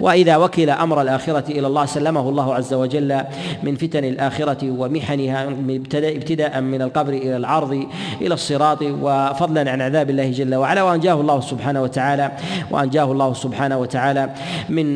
[0.00, 3.20] وإذا وكل أمر الآخرة إلى الله سلمه الله عز وجل
[3.62, 5.48] من فتن الآخرة ومحنها
[5.94, 7.86] ابتداء من القبر إلى العرض
[8.20, 10.82] إلى الصراط وفضلا عن عذاب الله جل وعلا.
[10.82, 12.32] وأنجاه الله سبحانه وتعالى
[12.70, 14.30] وأنجاه الله سبحانه وتعالى
[14.68, 14.92] من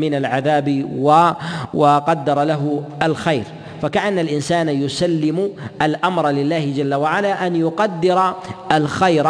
[0.00, 0.87] من العذاب
[1.74, 3.44] وقدر له الخير.
[3.82, 5.50] فكأن الإنسان يسلم
[5.82, 8.34] الأمر لله جل وعلا أن يقدر
[8.72, 9.26] الخير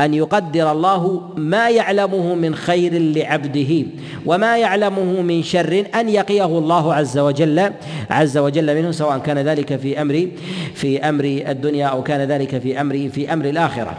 [0.00, 3.86] أن يقدر الله ما يعلمه من خير لعبده
[4.26, 7.70] وما يعلمه من شر أن يقيه الله عز وجل
[8.10, 10.28] عز وجل منه سواء كان ذلك في أمر
[10.74, 13.94] في أمر الدنيا أو كان ذلك في أمر في أمر الآخرة.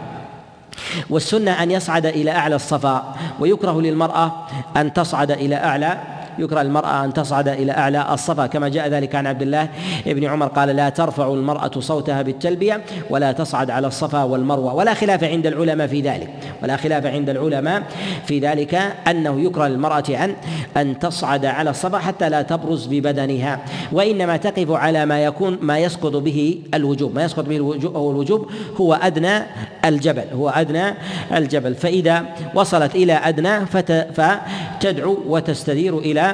[1.10, 4.46] والسنة أن يصعد إلى أعلى الصفا ويكره للمرأة
[4.76, 5.98] أن تصعد إلى أعلى
[6.38, 9.68] يكره المرأة أن تصعد إلى أعلى الصفا كما جاء ذلك عن عبد الله
[10.06, 12.80] بن عمر قال لا ترفع المرأة صوتها بالتلبية
[13.10, 14.74] ولا تصعد على الصفا والمروة.
[14.74, 16.30] ولا خلاف عند العلماء في ذلك
[16.62, 17.82] ولا خلاف عند العلماء
[18.26, 18.74] في ذلك
[19.08, 20.36] أنه يكره للمرأة أن
[20.76, 23.60] أن تصعد على الصفا حتى لا تبرز ببدنها
[23.92, 29.42] وإنما تقف على ما يكون ما يسقط به الوجوب ما يسقط به الوجوب هو أدنى
[29.84, 30.94] الجبل هو أدنى
[31.32, 31.74] الجبل.
[31.74, 36.25] فإذا وصلت إلى أدنى فتدعو وتستدير إلى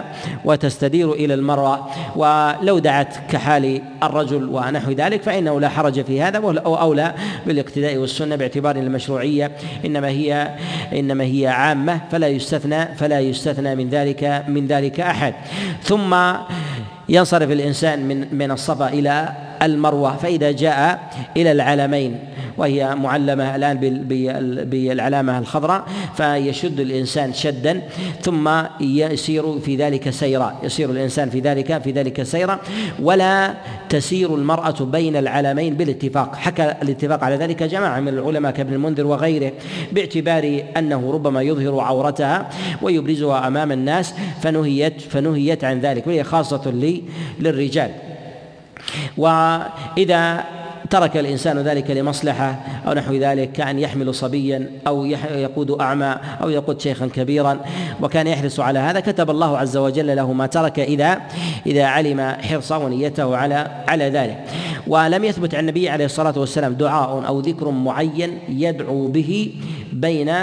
[0.45, 1.87] وتستدير إلى المروة
[2.17, 7.15] ولو دعت كحال الرجل ونحو ذلك فإنه لا حرج في هذا أو أولى
[7.47, 9.53] بالاقتداء والسنة باعتبار المشروعية.
[9.85, 10.57] إنما هي
[10.93, 15.35] إنما هي عامة فلا يستثنى فلا يستثنى من ذلك من ذلك أحد.
[15.83, 16.17] ثم
[17.09, 19.29] ينصرف الإنسان من من الصفا إلى
[19.63, 22.19] المروة فإذا جاء إلى العلمين
[22.57, 23.79] وهي معلمة الآن
[24.65, 25.85] بالعلامة الخضراء
[26.17, 27.83] فيشد الإنسان شدا
[28.23, 28.51] ثم
[28.81, 32.59] يسير في ذلك سيرا يسير الإنسان في ذلك في ذلك سيرا
[33.03, 33.55] ولا
[33.89, 36.35] تسير المرأة بين العلمين بالاتفاق.
[36.35, 39.53] حكى الاتفاق على ذلك جماعة من العلماء كابن المنذر وغيره
[39.93, 42.49] باعتبار أنه ربما يظهر عورتها
[42.83, 46.93] ويبرزها أمام الناس فنهيت فنهيت عن ذلك وهي خاصة
[47.41, 47.91] للرجال.
[49.17, 50.45] وإذا
[50.93, 55.05] ترك الإنسان ذلك لمصلحة أو نحو ذلك كأن يحمل صبيا أو
[55.35, 57.61] يقود أعمى أو يقود شيخا كبيرا.
[58.01, 59.01] وكان يحرص على هذا.
[59.01, 61.21] كتب الله عز وجل له ما ترك إذا
[61.67, 64.45] إذا علم حرصه ونيته على على ذلك.
[64.87, 69.55] ولم يثبت عن النبي عليه الصلاة والسلام دعاء أو ذكر معين يدعو به
[69.93, 70.35] بين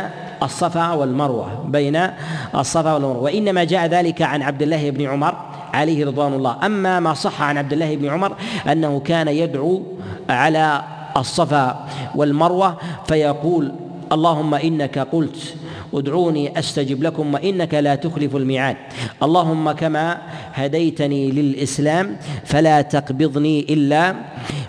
[0.43, 2.07] الصفا والمروة بين
[2.55, 3.17] الصفا والمروة.
[3.17, 5.35] وإنما جاء ذلك عن عبد الله بن عمر
[5.73, 6.65] عليه رضوان الله.
[6.65, 8.35] أما ما صح عن عبد الله بن عمر
[8.71, 9.83] أنه كان يدعو
[10.29, 10.81] على
[11.17, 11.85] الصفا
[12.15, 12.77] والمروة
[13.07, 13.71] فيقول
[14.11, 15.55] اللهم إنك قلت
[15.93, 18.77] ادعوني أستجب لكم وإنك لا تخلف الميعاد.
[19.23, 20.17] اللهم كما
[20.53, 24.15] هديتني للإسلام فلا تقبضني إلا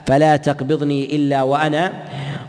[0.06, 1.92] فلا تقبضني إلا وأنا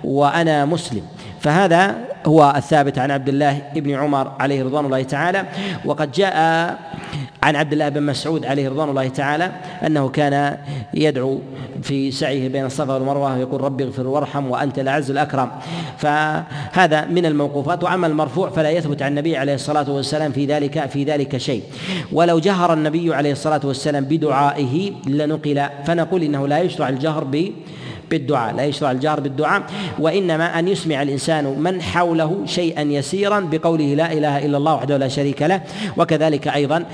[0.03, 1.01] وأنا مسلم.
[1.39, 1.95] فهذا
[2.25, 5.45] هو الثابت عن عبد الله بن عمر عليه رضوان الله تعالى.
[5.85, 6.35] وقد جاء
[7.43, 9.51] عن عبد الله بن مسعود عليه رضوان الله تعالى
[9.85, 10.57] أنه كان
[10.93, 11.39] يدعو
[11.81, 15.51] في سعيه بين الصفا والمروة يقول ربي اغفر وارحم وأنت الأعز الأكرم
[15.97, 21.03] فهذا من الموقوفات وأما المرفوع فلا يثبت عن النبي عليه الصلاة والسلام في ذلك في
[21.03, 21.63] ذلك شيء.
[22.11, 27.51] ولو جهر النبي عليه الصلاة والسلام بدعائه لنقل فنقول إنه لا يشرع الجهر ب
[28.11, 29.63] بالدعاء لا يشرع الجهر بالدعاء
[29.99, 35.07] وإنما أن يسمع الإنسان من حوله شيئا يسيرا بقوله لا إله إلا الله وحده لا
[35.07, 35.61] شريك له
[35.97, 36.85] وكذلك أيضا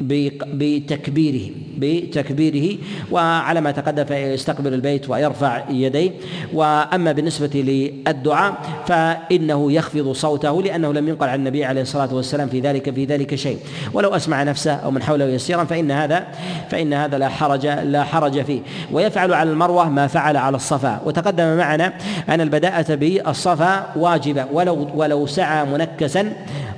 [0.00, 2.78] بتكبيره بتكبيره
[3.10, 6.10] وعلى ما تقدم فيستقبل البيت ويرفع يديه.
[6.54, 8.54] وأما بالنسبة للدعاء
[8.86, 13.34] فإنه يخفض صوته لأنه لم ينقل عن النبي عليه الصلاة والسلام في ذلك في ذلك
[13.34, 13.58] شيء.
[13.92, 16.26] ولو أسمع نفسه أو من حوله يسيرا فإن هذا
[16.70, 18.60] فإن هذا لا حرج لا حرج فيه.
[18.92, 21.00] ويفعل على المروة ما فعل على الصفا.
[21.04, 21.92] وتقدم معنا
[22.28, 24.46] أن البداءة بالصفا واجبة.
[24.52, 26.32] ولو ولو سعى منكسا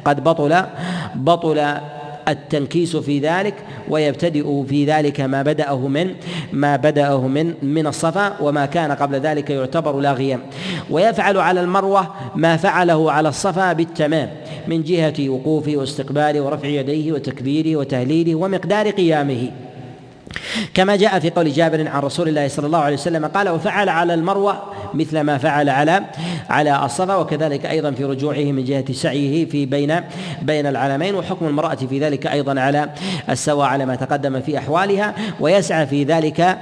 [0.05, 0.63] قد بطل
[1.15, 1.75] بطل
[2.29, 3.55] التنكيس في ذلك
[3.89, 6.15] ويبتدئ في ذلك ما بدأه من
[6.53, 10.41] ما بدأه من من الصفا وما كان قبل ذلك يعتبر لاغيا
[10.91, 14.31] ويفعل على المروة ما فعله على الصفا بالتمام
[14.69, 19.51] من جهة وقوفه واستقباله ورفع يديه وتكبيره وتهليله ومقدار قيامه.
[20.75, 24.15] كما جاء في قول جابر عن رسول الله صلى الله عليه وسلم قال وفعل على
[24.15, 24.63] المروة
[24.95, 26.03] مثل ما فعل على
[26.51, 30.01] على الصفا وكذلك أيضا في رجوعه من جهة سعيه في بين
[30.43, 32.91] بين العلمين وحكم المرأة في ذلك أيضا على
[33.31, 36.59] السواء على ما تقدم في أحوالها ويسعى في ذلك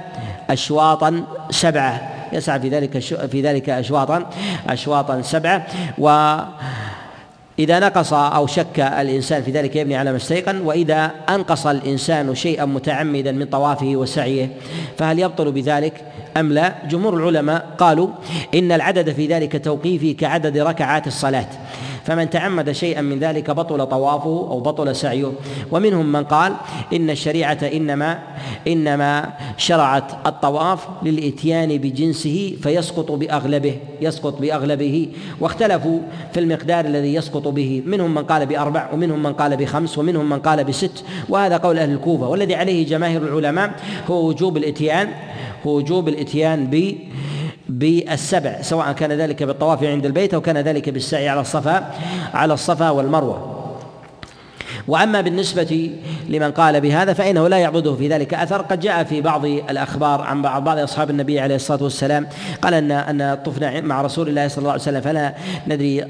[0.49, 4.29] اشواطا سبعة يسعى في ذلك في ذلك اشواطا
[4.69, 6.37] اشواطا سبعة و
[7.61, 12.65] إذا نقص أو شك الإنسان في ذلك يبني على ما استيقن وإذا أنقص الإنسان شيئا
[12.65, 14.49] متعمدا من طوافه وسعيه
[14.97, 15.93] فهل يبطل بذلك
[16.37, 18.09] أم لا؟ جمهور العلماء قالوا
[18.55, 21.47] إن العدد في ذلك توقيفي كعدد ركعات الصلاة
[22.03, 25.31] فمن تعمد شيئا من ذلك بطل طوافه أو بطل سعيه.
[25.71, 26.53] ومنهم من قال
[26.93, 28.19] إن الشريعة إنما
[28.67, 35.07] إنما شرعت الطواف للإتيان بجنسه فيسقط بأغلبه يسقط بأغلبه.
[35.39, 35.99] واختلفوا
[36.33, 37.83] في المقدار الذي يسقط به.
[37.85, 41.03] منهم من قال بأربع ومنهم من قال بخمس ومنهم من قال بست.
[41.29, 42.27] وهذا قول أهل الكوفة.
[42.27, 43.71] والذي عليه جماهير العلماء
[44.09, 45.07] هو وجوب الإتيان
[45.67, 46.95] هو وجوب الإتيان ب
[47.71, 51.91] بالسبع سواء كان ذلك بالطواف عند البيت أو كان ذلك بالسعي على الصفا
[52.33, 53.50] على الصفا والمروة.
[54.91, 55.91] وأما بالنسبة
[56.29, 58.61] لمن قال بهذا فإنه لا يعبده في ذلك أثر.
[58.61, 62.27] قد جاء في بعض الأخبار عن بعض أصحاب النبي عليه الصلاة والسلام
[62.61, 65.33] قال أن أن طفنا مع رسول الله صلى الله عليه وسلم فلا
[65.67, 66.01] ندري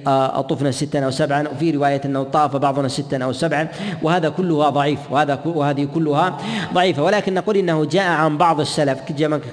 [0.49, 1.47] طفنا ستا أو سبعا.
[1.47, 3.67] وفي رواية أنه طاف بعضنا ستا أو سبعا.
[4.03, 6.37] وهذا كلها ضعيف وهذا وهذه كلها
[6.73, 7.03] ضعيفة.
[7.03, 8.99] ولكن نقول إنه جاء عن بعض السلف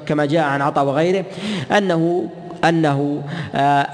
[0.06, 1.24] كما جاء عن عطاء وغيره
[1.76, 2.28] أنه
[2.64, 3.22] أنه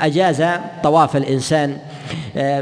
[0.00, 0.44] أجاز
[0.82, 1.78] طواف الإنسان
[2.36, 2.60] آه،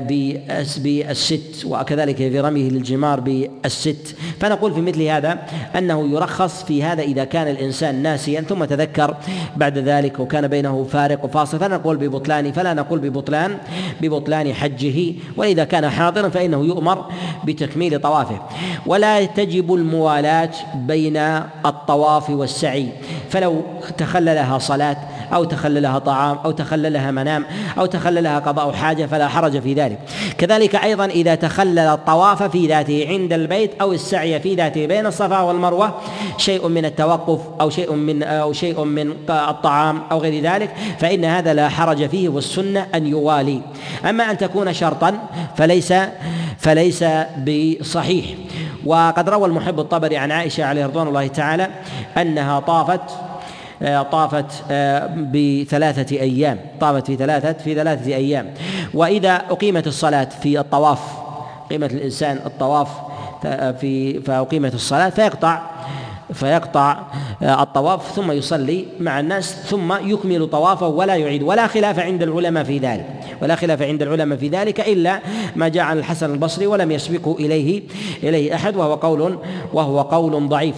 [0.78, 5.38] بالست وكذلك في رميه للجمار بالست فنقول في مثل هذا
[5.78, 9.16] أنه يرخص في هذا إذا كان الإنسان ناسيا ثم تذكر
[9.56, 11.58] بعد ذلك وكان بينه فارق وفاصل.
[11.58, 13.56] فنقول ببطلان فلا نقول ببطلان
[14.00, 15.14] ببطلان حجه.
[15.36, 17.06] وإذا كان حاضرا فإنه يؤمر
[17.44, 18.42] بتكميل طوافه.
[18.86, 21.16] ولا تجب الموالاة بين
[21.66, 22.88] الطواف والسعي.
[23.30, 23.62] فلو
[23.98, 24.96] تخللها صلاة
[25.34, 27.44] أو تخللها طعام أو تخللها منام
[27.78, 29.98] أو تخللها قضاء حاجة فلا حرج في ذلك.
[30.38, 35.40] كذلك أيضا إذا تخلل الطواف في ذاته عند البيت أو السعي في ذاته بين الصفا
[35.40, 35.94] والمروة
[36.36, 41.54] شيء من التوقف أو شيء من أو شيء من الطعام أو غير ذلك فإن هذا
[41.54, 43.60] لا حرج فيه والسنة أن يوالي.
[44.08, 45.18] أما أن تكون شرطا
[45.56, 45.94] فليس
[46.58, 47.04] فليس
[47.38, 48.26] بصحيح.
[48.86, 51.68] وقد روى المحب الطبري عن عائشة عليه رضوان الله تعالى
[52.16, 53.00] أنها طافت
[54.12, 56.58] طافت آه، بثلاثة أيام.
[56.80, 58.54] طافت في ثلاثة في ثلاثة أيام.
[58.94, 60.98] وإذا أقيمت الصلاة في الطواف
[61.70, 62.88] قيمة الإنسان الطواف
[63.80, 65.62] في فأقيمت الصلاة فيقطع
[66.32, 66.98] فيقطع
[67.42, 71.42] آه، الطواف ثم يصلي مع الناس ثم يكمل طوافه ولا يعيد.
[71.42, 73.06] ولا خلاف عند العلماء في ذلك.
[73.42, 75.20] ولا خلاف عند العلماء في ذلك إلا
[75.56, 77.82] ما جاء عن الحسن البصري ولم يسبقه إليه
[78.22, 79.38] إليه أحد وهو قول
[79.72, 80.76] وهو قول ضعيف.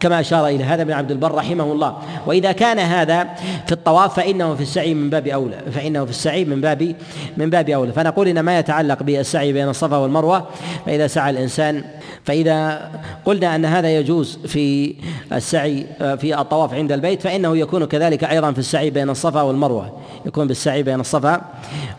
[0.00, 1.96] كما أشار إلى هذا ابن عبد البر رحمه الله.
[2.26, 3.28] وإذا كان هذا
[3.66, 6.94] في الطواف فإنه في السعي من باب أولى فإنه في السعي من باب
[7.36, 7.92] من باب أولى.
[7.92, 10.46] فنقول إن ما يتعلق بالسعي بين الصفا والمروة
[10.86, 11.84] فإذا سعى الإنسان
[12.24, 12.90] فإذا
[13.24, 14.94] قلنا أن هذا يجوز في
[15.32, 19.98] السعي في الطواف عند البيت فإنه يكون كذلك أيضا في السعي بين الصفا والمروة.
[20.26, 21.40] يكون بالسعي بين الصفا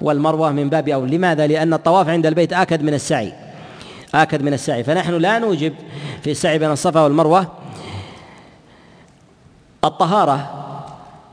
[0.01, 1.17] والمروة من باب أولى.
[1.17, 3.33] لماذا؟ لأن الطواف عند البيت آكد من السعي
[4.15, 4.83] آكد من السعي.
[4.83, 5.73] فنحن لا نوجب
[6.21, 7.60] في السعي بين الصفا والمروة
[9.83, 10.49] الطهارة.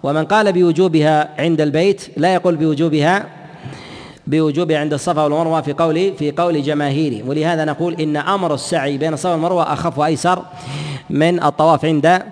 [0.02, 3.26] ومن قال بوجوبها عند البيت لا يقول بوجوبها
[4.26, 7.22] بوجوبها عند الصفا والمروة في قول في قول جماهيري.
[7.22, 10.42] ولهذا نقول إن أمر السعي بين الصفا والمروة أخف وأيسر
[11.10, 12.22] من الطواف عند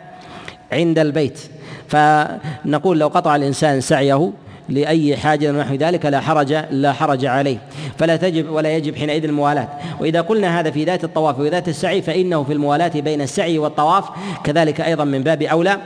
[0.72, 1.40] عند البيت.
[1.88, 4.32] فنقول لو قطع الإنسان سعيه
[4.68, 7.58] لأي حاجة ونحو ذلك لا حرج لا حرج عليه.
[7.98, 9.68] فلا تجب ولا يجب حينئذ الموالاة
[10.00, 14.04] وإذا قلنا هذا في ذات الطواف وذات السعي فإنه في الموالاة بين السعي والطواف
[14.44, 15.78] كذلك أيضا من باب أولى.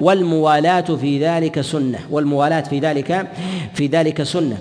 [0.00, 1.98] والموالاة في ذلك سنة.
[2.10, 3.26] والموالاة في ذلك
[3.74, 4.58] في ذلك سنة.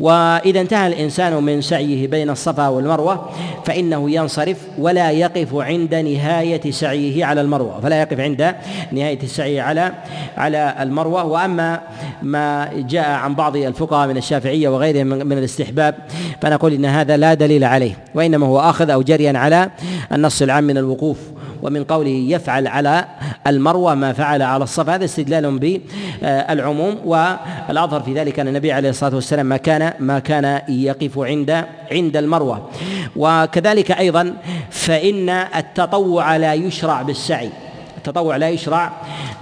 [0.00, 3.30] وإذا انتهى الإنسان من سعيه بين الصفا والمروة
[3.64, 7.80] فإنه ينصرف ولا يقف عند نهاية سعيه على المروة.
[7.80, 8.54] فلا يقف عند
[8.92, 9.92] نهاية السعي على
[10.36, 11.24] على المروة.
[11.24, 11.80] وأما
[12.22, 15.94] ما جاء عن بعض الفقهاء من الشافعية وغيرهم من الاستحباب
[16.42, 19.70] فنقول إن هذا لا دليل عليه وإنما هو آخذ أو جريا على
[20.12, 21.18] النص العام من الوقوف
[21.62, 23.04] ومن قوله يفعل على
[23.46, 29.14] المروة ما فعل على الصفا هذا استدلال بالعموم والأظهر في ذلك أن النبي عليه الصلاة
[29.14, 32.68] والسلام ما كان ما كان يقف عند عند المروة.
[33.16, 34.34] وكذلك أيضا
[34.70, 37.50] فإن التطوع لا يشرع بالسعي
[37.96, 38.92] التطوع لا يشرع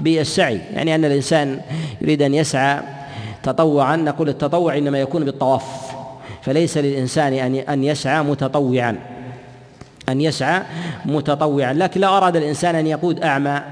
[0.01, 1.61] بالسعي يعني أن الإنسان
[2.01, 2.81] يريد أن يسعى
[3.53, 5.63] تطوعا نقول التطوع إنما يكون بالطواف.
[6.43, 8.99] فليس للإنسان أن أن يسعى متطوعا.
[10.09, 10.63] أن يسعى
[11.05, 11.73] متطوعا.
[11.73, 13.63] لكن لو أراد الإنسان أن يقود أعمى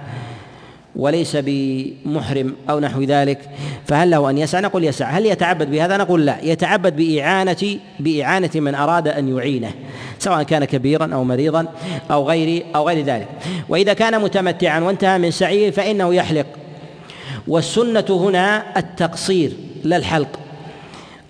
[0.96, 3.38] وليس بمحرم أو نحو ذلك.
[3.86, 5.12] فهل له أن يسعى؟ نقول يسعى.
[5.12, 6.36] هل يتعبد بهذا؟ نقول لا.
[6.42, 9.70] يتعبد بإعانة بإعانة من أراد أن يعينه
[10.18, 11.66] سواء كان كبيرا أو مريضا
[12.10, 13.28] أو غير أو غير ذلك.
[13.68, 16.46] وإذا كان متمتعا وانتهى من سعيه فإنه يحلق.
[17.48, 19.52] والسنة هنا التقصير.
[19.84, 20.38] لا الحلق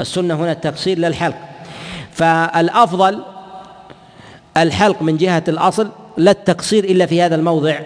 [0.00, 1.36] السنة هنا التقصير لا الحلق
[2.12, 3.22] فالأفضل
[4.56, 7.78] الحلق من جهة الأصل لا التقصير إلا في هذا الموضع.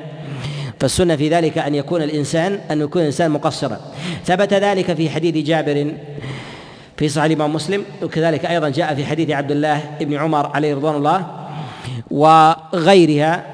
[0.81, 3.81] فالسنة في ذلك أن يكون الإنسان أن يكون الإنسان مقصرا.
[4.25, 5.95] ثبت ذلك في حديث جابر
[6.97, 10.95] في صحيح الإمام مسلم وكذلك أيضا جاء في حديث عبد الله بن عمر عليه رضوان
[10.95, 11.27] الله
[12.11, 13.45] وغيرها.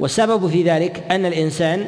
[0.00, 1.86] والسبب في ذلك أن الإنسان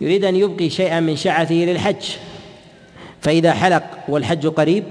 [0.00, 2.04] يريد أن يبقي شيئا من شعثه للحج.
[3.22, 4.84] فإذا حلق والحج قريب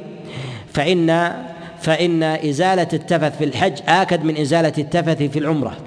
[0.74, 1.34] فإن
[1.82, 5.78] فإن إزالة التفث في الحج آكد من إزالة التفث في العمرة.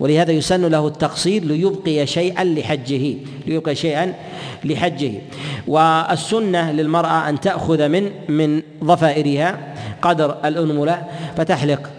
[0.00, 3.14] ولهذا يسن له التقصير ليبقي شيئا لحجه
[3.46, 4.14] ليبقي شيئا
[4.64, 5.12] لحجه.
[5.68, 9.58] والسنة للمرأة أن تأخذ من من ضفائرها
[10.02, 11.02] قدر الأنملة
[11.36, 11.90] فتحلق.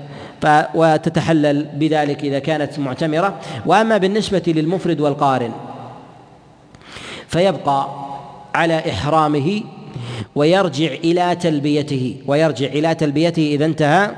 [0.73, 3.39] وتتحلل بذلك إذا كانت معتمرة.
[3.65, 5.51] وأما بالنسبة للمفرد والقارن
[7.27, 7.87] فيبقى
[8.55, 9.61] على إحرامه
[10.35, 14.11] ويرجع إلى تلبيته ويرجع إلى تلبيته إذا انتهى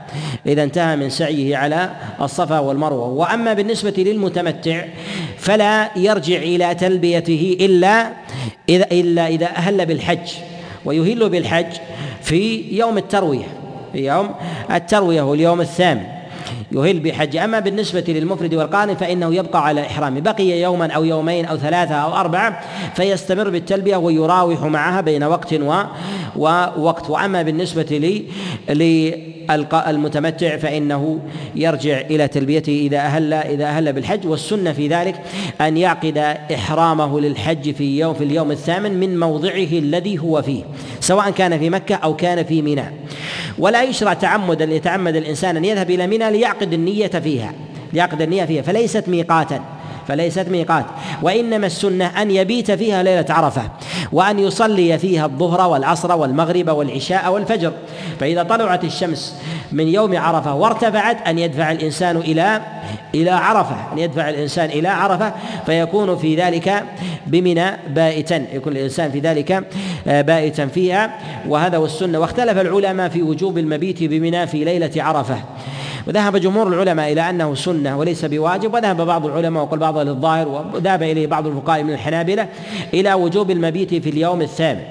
[0.46, 1.92] إذا انتهى من سعيه على
[2.22, 3.08] الصفا والمروة.
[3.08, 4.86] وأما بالنسبة للمتمتع
[5.38, 8.14] فلا يرجع إلى تلبيته إلا
[8.70, 10.32] إذا إلا إذا أهل بالحج
[10.86, 11.74] ويهل بالحج
[12.22, 13.48] في يوم التروية
[13.94, 14.36] في يوم
[14.72, 16.15] التروية واليوم الثامن.
[16.72, 17.38] يهل بحج.
[17.38, 20.20] أما بالنسبة للمفرد والقارن فإنه يبقى على إحرامه.
[20.20, 22.62] بقي يوما أو يومين أو ثلاثة أو أربعة
[22.96, 25.84] فيستمر بالتلبية ويراوح معها بين وقت و
[26.36, 27.10] ووقت.
[27.10, 28.24] وأما بالنسبة
[28.70, 31.20] لي للمتمتع فإنه
[31.56, 34.28] يرجع إلى تلبيته إذا أهل إذا أهل بالحج.
[34.28, 35.22] والسنة في ذلك
[35.62, 36.18] أن يعقد
[36.54, 40.64] إحرامه للحج في يوم في اليوم الثامن من موضعه الذي هو فيه
[41.00, 42.86] سواء كان في مكة أو كان في منى.
[43.58, 47.54] ولا يشرع تعمدا يتعمد الإنسان أن يذهب إلى منى ليعقد النية فيها
[47.94, 49.75] ليعقد النية فيها فليست ميقاتا.
[50.08, 50.86] فليست ميقات.
[51.22, 53.62] وإنما السنة أن يبيت فيها ليلة عرفة
[54.12, 57.72] وأن يصلي فيها الظهر والعصر والمغرب والعشاء والفجر.
[58.20, 59.36] فإذا طلعت الشمس
[59.72, 62.62] من يوم عرفة وارتفعت أن يدفع الإنسان إلى
[63.16, 65.34] إلى عرفة أن يدفع الإنسان إلى عرفة
[65.66, 66.84] فيكون في ذلك
[67.28, 68.46] بمنى بائتا.
[68.54, 69.64] يكون الإنسان في ذلك
[70.08, 71.20] آه، بائتا فيها.
[71.48, 75.38] وهذا والسنة واختلف العلماء في وجوب المبيت بمنى في ليلة عرفة.
[76.08, 81.04] وذهب جمهور العلماء إلى أنه سنة وليس بواجب وذهب بعض العلماء وقال بعض للظاهر وذهب
[81.04, 82.48] إليه بعض الفقهاء من الحنابلة
[82.94, 84.82] إلى وجوب المبيت في اليوم الثامن.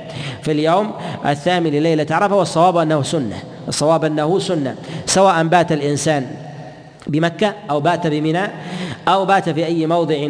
[0.43, 0.93] في اليوم
[1.27, 3.37] الثامن ليلة عرفة والصواب أنه سنة.
[3.69, 4.77] الصواب أنه سنة.
[5.07, 6.27] سواء بات الإنسان
[7.07, 8.51] بمكة أو بات بمنى
[9.09, 10.29] أو بات في أي موضع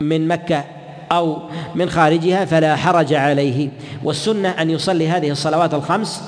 [0.00, 0.64] من مكة
[1.12, 1.38] أو
[1.74, 3.68] من خارجها فلا حرج عليه.
[4.04, 6.22] والسنة أن يصلي هذه الصلوات الخمس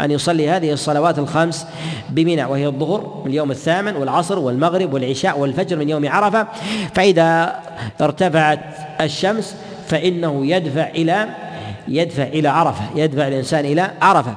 [0.00, 1.66] أن يصلي هذه الصلوات الخمس
[2.10, 6.46] بمنى وهي الظهر من اليوم الثامن والعصر والمغرب والعشاء والفجر من يوم عرفة.
[6.94, 7.60] فإذا
[8.00, 8.60] ارتفعت
[9.00, 9.56] الشمس
[9.88, 11.28] فإنه يدفع إلى
[11.88, 14.36] يدفع إلى عرفة يدفع الإنسان إلى عرفة.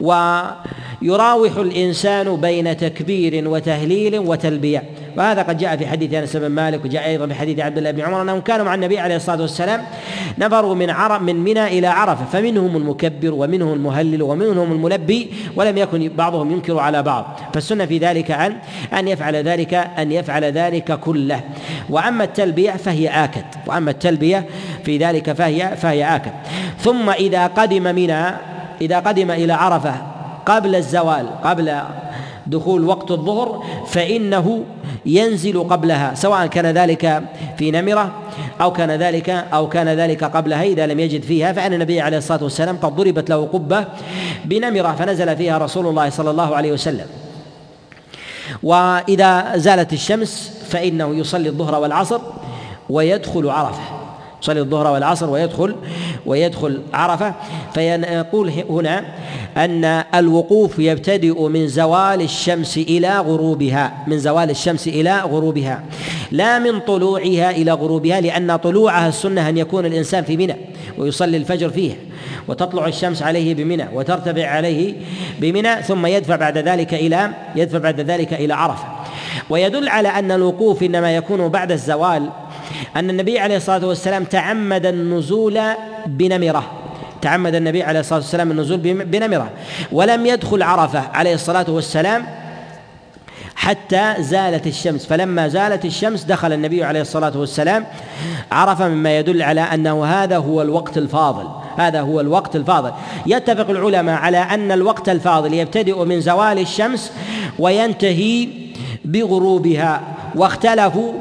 [0.00, 4.82] ويراوح الإنسان بين تكبير وتهليل وتلبية.
[5.18, 8.00] وهذا قد جاء في حديث أنس بن مالك وجاء أيضا في حديث عبد الله بن
[8.00, 9.82] عمر أنهم كانوا مع النبي عليه الصلاة والسلام
[10.38, 16.10] نفروا من عرب من منى إلى عرفة فمنهم المكبر ومنهم المهلل ومنهم الملبي ولم يكن
[16.16, 17.40] بعضهم ينكر على بعض.
[17.54, 18.56] فالسنة في ذلك ان
[18.98, 21.40] أن يفعل ذلك أن يفعل ذلك كله.
[21.90, 23.44] وأما التلبية فهي آكد.
[23.66, 24.44] وأما التلبية
[24.84, 26.32] في ذلك فهي فهي آكد.
[26.78, 28.24] ثم إذا قدم منى
[28.80, 29.94] إذا قدم إلى عرفة
[30.46, 31.80] قبل الزوال قبل
[32.48, 34.64] دخول وقت الظهر فإنه
[35.06, 37.22] ينزل قبلها سواء كان ذلك
[37.58, 38.12] في نمرة
[38.60, 42.42] أو كان ذلك أو كان ذلك قبلها إذا لم يجد فيها فإن النبي عليه الصلاة
[42.44, 43.84] والسلام قد ضربت له قبة
[44.44, 47.06] بنمرة فنزل فيها رسول الله صلى الله عليه وسلم.
[48.62, 52.20] وإذا زالت الشمس فإنه يصلي الظهر والعصر
[52.90, 53.97] ويدخل عرفة.
[54.42, 55.76] يصلي الظهر والعصر ويدخل
[56.26, 57.34] ويدخل عرفة.
[57.74, 59.04] فيقول هنا
[59.56, 59.84] أن
[60.14, 65.82] الوقوف يبتدئ من زوال الشمس إلى غروبها من زوال الشمس إلى غروبها
[66.30, 70.56] لا من طلوعها إلى غروبها لأن طلوعها السنة أن يكون الإنسان في منى
[70.98, 71.92] ويصلي الفجر فيه
[72.48, 74.94] وتطلع الشمس عليه بمنى وترتفع عليه
[75.40, 78.84] بمنى ثم يدفع بعد ذلك إلى يدفع بعد ذلك إلى عرفة.
[79.50, 82.30] ويدل على أن الوقوف إنما يكون بعد الزوال
[82.96, 85.60] أن النبي عليه الصلاة والسلام تعمد النزول
[86.06, 86.72] بنمرة.
[87.22, 89.50] تعمد النبي عليه الصلاة والسلام النزول بنمرة.
[89.92, 92.26] ولم يدخل عرفة عليه الصلاة والسلام
[93.54, 95.06] حتى زالت الشمس.
[95.06, 97.86] فلما زالت الشمس دخل النبي عليه الصلاة والسلام
[98.52, 101.48] عرفة مما يدل على أنه هذا هو الوقت الفاضل.
[101.76, 102.92] هذا هو الوقت الفاضل.
[103.26, 107.12] يتفق العلماء على أن الوقت الفاضل يبتدئ من زوال الشمس
[107.58, 108.48] وينتهي
[109.04, 110.02] بغروبها.
[110.34, 111.12] واختلفوا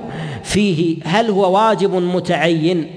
[0.47, 2.87] فيه هل هو واجب متعين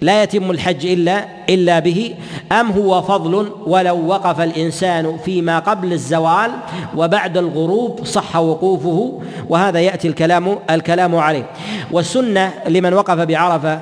[0.00, 2.14] لا يتم الحج إلا إلا به
[2.52, 6.50] أم هو فضل ولو وقف الإنسان فيما قبل الزوال
[6.96, 11.50] وبعد الغروب صح وقوفه؟ وهذا يأتي الكلام الكلام عليه.
[11.92, 13.80] والسنة لمن وقف بعرفة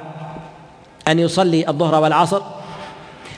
[1.09, 2.43] أن يصلي الظهر والعصر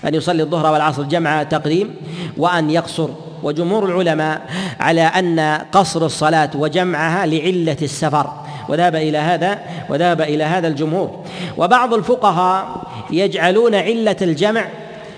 [0.04, 1.94] أن يصلي الظهر والعصر جمع تقديم
[2.36, 3.08] وأن يقصر.
[3.42, 4.40] وجمهور العلماء
[4.80, 5.40] على أن
[5.72, 8.39] قصر الصلاة وجمعها لعلة السفر.
[8.70, 11.24] وذهب إلى هذا وذهب إلى هذا الجمهور.
[11.56, 14.64] وبعض الفقهاء يجعلون علة الجمع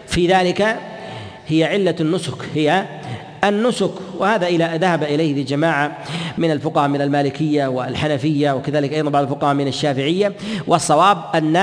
[0.07, 0.77] في ذلك
[1.49, 2.85] هي علة النسك هي
[3.45, 3.91] النسك.
[4.19, 5.99] وهذا إلى ذهب إليه جماعة
[6.39, 10.33] من الفقهاء من المالكية والحنفية وكذلك أيضا بعض الفقهاء من الشافعية.
[10.67, 11.57] والصواب أن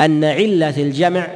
[0.00, 1.26] أن علة الجمع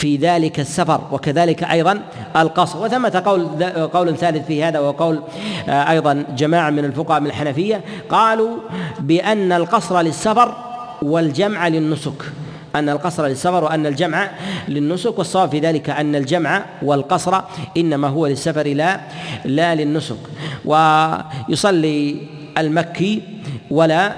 [0.00, 2.02] في ذلك السفر وكذلك أيضا
[2.36, 2.84] القصر.
[2.84, 5.20] وثمة قول قول ثالث في هذا وقول
[5.68, 8.56] آه، أيضا جماعة من الفقهاء من الحنفية قالوا
[9.00, 10.56] بأن القصر للسفر
[11.02, 12.22] والجمع للنسك.
[12.74, 14.30] أن القصر للسفر وأن الجمع
[14.68, 17.40] للنسك والصواب في ذلك أن الجمع والقصر
[17.76, 19.00] إنما هو للسفر لا
[19.44, 20.18] لا للنسك.
[20.64, 22.16] ويصلي
[22.58, 23.22] المكي
[23.70, 24.12] ولا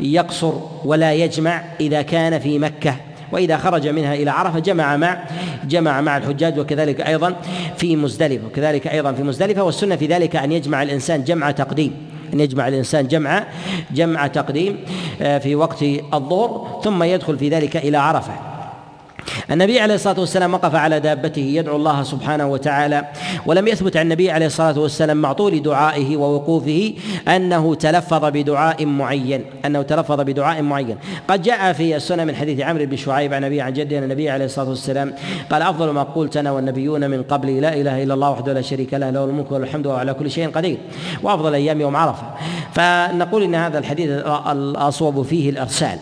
[0.00, 0.52] يقصر
[0.84, 3.07] ولا يجمع إذا كان في مكة.
[3.32, 5.24] وإذا خرج منها إلى عرفة جمع مع
[5.64, 7.36] جمع مع الحجاج وكذلك أيضا
[7.76, 8.46] في مزدلفة.
[8.46, 9.62] وكذلك أيضا في مزدلفة.
[9.62, 11.92] والسنة في ذلك أن يجمع الإنسان جمع تقديم.
[12.34, 13.44] أن يجمع الإنسان جمع
[13.90, 14.76] جمع تقديم
[15.22, 15.82] آه، في وقت
[16.14, 18.47] الظهر ثم يدخل في ذلك إلى عرفة.
[19.50, 23.04] النبي عليه الصلاة والسلام وقف على دابته يدعو الله سبحانه وتعالى
[23.46, 26.94] ولم يثبت عن النبي عليه الصلاة والسلام مع طول دعائه ووقوفه
[27.28, 30.96] أنه تلفظ بدعاء معين أنه تلفظ بدعاء معين.
[31.28, 34.30] قد جاء في السنة من حديث عمرو بن شعيب عن ابي عن جده أن النبي
[34.30, 35.14] عليه الصلاة والسلام
[35.50, 38.94] قال أفضل ما قلت أنا والنبيون من قبلي لا إله إلا الله وحده لا شريك
[38.94, 40.78] له له الملك والحمد وهو على كل شيء قدير
[41.22, 42.26] وأفضل أيام يوم عرفة.
[42.72, 44.10] فنقول إن هذا الحديث
[44.46, 45.98] الأصوب فيه الإرسال.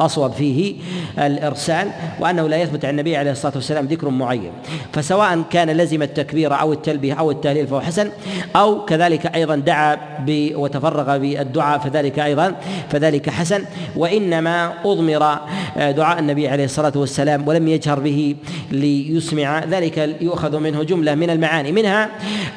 [0.00, 0.74] أصوب فيه
[1.18, 1.88] الإرسال
[2.20, 4.50] وأنه لا يثبت عن النبي عليه الصلاة والسلام ذكر معين.
[4.92, 8.10] فسواء كان لزم التكبير أو التلبية أو التهليل فهو حسن
[8.56, 9.98] أو كذلك أيضا دعا
[10.28, 12.54] وتفرغ بالدعاء فذلك أيضا
[12.90, 13.64] فذلك حسن.
[13.96, 15.38] وإنما أضمر
[15.76, 18.36] دعاء النبي عليه الصلاة والسلام ولم يجهر به
[18.70, 19.64] ليسمع.
[19.64, 21.72] ذلك يؤخذ منه جملة من المعاني.
[21.72, 22.08] منها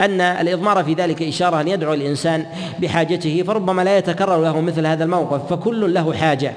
[0.02, 2.46] أن الإضمار في ذلك إشارة أن يدعو الإنسان
[2.80, 6.54] بحاجته فربما لا يتكرر له مثل هذا الموقف فكل له حاجة.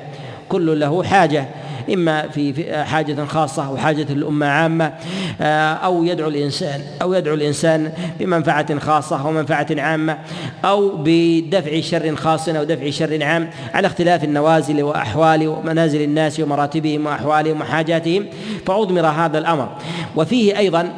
[0.49, 1.49] كل له حاجة
[1.93, 4.93] إما في حاجة خاصة أو حاجة الامه عامة
[5.41, 10.19] آه، أو يدعو الإنسان أو يدعو الإنسان بمنفعة خاصة أو منفعة عامة
[10.65, 17.07] أو بدفع شر خاص أو دفع شر عام على اختلاف النوازل وأحوال ومنازل الناس ومراتبهم
[17.07, 18.27] واحوالهم وحاجاتهم
[18.67, 19.69] فاضمر هذا الأمر.
[20.17, 20.93] وفيه أيضا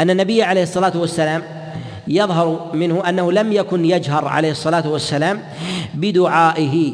[0.00, 1.42] أن النبي عليه الصلاة والسلام
[2.08, 5.42] يظهر منه أنه لم يكن يجهر عليه الصلاة والسلام
[5.94, 6.92] بدعائه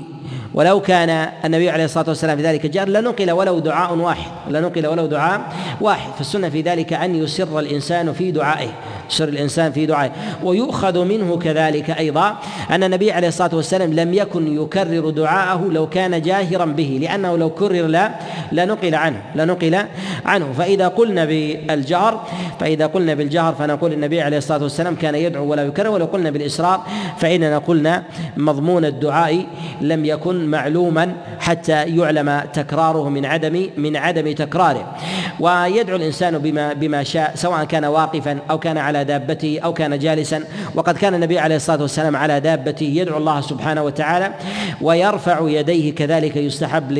[0.55, 5.07] ولو كان النبي عليه الصلاة والسلام في ذلك جار لنقل ولو دعاء واحد لنقل ولو
[5.07, 5.41] دعاء
[5.81, 6.11] واحد.
[6.13, 8.69] فالسنه في ذلك أن يسر الإنسان في دعائه
[9.11, 10.11] يسر الإنسان في دعائه.
[10.45, 12.37] ويؤخذ منه كذلك أيضا
[12.71, 17.51] أن النبي عليه الصلاة والسلام لم يكن يكرر دعاءه لو كان جاهرا به لأنه لو
[17.51, 18.11] كرر لا
[18.53, 19.85] لنقل عنه لنقل
[20.25, 20.53] عنه.
[20.53, 22.25] فإذا قلنا بالجهر
[22.61, 26.87] فإذا قلنا بالجهر فنقول النبي عليه الصلاة والسلام كان يدعو ولا يكرر ولو قلنا بالاصرار
[27.19, 28.03] فإننا قلنا
[28.37, 29.47] مضمون الدعاء
[29.81, 34.97] لم يكن معلوما حتى يعلم تكراره من عدم من عدم تكراره.
[35.41, 40.45] ويدعو الإنسان بما بما شاء سواء كان واقفا أو كان على دابته أو كان جالسا.
[40.75, 44.35] وقد كان النبي عليه الصلاة والسلام على دابته يدعو الله سبحانه وتعالى
[44.81, 46.93] ويرفع يديه كذلك يستحب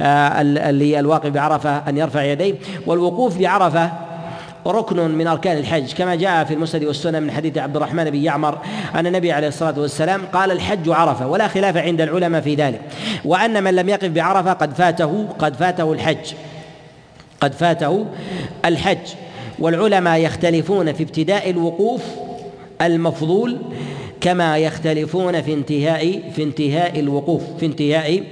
[0.00, 2.54] آه، للواقف بعرفة أن يرفع يديه.
[2.86, 4.03] والوقوف بعرفة
[4.66, 5.92] ركن من أركان الحج.
[5.92, 8.58] كما جاء في المسند والسنة من حديث عبد الرحمن بن يعمر
[8.94, 12.80] أن النبي عليه الصلاة والسلام قال الحج عرفة ولا خلاف عند العلماء في ذلك.
[13.24, 16.34] وأن من لم يقف بعرفة قد فاته قد فاته الحج.
[17.40, 18.06] قد فاته
[18.64, 19.14] الحج.
[19.58, 22.02] والعلماء يختلفون في ابتداء الوقوف
[22.82, 23.58] المفضول
[24.24, 28.22] كما يختلفون في انتهاء في انتهاء الوقوف في انتهاء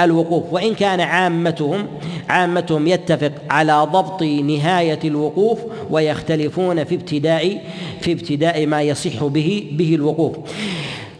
[0.00, 0.52] الوقوف.
[0.52, 1.86] وإن كان عامتهم
[2.28, 5.58] عامتهم يتفق على ضبط نهاية الوقوف
[5.90, 7.62] ويختلفون في ابتداء
[8.00, 10.36] في ابتداء ما يصح به به الوقوف.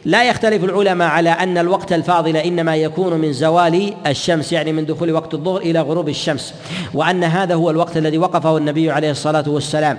[0.07, 5.12] لا يختلف العلماء على أن الوقت الفاضل إنما يكون من زوال الشمس يعني من دخول
[5.12, 6.55] وقت الظهر إلى غروب الشمس
[6.95, 9.99] وأن هذا هو الوقت الذي وقفه النبي عليه الصلاة والسلام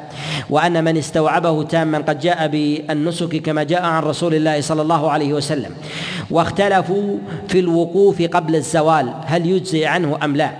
[0.50, 5.34] وأن من استوعبه تاما قد جاء بالنسك كما جاء عن رسول الله صلى الله عليه
[5.34, 5.72] وسلم
[6.32, 7.18] واختلفوا
[7.48, 10.52] في الوقوف قبل الزوال هل يجزي عنه أم لا؟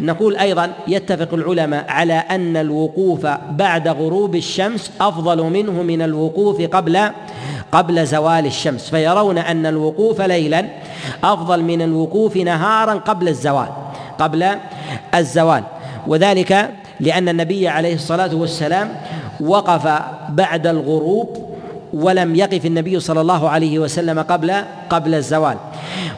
[0.00, 7.10] نقول أيضا يتفق العلماء على أن الوقوف بعد غروب الشمس أفضل منه من الوقوف قبل
[7.72, 10.64] قبل زوال الشمس فيرون أن الوقوف ليلا
[11.24, 13.68] أفضل من الوقوف نهارا قبل الزوال
[14.18, 14.46] قبل
[15.14, 15.62] الزوال.
[16.06, 16.70] وذلك
[17.00, 18.92] لأن النبي عليه الصلاة والسلام
[19.40, 21.54] وقف بعد الغروب
[21.94, 24.54] ولم يقف النبي صلى الله عليه وسلم قبل
[24.90, 25.56] قبل الزوال.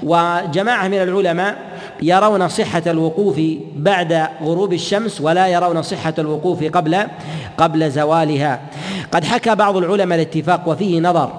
[0.02, 1.56] وجماعة من العلماء
[2.02, 3.40] يرون صحة الوقوف
[3.77, 7.06] بعد غروب الشمس ولا يرون صحة الوقوف قبل
[7.59, 8.60] قبل زوالها.
[9.12, 11.33] قد حكى بعض العلماء الاتفاق وفيه نظر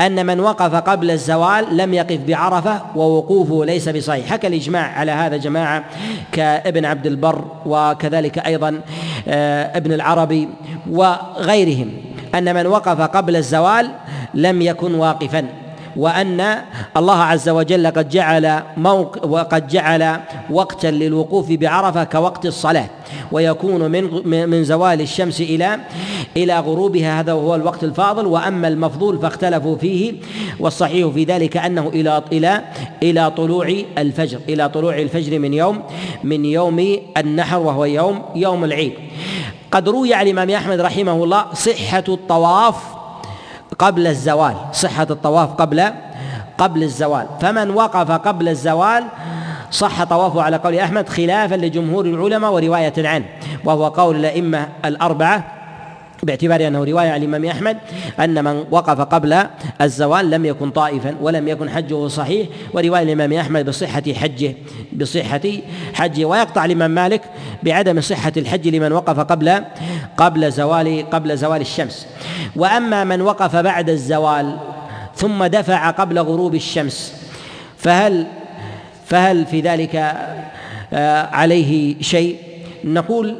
[0.00, 4.26] أن من وقف قبل الزوال لم يقف بعرفة ووقوفه ليس بصحيح.
[4.26, 5.84] حكى الإجماع على هذا جماعة
[6.32, 8.80] كابن عبد البر وكذلك أيضا
[9.28, 10.48] آه، ابن العربي
[10.90, 11.90] وغيرهم
[12.34, 13.90] أن من وقف قبل الزوال
[14.34, 15.63] لم يكن واقفا.
[15.96, 16.56] وأن
[16.96, 22.86] الله عز وجل قد جعل موق وقد جعل وقتا للوقوف بعرفة كوقت الصلاة
[23.32, 25.78] ويكون من من زوال الشمس إلى
[26.36, 27.20] إلى غروبها.
[27.20, 28.26] هذا هو الوقت الفاضل.
[28.26, 30.14] وأما المفضول فاختلفوا فيه
[30.60, 32.62] والصحيح في ذلك أنه إلى إلى
[33.02, 35.82] إلى طلوع الفجر إلى طلوع الفجر من يوم
[36.24, 38.92] من يوم النحر وهو يوم يوم العيد.
[39.70, 42.93] قد روي عن الإمام أحمد رحمه الله صحة الطواف
[43.84, 45.84] قبل الزوال صحة الطواف قبل
[46.58, 47.26] قبل الزوال.
[47.40, 49.04] فمن وقف قبل الزوال
[49.70, 53.24] صح طوافه على قول أحمد خلافا لجمهور العلماء ورواية عنه
[53.64, 55.44] وهو قول الأئمة الأربعة
[56.24, 57.76] باعتبار أنه رواية عن الإمام أحمد
[58.20, 59.46] أن من وقف قبل
[59.80, 64.54] الزوال لم يكن طائفا ولم يكن حجه صحيح ورواية الإمام أحمد بصحة حجه
[64.92, 65.40] بصحة
[65.94, 66.24] حجه.
[66.24, 67.22] ويقطع الإمام مالك
[67.62, 69.64] بعدم صحة الحج لمن وقف قبل
[70.16, 72.06] قبل زوال قبل زوال الشمس.
[72.56, 74.56] وأما من وقف بعد الزوال
[75.16, 77.14] ثم دفع قبل غروب الشمس
[77.78, 78.26] فهل
[79.06, 79.96] فهل في ذلك
[80.92, 82.53] آه، عليه شيء؟
[82.84, 83.36] نقول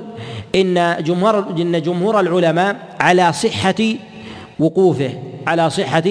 [0.55, 3.83] إن جمهور إن جمهور العلماء على صحة
[4.59, 5.11] وقوفه
[5.47, 6.03] على صحة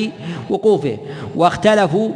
[0.50, 0.98] وقوفه
[1.36, 2.10] واختلفوا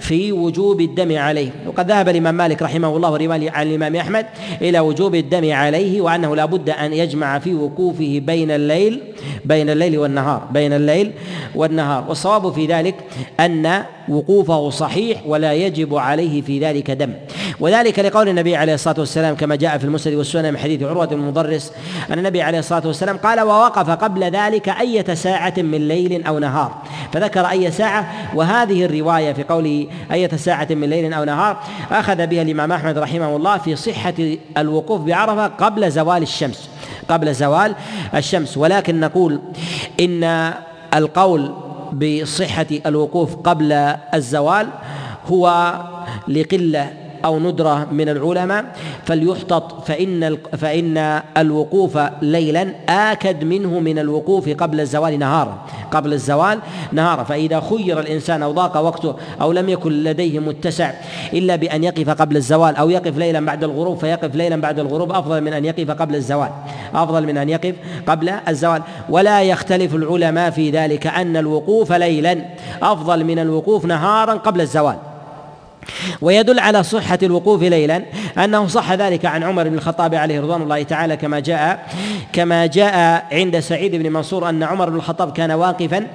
[0.00, 1.50] في وجوب الدم عليه.
[1.66, 4.26] وقد ذهب الإمام مالك رحمه الله عن الإمام أحمد
[4.62, 9.00] إلى وجوب الدم عليه وأنه لا بد أن يجمع في وقوفه بين الليل
[9.44, 11.12] بين الليل والنهار بين الليل
[11.54, 12.04] والنهار.
[12.08, 12.94] والصواب في ذلك
[13.40, 17.12] أن وقوفه صحيح ولا يجب عليه في ذلك دم.
[17.60, 21.72] وذلك لقول النبي عليه الصلاة والسلام كما جاء في المسند والسنة من حديث عروة المدرس
[22.10, 26.82] أن النبي عليه الصلاة والسلام قال ووقف قبل ذلك أية ساعة من ليل أو نهار
[27.12, 31.60] فذكر أي ساعة وهذه الرواية في قوله أية ساعة من ليل أو نهار
[31.90, 34.14] أخذ بها الإمام أحمد رحمه الله في صحة
[34.58, 36.68] الوقوف بعرفة قبل زوال الشمس
[37.08, 37.74] قبل زوال
[38.14, 38.56] الشمس.
[38.56, 39.40] ولكن نقول
[40.00, 40.52] إن
[40.94, 41.52] القول
[41.92, 43.72] بصحة الوقوف قبل
[44.14, 44.68] الزوال
[45.26, 45.74] هو
[46.28, 46.90] لقلة
[47.24, 48.64] أو ندرة من العلماء
[49.04, 56.58] فليحتط فإن فإن الوقوف ليلا آكد منه من الوقوف قبل الزوال نهارا قبل الزوال
[56.92, 60.92] نهارا فإذا خير الإنسان أو ضاق وقته أو لم يكن لديه متسع
[61.32, 65.40] إلا بأن يقف قبل الزوال أو يقف ليلا بعد الغروب فيقف ليلا بعد الغروب أفضل
[65.40, 66.50] من أن يقف قبل الزوال
[66.94, 67.74] أفضل من أن يقف
[68.06, 68.82] قبل الزوال.
[69.08, 72.44] ولا يختلف العلماء في ذلك أن الوقوف ليلا
[72.82, 75.11] أفضل من الوقوف نهارا قبل الزوال.
[76.20, 78.02] ويدل على صحة الوقوف ليلا
[78.38, 81.86] أنه صح ذلك عن عمر بن الخطاب عليه رضوان الله تعالى كما جاء
[82.32, 86.06] كما جاء عند سعيد بن منصور أن عمر بن الخطاب كان واقفا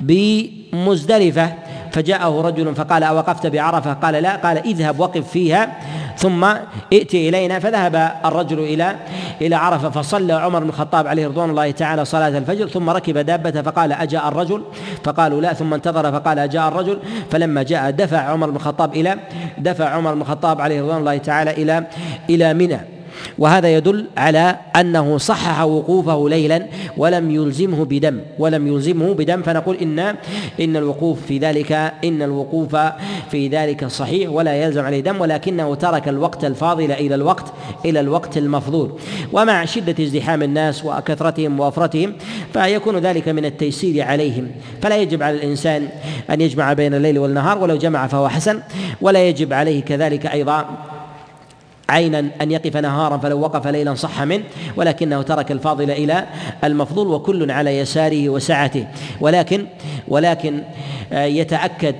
[0.00, 1.52] بمزدلفة
[1.90, 4.36] فجاءه رجل فقال أوقفت بعرفة؟ قال لا.
[4.36, 5.68] قال اذهب وقف فيها.
[6.16, 6.44] ثم
[6.92, 8.96] ائت إلينا فذهب الرجل إلى
[9.40, 13.62] إلى عرفة فصلى عمر بن الخطاب عليه رضوان الله تعالى صلاة الفجر ثم ركب دابته
[13.62, 14.62] فقال أجاء الرجل؟
[15.04, 15.52] فقالوا لا.
[15.52, 16.98] ثم انتظر فقال أجاء الرجل؟
[17.30, 19.16] فلما جاء دفع عمر بن الخطاب إلى
[19.58, 21.86] دفع عمر بن الخطاب عليه رضوان الله تعالى إلى
[22.30, 22.99] إلى منى.
[23.38, 26.66] وهذا يدل على أنه صحح وقوفه ليلا
[26.96, 29.98] ولم يلزمه بدم ولم يلزمه بدم فنقول إن
[30.60, 31.72] إن الوقوف في ذلك
[32.04, 32.76] إن الوقوف
[33.30, 37.52] في ذلك صحيح ولا يلزم عليه دم ولكنه ترك الوقت الفاضل إلى الوقت
[37.84, 38.92] إلى الوقت المفضول.
[39.32, 42.14] ومع شدة ازدحام الناس وكثرتهم ووفرتهم
[42.52, 44.48] فيكون ذلك من التيسير عليهم.
[44.82, 45.88] فلا يجب على الإنسان
[46.30, 48.60] أن يجمع بين الليل والنهار ولو جمع فهو حسن
[49.00, 50.66] ولا يجب عليه كذلك أيضا
[51.90, 54.44] عينا أن يقف نهارا فلو وقف ليلا صح منه
[54.76, 56.26] ولكنه ترك الفاضل إلى
[56.64, 58.86] المفضول وكل على يساره وسعته.
[59.20, 59.66] ولكن
[60.08, 60.62] ولكن
[61.12, 61.94] آه، يتأكد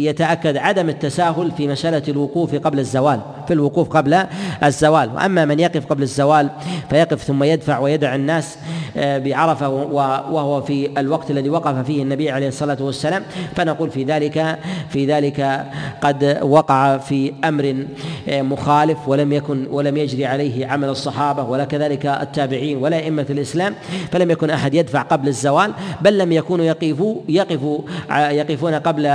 [0.00, 4.26] يتأكد عدم التساهل في مسألة الوقوف قبل الزوال في الوقوف قبل
[4.64, 5.14] الزوال.
[5.14, 6.50] وأما من يقف قبل الزوال
[6.90, 8.58] فيقف ثم يدفع ويدع الناس
[8.96, 13.22] بعرفة وهو في الوقت الذي وقف فيه النبي عليه الصلاة والسلام.
[13.56, 14.58] فنقول في ذلك
[14.88, 15.66] في ذلك
[16.02, 17.86] قد وقع في أمر
[18.28, 23.74] آه، مخالف ولم يكن ولم يجري عليه عمل الصحابة ولا كذلك التابعين ولا أئمة الإسلام
[24.12, 27.78] فلم يكن أحد يدفع قبل الزوال بل لم يكونوا يقفوا يقفوا
[28.10, 29.06] يقفون قبل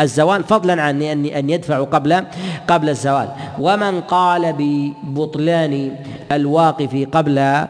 [0.00, 2.24] الزوال فضلا عن أن أن يدفعوا قبل
[2.68, 3.28] قبل الزوال.
[3.58, 5.90] ومن قال ببطلان
[6.32, 7.68] الواقف قبل آه،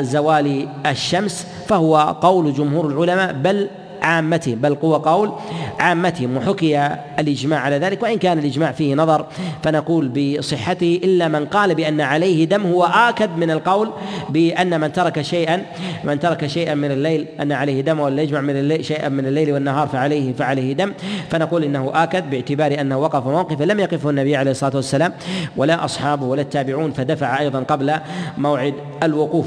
[0.00, 3.68] زوال الشمس فهو قول جمهور العلماء بل
[4.02, 5.32] عامتهم بل هو قول
[5.78, 9.26] عامتهم وحكي الإجماع على ذلك وإن كان الإجماع فيه نظر
[9.62, 11.00] فنقول بصحته.
[11.04, 13.90] إلا من قال بأن عليه دم هو آكد من القول
[14.28, 15.62] بأن من ترك شيئا
[16.04, 19.52] من ترك شيئا من الليل أن عليه دم ولا يجمع من الليل شيئا من الليل
[19.52, 20.92] والنهار فعليه فعليه دم.
[21.30, 25.12] فنقول إنه آكد باعتبار أنه وقف موقفا لم يقفه النبي عليه الصلاة والسلام
[25.56, 27.94] ولا أصحابه ولا التابعون فدفع أيضا قبل
[28.38, 29.46] موعد الوقوف.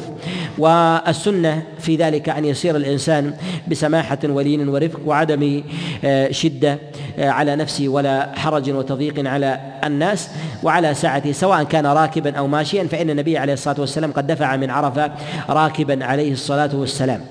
[0.57, 3.33] والسنة في ذلك أن يسير الإنسان
[3.67, 5.63] بسماحة ولين ورفق وعدم
[6.05, 6.77] آه، شدة
[7.19, 10.29] آه، على نفسه ولا حرج وتضييق على الناس.
[10.63, 14.69] وعلى سعته سواء كان راكبا أو ماشيا فإن النبي عليه الصلاة والسلام قد دفع من
[14.69, 15.11] عرفة
[15.49, 17.21] راكبا عليه الصلاة والسلام.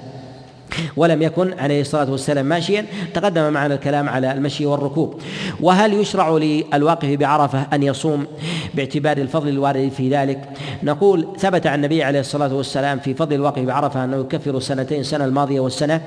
[0.97, 5.21] ولم يكن عليه الصلاة والسلام ماشيا تقدم معنا الكلام على المشي والركوب.
[5.61, 8.27] وهل يشرع للواقف بعرفة أن يصوم
[8.75, 10.49] باعتبار الفضل الوارد في ذلك؟
[10.83, 15.25] نقول ثبت عن النبي عليه الصلاة والسلام في فضل الواقف بعرفة أنه يكفر السنتين السنة
[15.25, 16.01] الماضية والسنة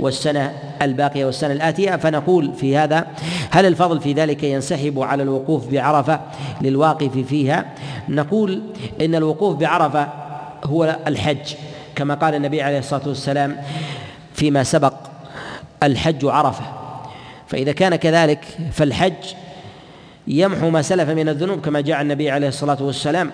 [0.00, 0.52] والسنة
[0.82, 1.96] الباقية والسنة الآتية.
[1.96, 3.06] فنقول في هذا
[3.50, 6.20] هل الفضل في ذلك ينسحب على الوقوف بعرفة
[6.60, 7.64] للواقف فيها؟
[8.08, 8.62] نقول
[9.00, 10.08] إن الوقوف بعرفة
[10.64, 11.54] هو الحج
[11.96, 13.56] كما قال النبي عليه الصلاة والسلام
[14.36, 14.94] فيما سبق
[15.82, 16.64] الحج عرفة.
[17.46, 19.12] فإذا كان كذلك فالحج
[20.26, 23.30] يمحو ما سلف من الذنوب كما جاء النبي عليه الصلاة والسلام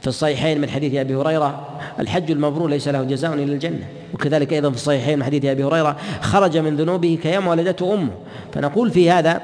[0.00, 1.68] في الصحيحين من حديث أبي هريرة
[2.00, 3.86] الحج المبرور ليس له جزاء إلا الجنة.
[4.14, 8.10] وكذلك أيضا في الصحيحين من حديث أبي هريرة خرج من ذنوبه كيوم ولدته أمه.
[8.54, 9.40] فنقول في هذا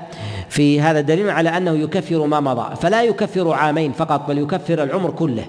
[0.48, 2.76] في هذا الدليل على أنه يكفر ما مضى.
[2.76, 5.44] فلا يكفر عامين فقط بل يكفر العمر كله.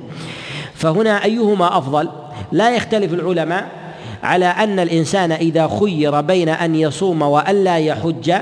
[0.73, 2.09] فهنا أيهما أفضل؟
[2.51, 3.88] لا يختلف العلماء
[4.23, 8.33] على أن الإنسان إذا خير بين أن يصوم والا يحج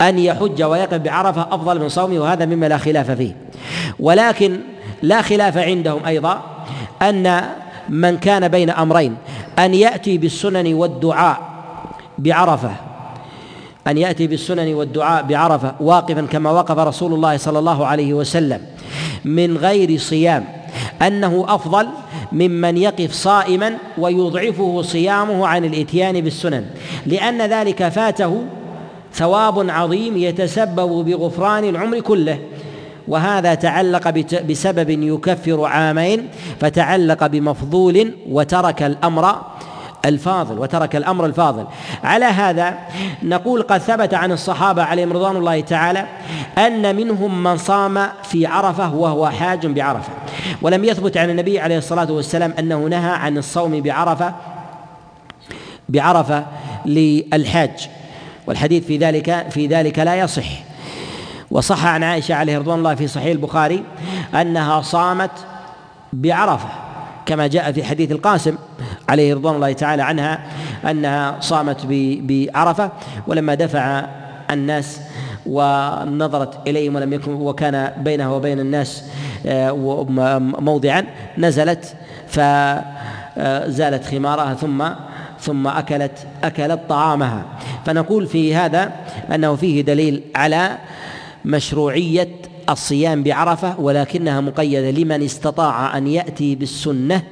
[0.00, 3.36] أن يحج ويقف بعرفة أفضل من صومه وهذا مما لا خلاف فيه.
[4.00, 4.60] ولكن
[5.02, 6.42] لا خلاف عندهم أيضا
[7.02, 7.42] أن
[7.88, 9.16] من كان بين أمرين
[9.58, 11.38] أن يأتي بالسنن والدعاء
[12.18, 12.70] بعرفة
[13.86, 18.60] أن يأتي بالسنن والدعاء بعرفة واقفا كما وقف رسول الله صلى الله عليه وسلم
[19.24, 20.44] من غير صيام.
[21.02, 21.88] أنه أفضل
[22.32, 26.66] ممن يقف صائما ويضعفه صيامه عن الإتيان بالسنن
[27.06, 28.42] لأن ذلك فاته
[29.12, 32.38] ثواب عظيم يتسبب بغفران العمر كله
[33.08, 34.08] وهذا تعلق
[34.48, 36.28] بسبب يكفر عامين
[36.60, 39.42] فتعلق بمفضول وترك الأمر
[40.04, 41.66] الفاضل وترك الأمر الفاضل.
[42.04, 42.78] على هذا
[43.22, 46.06] نقول قد ثبت عن الصحابة عليهم رضوان الله تعالى
[46.58, 50.12] أن منهم من صام في عرفة وهو حاج بعرفة
[50.62, 54.34] ولم يثبت عن النبي عليه الصلاة والسلام أنه نهى عن الصوم بعرفة
[55.88, 56.46] بعرفة
[56.86, 57.88] للحاج
[58.46, 60.48] والحديث في ذلك في ذلك لا يصح.
[61.50, 63.84] وصح عن عائشة عليه رضوان الله في صحيح البخاري
[64.34, 65.30] أنها صامت
[66.12, 66.68] بعرفة
[67.26, 68.56] كما جاء في حديث القاسم
[69.12, 70.42] عليه رضوان الله تعالى عنها
[70.90, 71.86] أنها صامت
[72.22, 72.90] بعرفة
[73.26, 74.04] ولما دفع
[74.50, 75.00] الناس
[75.46, 79.04] ونظرت إليهم ولم يكن وكان بينها وبين الناس
[79.46, 79.72] آه،
[80.60, 81.04] موضعا
[81.38, 81.96] نزلت
[82.28, 84.84] فزالت خمارها ثم
[85.40, 87.44] ثم اكلت أكلت طعامها.
[87.86, 88.92] فنقول في هذا
[89.34, 90.78] أنه فيه دليل على
[91.44, 92.28] مشروعية
[92.68, 97.22] الصيام بعرفة ولكنها مقيدة لمن استطاع أن يأتي بالسنة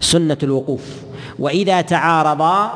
[0.00, 1.02] سنة الوقوف.
[1.38, 2.72] وإذا تعارضا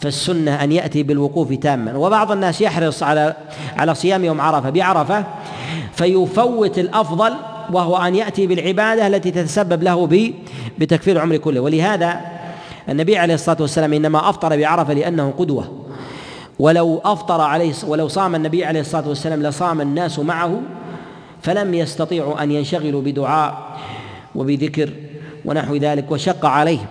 [0.00, 1.96] فالسنة أن يأتي بالوقوف تاما.
[1.96, 3.36] وبعض الناس يحرص على
[3.76, 4.70] على صيام يوم عرفة.
[4.70, 5.24] بعرفة
[5.92, 7.32] فيفوت الأفضل
[7.72, 10.08] وهو أن يأتي بالعبادة التي تتسبب له
[10.78, 11.60] بتكفير العمر كله.
[11.60, 12.20] ولهذا
[12.88, 15.84] النبي عليه الصلاة والسلام إنما أفطر بعرفة لأنه قدوة.
[16.58, 20.60] ولو أفطر عليه ولو صام النبي عليه الصلاة والسلام لصام الناس معه
[21.42, 23.78] فلم يستطيعوا أن ينشغلوا بدعاء
[24.34, 24.90] وبذكر
[25.44, 26.86] ونحو ذلك وشق عليهم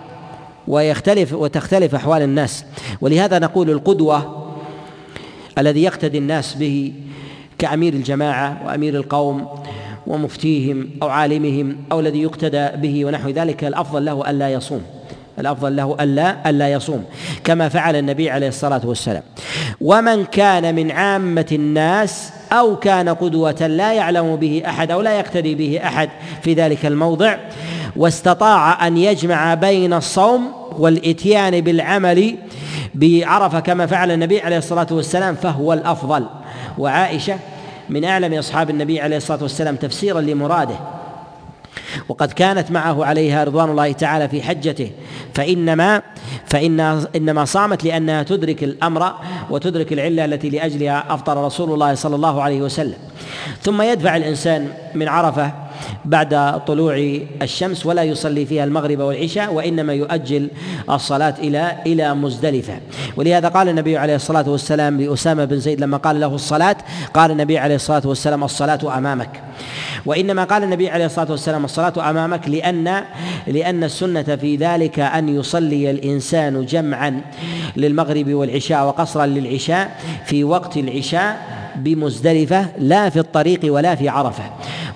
[0.68, 2.64] ويختلف وتختلف أحوال الناس.
[3.00, 4.44] ولهذا نقول القدوة
[5.58, 6.92] الذي يقتدي الناس به
[7.58, 9.48] كأمير الجماعة وأمير القوم
[10.06, 14.82] ومفتيهم أو عالمهم أو الذي يقتدى به ونحو ذلك الأفضل له ألا يصوم.
[15.38, 17.04] الأفضل له ألا ألا يصوم
[17.44, 19.22] كما فعل النبي عليه الصلاة والسلام.
[19.80, 25.54] ومن كان من عامة الناس أو كان قدوة لا يعلم به أحد أو لا يقتدي
[25.54, 26.10] به أحد
[26.42, 27.36] في ذلك الموضع
[27.96, 32.36] واستطاع أن يجمع بين الصوم والإتيان بالعمل
[32.94, 36.26] بعرفة كما فعل النبي عليه الصلاة والسلام فهو الأفضل.
[36.78, 37.38] وعائشة
[37.90, 40.76] من أعلم أصحاب النبي عليه الصلاة والسلام تفسيرا لمراده.
[42.08, 44.90] وقد كانت معه عليها رضوان الله تعالى في حجته.
[45.34, 46.02] فإنما
[46.46, 46.80] فإن
[47.16, 49.12] إنما صامت لأنها تدرك الأمر
[49.50, 52.98] وتدرك العلة التي لأجلها أفطر رسول الله صلى الله عليه وسلم.
[53.62, 55.63] ثم يدفع الإنسان من عرفة
[56.04, 60.48] بعد طلوع الشمس ولا يصلي فيها المغرب والعشاء وإنما يؤجل
[60.90, 62.78] الصلاة إلى إلى مزدلفة.
[63.16, 66.76] ولهذا قال النبي عليه الصلاة والسلام لأسامة بن زيد لما قال له الصلاة
[67.14, 69.42] قال النبي عليه الصلاة والسلام الصلاة أمامك.
[70.06, 73.04] وإنما قال النبي عليه الصلاة والسلام الصلاة أمامك لأن
[73.46, 77.20] لأن السنة في ذلك أن يصلي الإنسان جمعا
[77.76, 84.44] للمغرب والعشاء وقصرا للعشاء في وقت العشاء بمزدلفة لا في الطريق ولا في عرفة.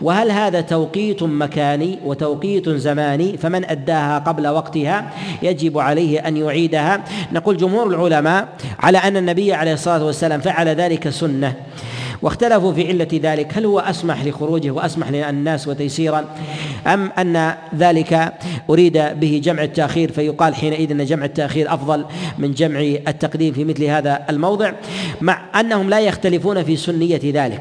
[0.03, 5.11] وهل هذا توقيت مكاني وتوقيت زماني فمن أداها قبل وقتها
[5.43, 7.05] يجب عليه أن يعيدها.
[7.33, 8.49] نقول جمهور العلماء
[8.81, 11.55] على أن النبي عليه الصلاة والسلام فعل ذلك سنة.
[12.23, 13.59] واختلفوا في علة ذلك.
[13.59, 16.25] هل هو أسمح لخروجه وأسمح للناس وتيسيرا؟
[16.87, 18.33] أم أن ذلك
[18.71, 22.05] أريد به جمع التأخير؟ فيقال حينئذ أن جمع التأخير أفضل
[22.39, 24.73] من جمع التقديم في مثل هذا الموضع
[25.21, 27.61] مع أنهم لا يختلفون في سنية ذلك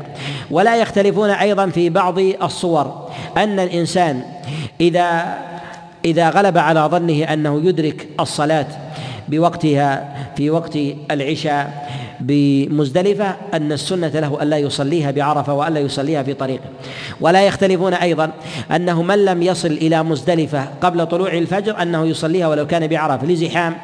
[0.52, 3.10] ولا يختلفون أيضا في بعض الصور.
[3.38, 4.22] أن الإنسان
[4.82, 5.38] إذا
[6.06, 8.68] إذا غلب على ظنه أنه يدرك الصلاة
[9.28, 10.78] بوقتها في وقت
[11.12, 11.90] العشاء
[12.20, 16.66] بمزدلفة أن السنة له ألا يصليها بعرفة وألا يصليها في طريقه.
[17.22, 18.32] ولا يختلفون أيضا
[18.72, 23.76] أنه من لم يصل إلى مزدلفة قبل طلوع الفجر أنه يصليها ولو كان بعرفة لزحام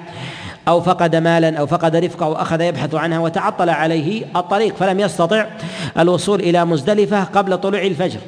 [0.67, 5.45] أو فقد مالا أو فقد رفقة أو أخذ يبحث عنها وتعطل عليه الطريق فلم يستطع
[5.99, 8.19] الوصول إلى مزدلفة قبل طلوع الفجر.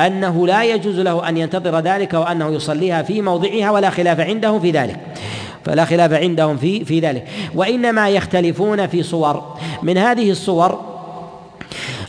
[0.00, 4.70] أنه لا يجوز له أن ينتظر ذلك وأنه يصليها في موضعها ولا خلاف عنده في
[4.70, 4.96] ذلك.
[5.64, 7.28] فلا خلاف عندهم في في ذلك.
[7.54, 9.56] وإنما يختلفون في صور.
[9.82, 10.80] من هذه الصور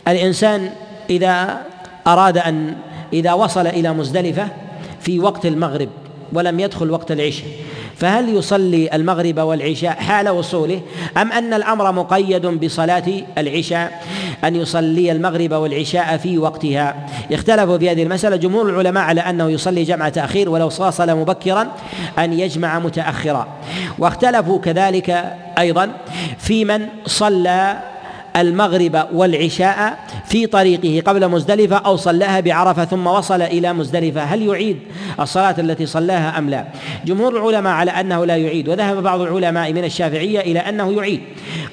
[0.08, 0.70] الإنسان
[1.10, 1.60] إذا
[2.06, 2.76] أراد أن
[3.12, 4.48] إذا وصل إلى مزدلفة
[5.00, 5.88] في وقت المغرب
[6.32, 7.46] ولم يدخل وقت العشاء
[8.00, 10.80] فهل يصلي المغرب والعشاء حال وصوله؟
[11.16, 13.04] أم أن الأمر مقيد بصلاة
[13.38, 14.02] العشاء؟
[14.44, 19.84] أن يصلي المغرب والعشاء في وقتها؟ اختلفوا في هذه المسألة جمهور العلماء على أنه يصلي
[19.84, 21.68] جمع تأخير ولو وصل مبكرا
[22.18, 23.48] أن يجمع متأخرا.
[23.98, 25.90] واختلفوا كذلك أيضا
[26.38, 27.76] في من صلى
[28.36, 34.22] المغرب والعشاء في طريقه قبل مزدلفة أو صلاها بعرفة ثم وصل إلى مزدلفة.
[34.22, 34.78] هل يعيد
[35.20, 36.64] الصلاة التي صلاها أم لا؟
[37.04, 41.20] جمهور العلماء على أنه لا يعيد وذهب بعض العلماء من الشافعية إلى أنه يعيد.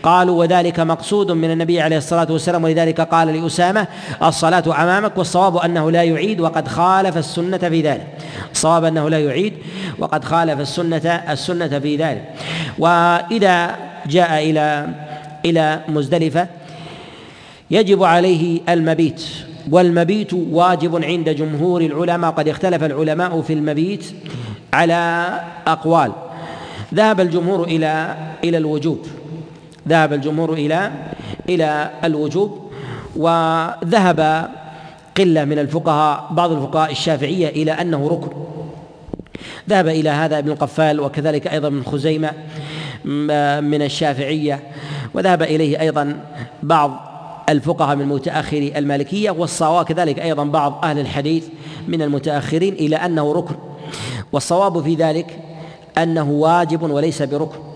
[0.03, 3.87] قالوا وذلك مقصود من النبي عليه الصلاة والسلام ولذلك قال لأسامة
[4.23, 8.07] الصلاة أمامك والصواب أنه لا يعيد وقد خالف السنة في ذلك.
[8.51, 9.53] الصواب أنه لا يعيد
[9.99, 12.23] وقد خالف السنة السنة في ذلك.
[12.79, 13.75] وإذا
[14.07, 14.87] جاء إلى
[15.49, 16.47] إلى مزدلفة
[17.71, 19.23] يجب عليه المبيت
[19.71, 24.05] والمبيت واجب عند جمهور العلماء قد اختلف العلماء في المبيت
[24.73, 25.29] على
[25.67, 26.11] أقوال.
[26.93, 29.07] ذهب الجمهور إلى إلى الوجوب.
[29.87, 30.91] ذهب الجمهور إلى
[31.49, 32.71] إلى الوجوب
[33.15, 34.49] وذهب
[35.17, 38.31] قلة من الفقهاء بعض الفقهاء الشافعية إلى أنه ركن.
[39.69, 42.31] ذهب إلى هذا ابن القفال وكذلك أيضا من خزيمة.
[43.61, 44.63] من الشافعية
[45.13, 46.19] وذهب إليه أيضا
[46.63, 46.99] بعض
[47.49, 51.45] الفقهاء من متأخري المالكية والصواب كذلك أيضا بعض أهل الحديث
[51.87, 53.55] من المتأخرين إلى أنه ركن.
[54.31, 55.39] والصواب في ذلك
[55.97, 57.66] أنه واجب وليس بركن.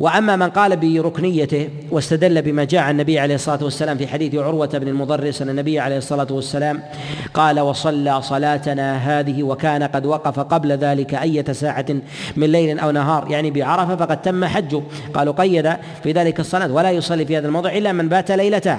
[0.00, 4.66] وأما من قال بركنيته واستدل بما جاء عن النبي عليه الصلاة والسلام في حديث عروة
[4.66, 6.82] بن المضرس أن النبي عليه الصلاة والسلام
[7.34, 11.86] قال وصلى صلاتنا هذه وكان قد وقف قبل ذلك أية ساعة
[12.36, 14.82] من ليل أو نهار يعني بعرفة فقد تم حجه.
[15.14, 15.72] قالوا قيد
[16.02, 18.78] في ذلك الصلاة ولا يصلي في هذا الموضع إلا من بات ليلته.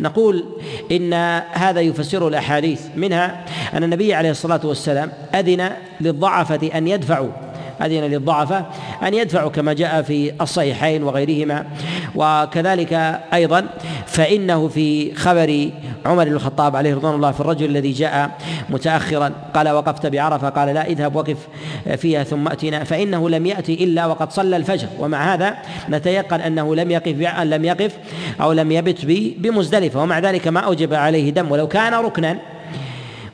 [0.00, 0.44] نقول
[0.92, 1.14] إن
[1.52, 5.70] هذا يفسر الأحاديث منها أن النبي عليه الصلاة والسلام أذن
[6.00, 7.51] للضعفة أن يدفعوا.
[7.86, 8.70] أذن للضعفاء
[9.02, 11.64] أن يدفعوا كما جاء في الصحيحين وغيرهما.
[12.14, 13.66] وكذلك أيضا
[14.06, 15.70] فإنه في خبر
[16.06, 18.30] عمر بن الخطاب عليه رضوان الله في الرجل الذي جاء
[18.70, 20.48] متأخرا قال وقفت بعرفة.
[20.48, 21.36] قال لا اذهب وقف
[21.96, 22.84] فيها ثم أتنا.
[22.84, 24.88] فإنه لم يأتي إلا وقد صلى الفجر.
[24.98, 25.56] ومع هذا
[25.90, 27.98] نتيقن أنه لم يقف لم يقف
[28.40, 29.04] أو لم يبت
[29.38, 30.02] بمزدلفة.
[30.02, 31.50] ومع ذلك ما أوجب عليه دم.
[31.52, 32.38] ولو كان ركنا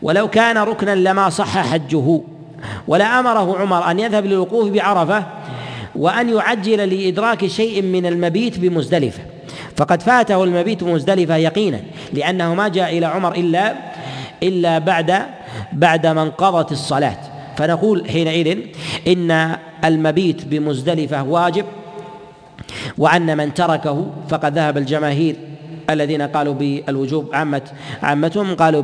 [0.03, 2.20] ولو كان ركنا لما صح حجه.
[2.89, 5.25] ولا أمره عمر أن يذهب للوقوف بعرفة
[5.97, 9.23] وأن يعجل لإدراك شيء من المبيت بمزدلفة.
[9.77, 11.81] فقد فاته المبيت بمزدلفة يقينا
[12.13, 13.75] لأنه ما جاء إلى عمر إلا
[14.43, 15.23] إلا بعد
[15.73, 17.19] بعد ما انقضت الصلاة.
[17.57, 18.59] فنقول حينئذ
[19.09, 21.65] إن المبيت بمزدلفة واجب
[22.99, 25.37] وأن من تركه فقد ذهب الجماهير
[25.90, 27.62] الذين قالوا بالوجوب عامة
[28.02, 28.82] عامتهم قالوا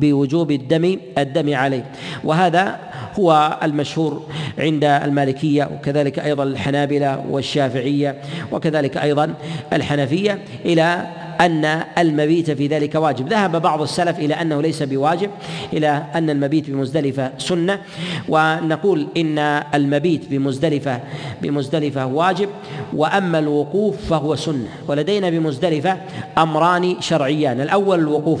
[0.00, 1.84] بوجوب الدم الدم عليه.
[2.24, 2.78] وهذا
[3.18, 4.22] هو المشهور
[4.58, 8.16] عند المالكية وكذلك أيضا الحنابلة والشافعية
[8.52, 9.34] وكذلك أيضا
[9.72, 11.06] الحنفية إلى
[11.40, 11.64] أن
[11.98, 13.28] المبيت في ذلك واجب.
[13.28, 15.30] ذهب بعض السلف إلى أنه ليس بواجب
[15.72, 17.80] إلى أن المبيت بمزدلفة سنة
[18.28, 19.38] ونقول إن
[19.74, 21.00] المبيت بمزدلفة
[21.42, 22.48] بمزدلفة واجب
[22.92, 24.68] وأما الوقوف فهو سنة.
[24.88, 25.96] ولدينا بمزدلفة
[26.38, 27.60] أمران شرعيان.
[27.60, 28.40] الأول الوقوف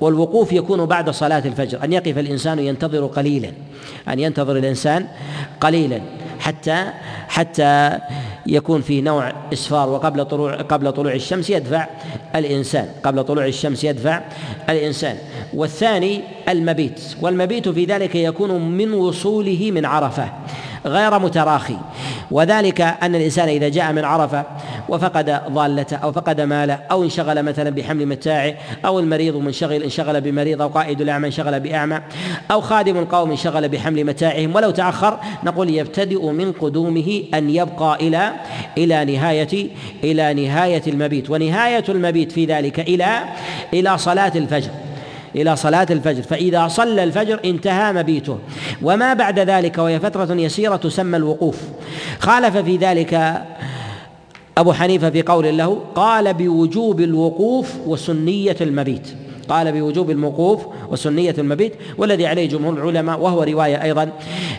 [0.00, 1.84] والوقوف يكون بعد صلاة الفجر.
[1.84, 3.52] أن يقف الإنسان ينتظر قليلا
[4.08, 5.06] أن ينتظر الإنسان
[5.60, 6.00] قليلا
[6.38, 6.86] حتى
[7.28, 7.98] حتى
[8.50, 11.86] يكون فيه نوع إسفار وقبل طلوع قبل طلوع الشمس يدفع
[12.36, 14.22] الإنسان قبل طلوع الشمس يدفع
[14.68, 15.16] الإنسان.
[15.54, 20.32] والثاني المبيت والمبيت في ذلك يكون من وصوله من عرفة.
[20.86, 21.76] غير متراخي.
[22.30, 24.44] وذلك أن الإنسان إذا جاء من عرفة
[24.88, 28.54] وفقد ضالته أو فقد ماله أو انشغل مثلا بحمل متاعه
[28.86, 32.00] أو المريض منشغل انشغل بمريض أو قائد الأعمى انشغل بأعمى
[32.50, 34.54] أو خادم القوم انشغل بحمل متاعهم.
[34.54, 38.32] ولو تأخر نقول يبتدئ من قدومه أن يبقى إلى
[38.78, 39.68] إلى نهاية
[40.04, 41.30] إلى نهاية المبيت.
[41.30, 43.22] ونهاية المبيت في ذلك إلى
[43.74, 44.70] إلى صلاة الفجر.
[45.36, 48.38] إلى صلاة الفجر فإذا صلى الفجر انتهى مبيته.
[48.82, 51.56] وما بعد ذلك وهي فترة يسيرة تسمى الوقوف.
[52.18, 53.42] خالف في ذلك
[54.58, 59.08] أبو حنيفة في قول له قال بوجوب الوقوف وسنية المبيت.
[59.50, 64.10] قال بوجوب الوقوف وسنية المبيت والذي عليه جمهور العلماء وهو رواية أيضا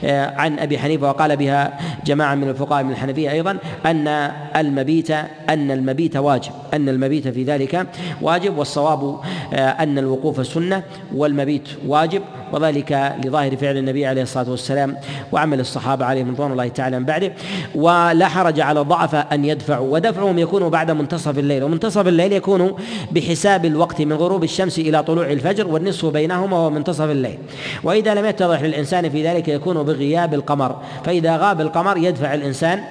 [0.04, 4.08] آه، عن أبي حنيفة وقال بها جماعة من الفقهاء من الحنفية أيضا أن
[4.56, 5.12] المبيت
[5.50, 7.88] أن المبيت واجب أن المبيت في ذلك
[8.22, 9.20] واجب والصواب
[9.54, 10.84] آه، أن الوقوف سنة
[11.16, 12.22] والمبيت واجب
[12.54, 14.98] وذلك لظاهر فعل النبي عليه الصلاة والسلام
[15.32, 17.34] وعمل الصحابة عليهم رضوان الله تعالى من بعده.
[17.76, 22.76] ولا حرج على الضعفاء أن يدفعوا ودفعهم يكون بعد منتصف الليل ومنتصف الليل يكون
[23.12, 27.38] بحساب الوقت من غروب الشمس إلى طلوع الفجر والنصف بينهما هو منتصف الليل.
[27.84, 32.84] وإذا لم يتضح للإنسان في ذلك يكون بغياب القمر فإذا غاب القمر يدفع الإنسان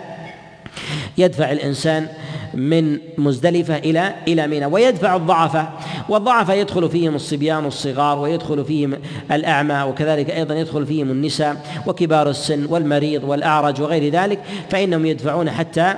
[1.18, 2.08] يدفع الإنسان
[2.54, 5.68] من مزدلفة إلى إلى منى ويدفع الضعفة
[6.08, 8.98] والضعفة يدخل فيهم الصبيان الصغار ويدخل فيهم
[9.32, 14.40] الأعمى وكذلك أيضا يدخل فيهم النساء وكبار السن والمريض والأعرج وغير ذلك
[14.70, 15.94] فإنهم يدفعون حتى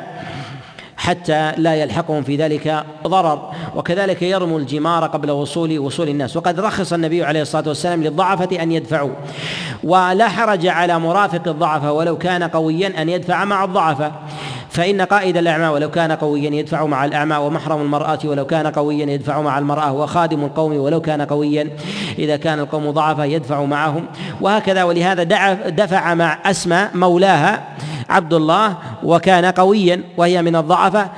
[1.02, 3.50] حتى لا يلحقهم في ذلك ضرر.
[3.76, 6.36] وكذلك يرموا الجمار قبل وصول وصول الناس.
[6.36, 9.10] وقد رخص النبي عليه الصلاة والسلام للضعفه أن يدفعوا.
[9.84, 14.12] ولا حرج على مرافق الضعفه ولو كان قويا أن يدفع مع الضعفه
[14.70, 19.40] فإن قائد الأعمى ولو كان قويا يدفع مع الأعمى ومحرم المرأة ولو كان قويا يدفع
[19.40, 21.70] مع المرأة وخادم القوم ولو كان قويا
[22.18, 24.06] إذا كان القوم ضعفا يدفع معهم.
[24.40, 24.82] وهكذا.
[24.82, 25.22] ولهذا
[25.68, 27.62] دفع مع أسمى مولاها
[28.10, 31.08] عبد الله وكان قويا وهي من الضعفة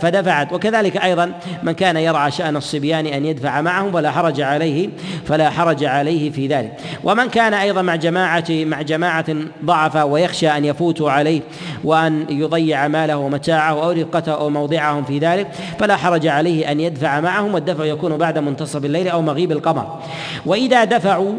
[0.00, 0.52] فدفعت.
[0.52, 1.32] وكذلك أيضا
[1.62, 4.88] من كان يرعى شأن الصبيان أن يدفع معهم فلا حرج عليه
[5.26, 6.72] فلا حرج عليه في ذلك.
[7.04, 11.40] ومن كان أيضا مع جماعة مع جماعة ضعف ويخشى أن يفوتوا عليه
[11.84, 15.46] وأن يضيع ماله ومتاعه أو رفقته أو موضعهم في ذلك
[15.78, 19.98] فلا حرج عليه أن يدفع معهم والدفع يكون بعد منتصف الليل أو مغيب القمر.
[20.46, 21.34] وإذا دفعوا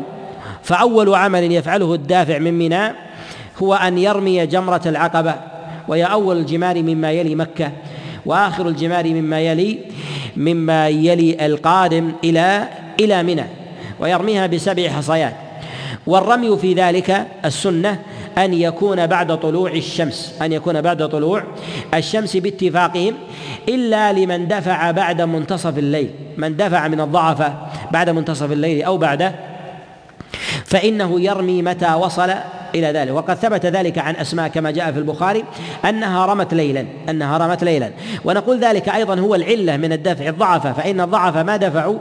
[0.63, 2.93] فأول عمل يفعله الدافع من منى
[3.63, 5.35] هو أن يرمي جمرة العقبة
[5.87, 7.71] وهي أول الجمار مما يلي مكة
[8.25, 9.79] وآخر الجمار مما يلي
[10.37, 12.67] مما يلي القادم إلى
[12.99, 13.45] إلى منى
[13.99, 15.33] ويرميها بسبع حصيات.
[16.07, 17.99] والرمي في ذلك السنة
[18.37, 21.43] أن يكون بعد طلوع الشمس أن يكون بعد طلوع
[21.93, 23.13] الشمس باتفاقهم
[23.69, 26.09] إلا لمن دفع بعد منتصف الليل.
[26.37, 27.51] من دفع من الضعف
[27.91, 29.35] بعد منتصف الليل أو بعده
[30.65, 32.33] فإنه يرمي متى وصل
[32.75, 33.11] إلى ذلك.
[33.13, 35.43] وقد ثبت ذلك عن أسماء كما جاء في البخاري
[35.85, 37.91] أنها رمت ليلا أنها رمت ليلا.
[38.25, 41.97] ونقول ذلك أيضا هو العلة من الدفع الضعف فإن الضعف ما دفعوا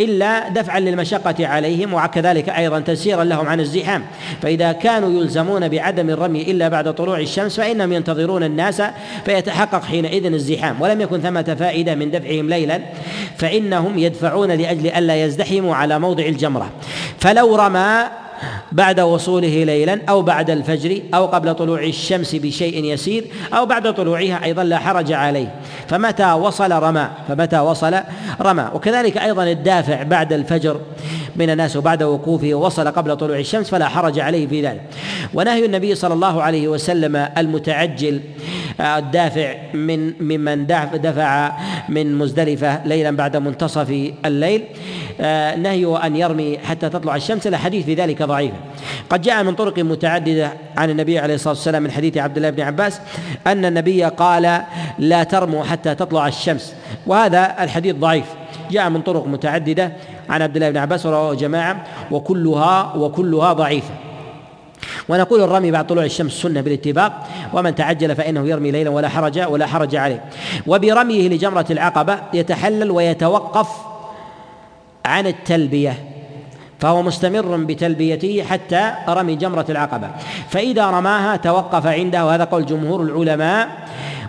[0.00, 4.04] إلا دفعا للمشقة عليهم وكذلك أيضا تسيرا لهم عن الزحام.
[4.42, 8.82] فإذا كانوا يلزمون بعدم الرمي إلا بعد طلوع الشمس فإنهم ينتظرون الناس
[9.24, 10.80] فيتحقق حينئذ الزحام.
[10.80, 12.80] ولم يكن ثمة فائدة من دفعهم ليلا
[13.36, 16.70] فإنهم يدفعون لأجل ألا يزدحموا على موضع الجمرة.
[17.18, 18.04] فلو رمى
[18.72, 24.44] بعد وصوله ليلا أو بعد الفجر أو قبل طلوع الشمس بشيء يسير أو بعد طلوعها
[24.44, 25.54] أيضا لا حرج عليه.
[25.88, 28.00] فمتى وصل رمى؟ فمتى وصل
[28.40, 30.80] رمى؟ وكذلك أيضا الدافع بعد الفجر.
[31.36, 34.80] من الناس وبعد وقوفه وصل قبل طلوع الشمس فلا حرج عليه في ذلك.
[35.34, 38.20] ونهي النبي صلى الله عليه وسلم المتعجل
[38.80, 41.52] آه، الدافع من ممن دفع
[41.88, 44.62] من مزدلفة ليلا بعد منتصف الليل.
[45.20, 48.56] آه، نهي أن يرمي حتى تطلع الشمس الأحاديث في ذلك ضعيفة
[49.10, 52.62] قد جاء من طرق متعددة عن النبي عليه الصلاة والسلام من حديث عبد الله بن
[52.62, 53.00] عباس
[53.46, 54.62] أن النبي قال
[54.98, 56.74] لا ترموا حتى تطلع الشمس.
[57.06, 58.26] وهذا الحديث ضعيف.
[58.70, 59.92] جاء من طرق متعددة
[60.28, 63.94] عن عبد الله بن عباس ورواه جماعة وكلها وكلها ضعيفة.
[65.08, 69.66] ونقول الرمي بعد طلوع الشمس سنة بالاتفاق ومن تعجل فإنه يرمي ليلا ولا حرج ولا
[69.66, 70.24] حرج عليه.
[70.66, 73.68] وبرميه لجمرة العقبة يتحلل ويتوقف
[75.04, 76.13] عن التلبية.
[76.84, 80.10] فهو مستمر بتلبيته حتى رمي جمرة العقبة.
[80.48, 83.68] فإذا رماها توقف عنده وهذا قول جمهور العلماء.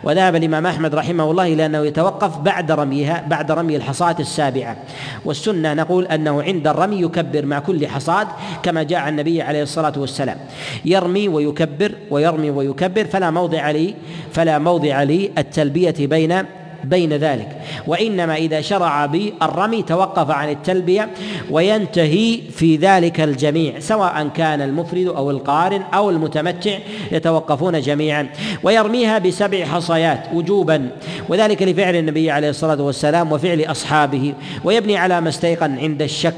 [0.04, 4.78] وذهب الإمام أحمد رحمه الله إلى أنه يتوقف بعد رميها بعد رمي الحصاة السابعة.
[5.26, 8.28] والسنة نقول أنه عند الرمي يكبر مع كل حصاة
[8.64, 10.38] كما جاء عن النبي عليه الصلاة والسلام.
[10.86, 13.96] يرمي ويكبر ويرمي ويكبر فلا موضع لي
[14.32, 16.44] فلا موضع لي التلبية بين
[16.90, 17.50] بين ذلك.
[17.88, 21.10] وإنما إذا شرع بالرمي توقف عن التلبية
[21.52, 26.78] وينتهي في ذلك الجميع سواء كان المفرد أو القارن أو المتمتع
[27.12, 28.28] يتوقفون جميعا.
[28.64, 30.90] ويرميها بسبع حصيات وجوبا.
[31.30, 34.34] وذلك لفعل النبي عليه الصلاة والسلام وفعل أصحابه.
[34.64, 36.34] ويبني على ما استيقن عند الشك.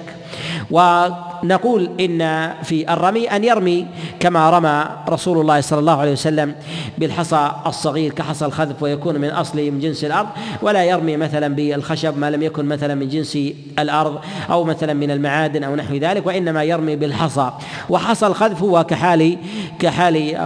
[0.72, 3.86] ونقول إن في الرمي أن يرمي
[4.20, 6.56] كما رمى رسول الله صلى الله عليه وسلم
[6.98, 10.28] بالحصى الصغير كحصى الخذف ويكون من اصله من جنس الأرض
[10.62, 13.38] ولا يرمي مثلا بالخشب ما لم يكن مثلا من جنس
[13.80, 14.20] الأرض
[14.50, 17.52] أو مثلا من المعادن أو نحو ذلك وإنما يرمي بالحصى.
[17.90, 19.38] وحصى الخذف هو كحال
[19.80, 20.38] كحال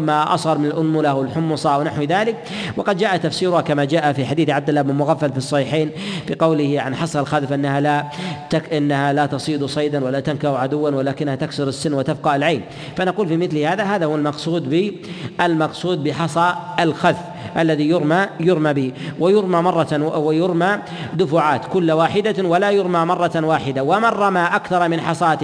[0.00, 2.36] ما أصغر من الانمله والحمصه ونحو ذلك.
[2.76, 5.90] وقد جاء تفسيرها كما جاء في حديث عبد الله بن مغفل في الصحيحين
[6.26, 8.04] في قوله عن حصى الخذف إنها لا
[8.50, 12.62] تك إنها لا تصيد صيدا ولا تنكأ عدوا ولكنها تكسر السن وتفقع العين.
[12.96, 14.70] فنقول في مثل هذا هذا هو المقصود
[15.38, 17.18] بالمقصود بحصى الخذف
[17.58, 18.92] الذي يرمى يرمى به.
[19.20, 20.78] ويرمى مرة ويرمى
[21.14, 23.82] دفعات كل واحدة ولا يرمى مرة واحدة.
[23.82, 25.38] ومن رمى أكثر من حصاة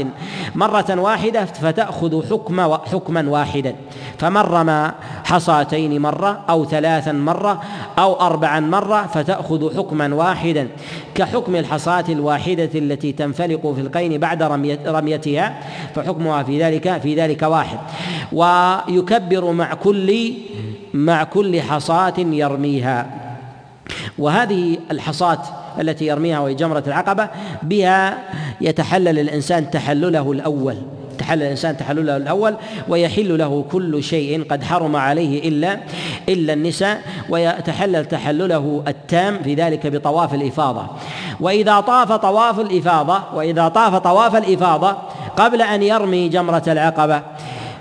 [0.55, 3.75] مرة واحدة فتأخذ حكم حكما واحدا.
[4.23, 4.91] فمن رمى
[5.25, 7.63] حصاتين مرة أو ثلاثا مرة
[7.99, 10.69] أو أربعا مرة فتأخذ حكما واحدا
[11.15, 14.43] كحكم الحصاة الواحدة التي تنفلق في القين بعد
[14.87, 15.61] رميتها
[15.95, 17.79] فحكمها في ذلك في ذلك واحد.
[18.33, 20.33] ويكبر مع كل
[20.95, 23.07] مع كل حصاة يرميها.
[24.19, 25.43] وهذه الحصاة
[25.81, 27.29] التي يرميها وهي جمرة العقبة
[27.63, 28.19] بها
[28.61, 30.77] يتحلل الإنسان تحلله الأول.
[31.19, 32.55] تحلل الإنسان تحلله الأول
[32.89, 35.79] ويحل له كل شيء قد حرم عليه إلا
[36.29, 40.87] إلا النساء ويتحلل تحلله التام في ذلك بطواف الإفاضة.
[41.41, 44.97] وإذا طاف طواف الإفاضة وإذا طاف طواف الإفاضة
[45.37, 47.23] قبل أن يرمي جمرة العقبة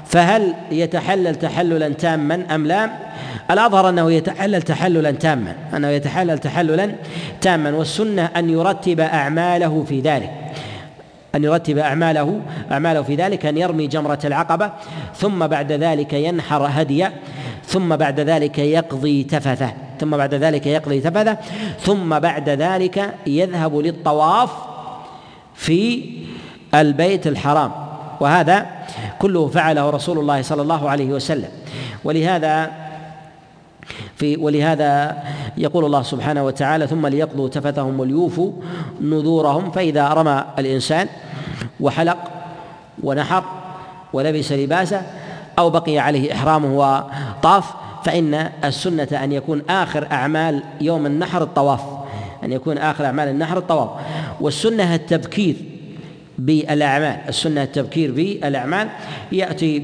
[0.06, 2.90] فهل يتحلل تحللا تاما أم لا؟
[3.52, 6.92] الأظهر أنه يتحلل تحللا تاما أنه يتحلل تحللا
[7.42, 10.41] تاما والسنة أن يرتب أعماله في ذلك.
[11.36, 12.42] أن يرتب أعماله
[12.72, 14.72] أعماله في ذلك أن يرمي جمرة العقبة
[15.16, 17.14] ثم بعد ذلك ينحر هديا
[17.66, 21.38] ثم بعد ذلك يقضي تفثه ثم بعد ذلك يقضي تفثه
[21.80, 24.50] ثم بعد ذلك يذهب للطواف
[25.56, 26.04] في
[26.76, 27.72] البيت الحرام.
[28.20, 28.66] وهذا
[29.20, 31.50] كله فعله رسول الله صلى الله عليه وسلم.
[32.04, 32.72] ولهذا
[34.22, 35.18] في ولهذا
[35.58, 38.52] يقول الله سبحانه وتعالى ثم ليقضوا تفثهم وليوفوا
[39.02, 41.08] نذورهم فإذا رمى الإنسان
[41.80, 42.18] وحلق
[43.04, 43.44] ونحر
[44.14, 45.02] ولبس لباسه
[45.60, 47.74] أو بقي عليه إحرامه وطاف
[48.04, 51.82] فإن السنة أن يكون آخر أعمال يوم النحر الطواف
[52.44, 53.90] أن يكون آخر أعمال النحر الطواف.
[54.42, 55.56] والسنة التبكير
[56.38, 58.90] بالأعمال السنة التبكير بالأعمال
[59.32, 59.80] يأتي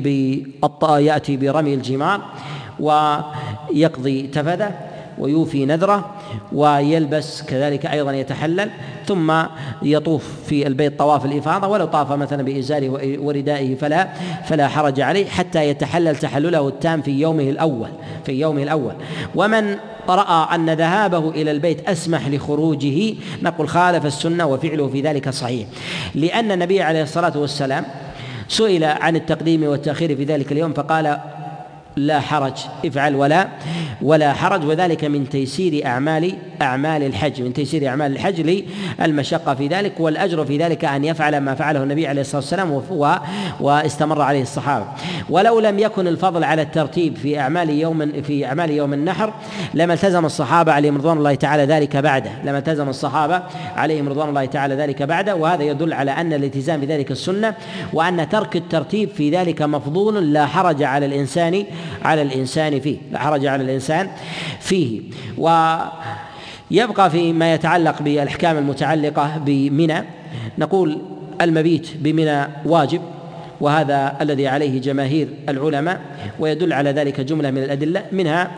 [0.82, 2.22] يأتي برمي الجمار
[2.80, 4.72] ويقضي تفده
[5.20, 6.10] ويوفي نذره
[6.54, 8.70] ويلبس كذلك أيضا يتحلل
[9.06, 9.34] ثم
[9.82, 12.90] يطوف في البيت طواف الإفاضة ولو طاف مثلا بإزاره
[13.20, 14.08] وردائه فلا
[14.46, 17.90] فلا حرج عليه حتى يتحلل تحلله التام في يومه الأول
[18.26, 18.94] في يومه الأول.
[19.36, 19.76] ومن
[20.10, 25.68] رأى أن ذهابه إلى البيت أسمح لخروجه نقول خالف السنة وفعله في ذلك صحيح.
[26.16, 27.86] لأن النبي عليه الصلاة والسلام
[28.48, 31.18] سئل عن التقديم والتأخير في ذلك اليوم فقال
[31.98, 32.54] لا حرج
[32.86, 33.48] افعل ولا
[34.02, 38.64] ولا حرج وذلك من تيسير أعمال أعمال الحج من تيسير أعمال الحج
[39.00, 42.82] للمشقة في ذلك والأجر في ذلك أن يفعل ما فعله النبي عليه الصلاة والسلام
[43.60, 44.86] واستمر عليه الصحابة.
[45.30, 49.34] ولو لم يكن الفضل على الترتيب في أعمال يوم في أعمال يوم النحر
[49.74, 53.42] لما التزم الصحابة عليهم رضوان الله تعالى ذلك بعده لما التزم الصحابة
[53.76, 57.54] عليهم رضوان الله تعالى ذلك بعده وهذا يدل على أن الالتزام بذلك السنة
[57.94, 61.66] وأن ترك الترتيب في ذلك مفضول لا حرج على الإنسان
[62.04, 64.10] على الإنسان فيه لا حرج على الإنسان
[64.60, 65.02] فيه.
[65.38, 70.04] ويبقى فيما يتعلق بالأحكام المتعلقة بمنى.
[70.58, 71.02] نقول
[71.42, 73.02] المبيت بمنى واجب.
[73.62, 76.02] وهذا الذي عليه جماهير العلماء
[76.40, 78.52] ويدل على ذلك جملة من الأدلة منها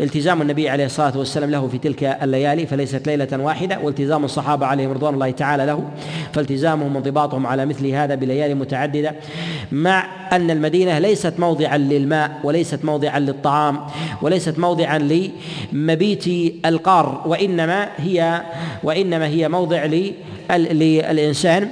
[0.00, 4.92] التزام النبي عليه الصلاة والسلام له في تلك الليالي فليست ليلة واحدة والتزام الصحابة عليهم
[4.92, 5.84] رضوان الله تعالى له
[6.32, 9.14] فالتزامهم وانضباطهم على مثل هذا بليالي متعددة
[9.72, 13.80] مع أن المدينة ليست موضعا للماء وليست موضعا للطعام
[14.22, 14.98] وليست موضعا
[15.72, 16.26] لمبيت
[16.66, 18.42] القار وإنما هي
[18.82, 19.84] وإنما هي موضع
[20.50, 21.68] للإنسان.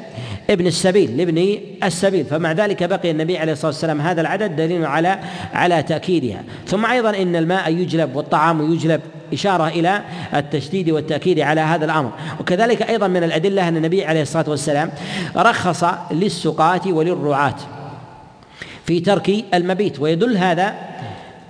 [0.51, 2.25] ابن السبيل لابن السبيل.
[2.25, 5.19] فمع ذلك بقي النبي عليه الصلاة والسلام هذا العدد دليل على
[5.53, 6.43] على تأكيدها.
[6.67, 9.01] ثم أيضا إن الماء يجلب والطعام يجلب
[9.33, 10.03] إشارة إلى
[10.35, 12.11] التشديد والتأكيد على هذا الأمر.
[12.41, 14.91] وكذلك أيضا من الأدلة أن النبي عليه الصلاة والسلام
[15.37, 17.57] رخص للسقاة وللرعاة
[18.87, 20.01] في ترك المبيت.
[20.01, 20.75] ويدل هذا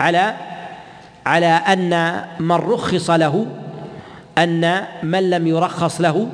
[0.00, 0.34] على
[1.26, 3.46] على أن من رخص له
[4.38, 6.28] أن من لم يرخص له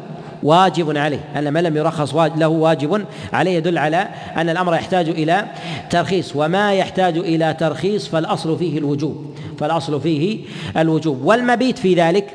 [0.45, 1.21] واجب عليه.
[1.37, 5.45] أن من لم يرخص له واجب عليه يدل على أن الأمر يحتاج إلى
[5.91, 6.33] ترخيص.
[6.37, 9.35] وما يحتاج إلى ترخيص فالأصل فيه الوجوب.
[9.59, 10.39] فالأصل فيه
[10.77, 11.25] الوجوب.
[11.25, 12.27] والمبيت في ذلك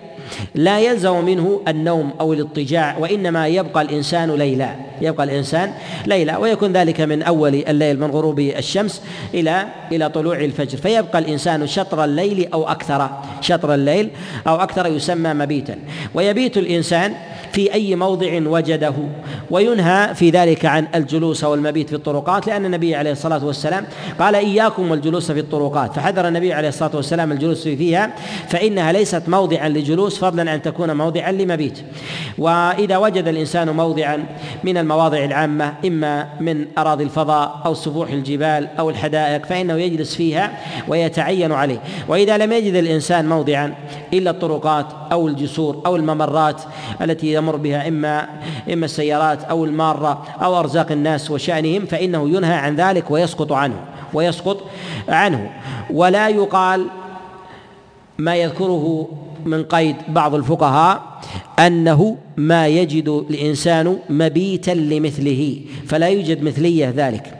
[0.55, 4.88] لا يلزم منه النوم أو الاضطجاع وإنما يبقى الإنسان ليلا.
[5.01, 5.71] يبقى الإنسان
[6.05, 9.01] ليلا ويكون ذلك من أول الليل من غروب الشمس
[9.33, 10.77] إلى إلى طلوع الفجر.
[10.77, 13.09] فيبقى الإنسان شطر الليل أو أكثر
[13.41, 14.09] شطر الليل
[14.47, 15.75] أو أكثر يسمى مبيتا.
[16.13, 17.13] ويبيت الإنسان
[17.53, 18.93] في أي موضع وجده
[19.51, 23.85] وينهى في ذلك عن الجلوس والمبيت في الطرقات لأن النبي عليه الصلاة والسلام
[24.19, 28.13] قال إياكم والجلوس في الطرقات فحذر النبي عليه الصلاة والسلام الجلوس فيها
[28.49, 31.79] فإنها ليست موضعا لجلوس فضلا أن تكون موضعا لمبيت.
[32.37, 34.25] وإذا وجد الإنسان موضعا
[34.63, 40.51] من المواضع العامة إما من أراضي الفضاء أو سفوح الجبال أو الحدائق فإنه يجلس فيها
[40.87, 41.79] ويتعين عليه.
[42.07, 43.75] وإذا لم يجد الإنسان موضعا
[44.13, 46.61] إلا الطرقات أو الجسور أو الممرات
[47.01, 48.29] التي يمر بها إما
[48.73, 53.75] إما السيارات أو المارة أو أرزاق الناس وشأنهم فإنه ينهى عن ذلك ويسقط عنه
[54.13, 54.63] ويسقط
[55.09, 55.51] عنه.
[55.89, 56.87] ولا يقال
[58.17, 59.07] ما يذكره
[59.45, 61.01] من قيد بعض الفقهاء
[61.59, 67.33] أنه ما يجد الإنسان مبيتا لمثله فلا يوجد مثلية ذلك.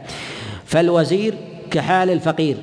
[0.64, 1.34] فالوزير
[1.70, 2.56] كحال الفقير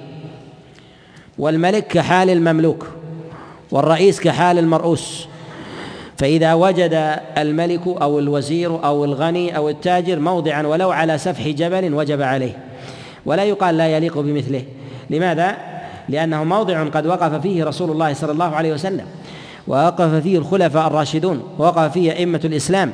[1.37, 2.87] والملك كحال المملوك
[3.71, 5.27] والرئيس كحال المرؤوس.
[6.17, 12.21] فإذا وجد الملك أو الوزير أو الغني أو التاجر موضعا ولو على سفح جبل وجب
[12.21, 12.57] عليه.
[13.25, 14.63] ولا يقال لا يليق بمثله.
[15.09, 15.57] لماذا؟
[16.09, 19.05] لأنه موضع قد وقف فيه رسول الله صلى الله عليه وسلم.
[19.67, 22.91] ووقف فيه الخلفاء الراشدون ووقف فيه أئمة الإسلام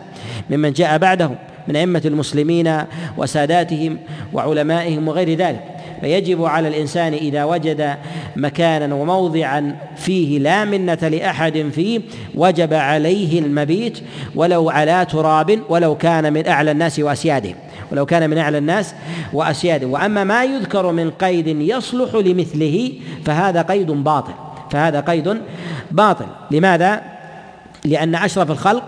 [0.49, 1.35] ممن جاء بعدهم
[1.67, 2.77] من أئمة المسلمين
[3.17, 3.97] وساداتهم
[4.33, 5.63] وعلمائهم وغير ذلك.
[6.03, 7.95] فيجب على الإنسان إذا وجد
[8.35, 12.01] مكانا وموضعا فيه لا منة لأحد فيه
[12.35, 13.99] وجب عليه المبيت
[14.35, 17.55] ولو على تراب ولو كان من أعلى الناس واسيادهم
[17.91, 18.95] ولو كان من أعلى الناس
[19.33, 22.91] واسيادهم وأما ما يذكر من قيد يصلح لمثله
[23.25, 24.33] فهذا قيد باطل.
[24.73, 25.41] فهذا قيد
[25.91, 26.25] باطل.
[26.51, 27.01] لماذا؟
[27.85, 28.83] لأن أشرف الخلق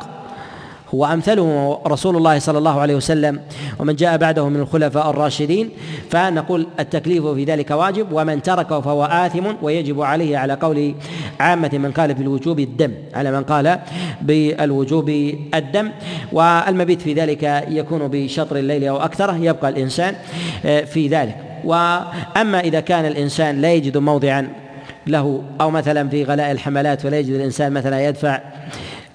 [0.94, 3.40] وامثله رسول الله صلى الله عليه وسلم
[3.80, 5.70] ومن جاء بعده من الخلفاء الراشدين.
[6.10, 10.96] فنقول التكليف في ذلك واجب ومن تركه فهو آثم ويجب عليه على قول
[11.40, 13.80] عامة من قال بالوجوب الدم على من قال
[14.22, 15.10] بالوجوب
[15.54, 15.92] الدم.
[16.32, 20.16] والمبيت في ذلك يكون بشطر الليل أو أكثره يبقى الإنسان
[20.66, 21.38] آه، في ذلك.
[21.64, 24.65] وأما إذا كان الإنسان لا يجد موضعا
[25.08, 28.42] له أو مثلا في غلاء الحملات ولا يجد الإنسان مثلا يدفع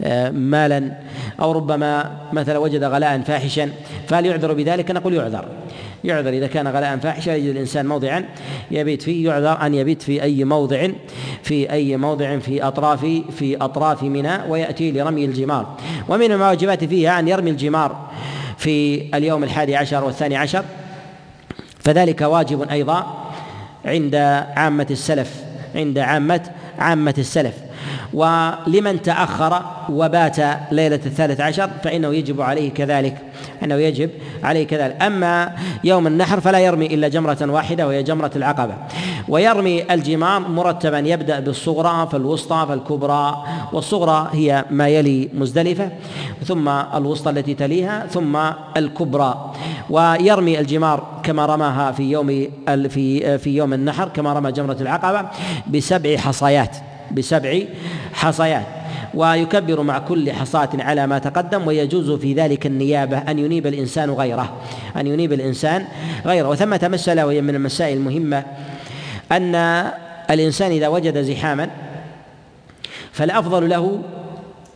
[0.02, 0.92] آه، مالا
[1.40, 3.70] أو ربما مثلا وجد غلاء فاحشا.
[4.08, 5.44] فهل يعذر بذلك؟ نقول يعذر.
[6.04, 8.24] يعذر إذا كان غلاء فاحشا يجد الإنسان موضعا
[8.70, 9.28] يبيت فيه.
[9.28, 10.88] يعذر أن يبيت في أي موضع
[11.42, 13.00] في أي موضع في أطراف
[13.30, 15.76] في أطراف منى ويأتي لرمي الجمار.
[16.08, 18.10] ومن الواجبات فيها أن يرمي الجمار
[18.56, 20.64] في اليوم الحادي عشر والثاني عشر.
[21.78, 23.30] فذلك واجب أيضا
[23.84, 24.14] عند
[24.56, 25.49] عامة السلف.
[25.74, 26.40] عند عامة
[26.78, 27.54] عامة السلف.
[28.12, 30.38] ولمن تأخر وبات
[30.72, 33.16] ليلة الثالث عشر فإنه يجب عليه كذلك.
[33.62, 34.10] أنه يجب
[34.42, 35.52] عليه كذلك أما
[35.84, 38.74] يوم النحر فلا يرمي إلا جمرة واحدة وهي جمرة العقبة.
[39.28, 43.44] ويرمي الجمار مرتبا يبدأ بالصغرى فالوسطى فالكبرى.
[43.72, 45.90] والصغرى هي ما يلي مزدلفة
[46.44, 48.38] ثم الوسطى التي تليها ثم
[48.76, 49.52] الكبرى.
[49.90, 55.28] ويرمي الجمار كما رماها في يوم في في يوم النحر كما رمى جمرة العقبة
[55.66, 56.76] بسبع حصيات.
[57.10, 57.60] بسبع
[58.12, 58.66] حصيات.
[59.14, 64.52] ويكبر مع كل حصاة على ما تقدم ويجوز في ذلك النيابة أن ينيب الإنسان غيره
[64.96, 65.86] أن ينيب الإنسان
[66.26, 66.48] غيره.
[66.48, 68.44] وثمة مسألة وهي من المسائل المهمة
[69.32, 69.54] أن
[70.30, 71.70] الإنسان إذا وجد زحاما
[73.12, 74.02] فالأفضل له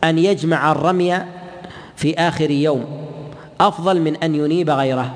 [0.03, 1.19] أن يجمع الرمي
[1.95, 2.85] في آخر يوم
[3.61, 5.15] أفضل من أن ينيب غيره.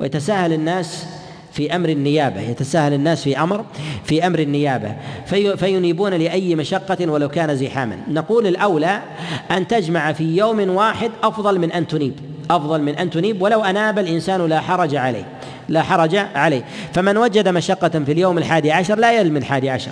[0.00, 1.06] ويتساهل الناس
[1.52, 3.64] في أمر النيابة يتساهل الناس في أمر
[4.04, 4.96] في أمر النيابة.
[5.26, 7.96] في فينيبون لأي مشقة ولو كان زحاما.
[8.08, 9.00] نقول الأولى
[9.50, 12.14] أن تجمع في يوم واحد أفضل من أن تنيب.
[12.50, 15.24] أفضل من أن تنيب ولو أناب الإنسان لا حرج عليه.
[15.70, 16.64] لا حرج عليه.
[16.94, 19.90] فمن وجد مشقة في اليوم الحادي عشر لا يرمي الحادي عشر.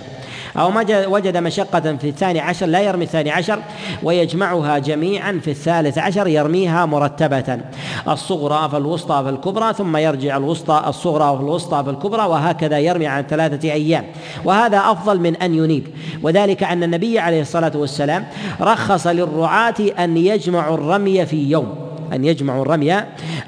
[0.57, 3.59] أو وجد مشقة في الثاني عشر لا يرمي الثاني عشر
[4.03, 7.59] ويجمعها جميعا في الثالث عشر يرميها مرتبة.
[8.07, 14.05] الصغرى فالوسطى فالكبرى ثم يرجع الوسطى الصغرى فالوسطى فالكبرى وهكذا يرمي عن ثلاثة أيام.
[14.45, 15.87] وهذا أفضل من أن ينيب.
[16.23, 18.27] وذلك أن النبي عليه الصلاة والسلام
[18.61, 21.88] رخص للرعاة أن يجمعوا الرمي في يوم.
[22.13, 22.95] أن يجمعوا الرمي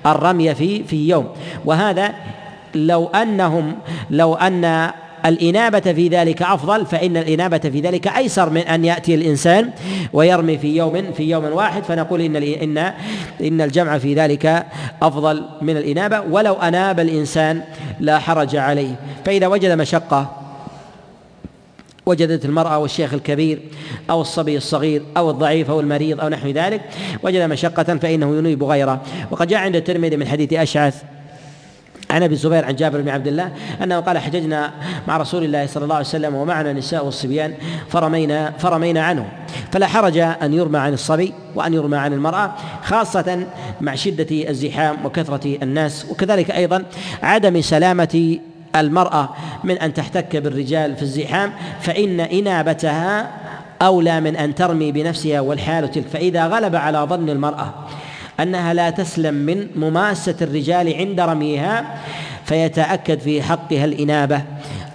[0.06, 1.28] الرمي في في يوم.
[1.66, 2.14] وهذا
[2.76, 3.76] لو أنهم
[4.10, 4.92] لو أن
[5.26, 9.70] الإنابة في ذلك أفضل فإن الإنابة في ذلك أيسر من أن يأتي الإنسان
[10.14, 11.84] ويرمي في يوم في يوم واحد.
[11.84, 12.78] فنقول إن إن
[13.42, 14.66] إن الجمع في ذلك
[15.02, 17.62] أفضل من الإنابة ولو أناب الإنسان
[18.00, 18.96] لا حرج عليه.
[19.26, 20.41] فإذا وجد مشقة
[22.06, 23.60] وجدت المرأة والشيخ الكبير
[24.10, 26.82] أو الصبي الصغير أو الضعيف أو المريض أو نحو ذلك
[27.24, 29.02] وجد مشقة فإنه ينيب غيره.
[29.32, 31.04] وقد جاء عند الترمذي من حديث أشعث
[32.12, 33.52] عن أبي الزبير عن جابر بن عبد الله
[33.84, 34.72] أنه قال حججنا
[35.08, 37.54] مع رسول الله صلى الله عليه وسلم ومعنا النساء والصبيان
[37.90, 39.32] فرمينا فرمينا عنه.
[39.72, 43.48] فلا حرج أن يرمى عن الصبي وأن يرمى عن المرأة خاصة
[43.82, 46.06] مع شدة الزحام وكثرة الناس.
[46.10, 46.84] وكذلك أيضا
[47.24, 48.40] عدم سلامة
[48.76, 49.30] المرأة
[49.64, 53.32] من أن تحتك بالرجال في الزحام فإن إنابتها
[53.82, 56.08] أولى من أن ترمي بنفسها والحال تلك.
[56.08, 57.74] فإذا غلب على ظن المرأة
[58.40, 62.00] أنها لا تسلم من مماسة الرجال عند رميها
[62.46, 64.42] فيتأكد في حقها الإنابة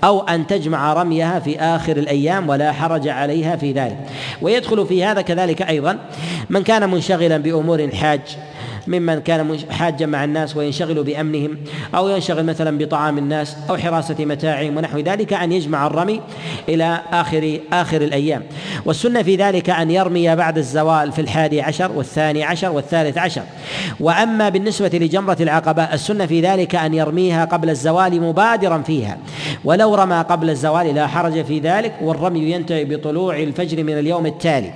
[0.05, 3.98] أو أن تجمع رميها في آخر الأيام ولا حرج عليها في ذلك.
[4.43, 5.98] ويدخل في هذا كذلك أيضا
[6.51, 8.20] من كان منشغلا بأمور الحاج.
[8.88, 11.58] ممن كان حاجا مع الناس وينشغل بأمنهم
[11.94, 16.20] أو ينشغل مثلا بطعام الناس أو حراسة متاعهم ونحو ذلك أن يجمع الرمي
[16.68, 18.42] إلى آخر آخر الأيام.
[18.84, 23.42] والسنة في ذلك أن يرمي بعد الزوال في الحادي عشر والثاني عشر والثالث عشر.
[24.00, 29.18] وأما بالنسبة لجمرة العقبة السنة في ذلك أن يرميها قبل الزوال مبادرا فيها.
[29.64, 34.72] ولو رمى قبل الزوال لا حرج في ذلك والرمي ينتهي بطلوع الفجر من اليوم التالي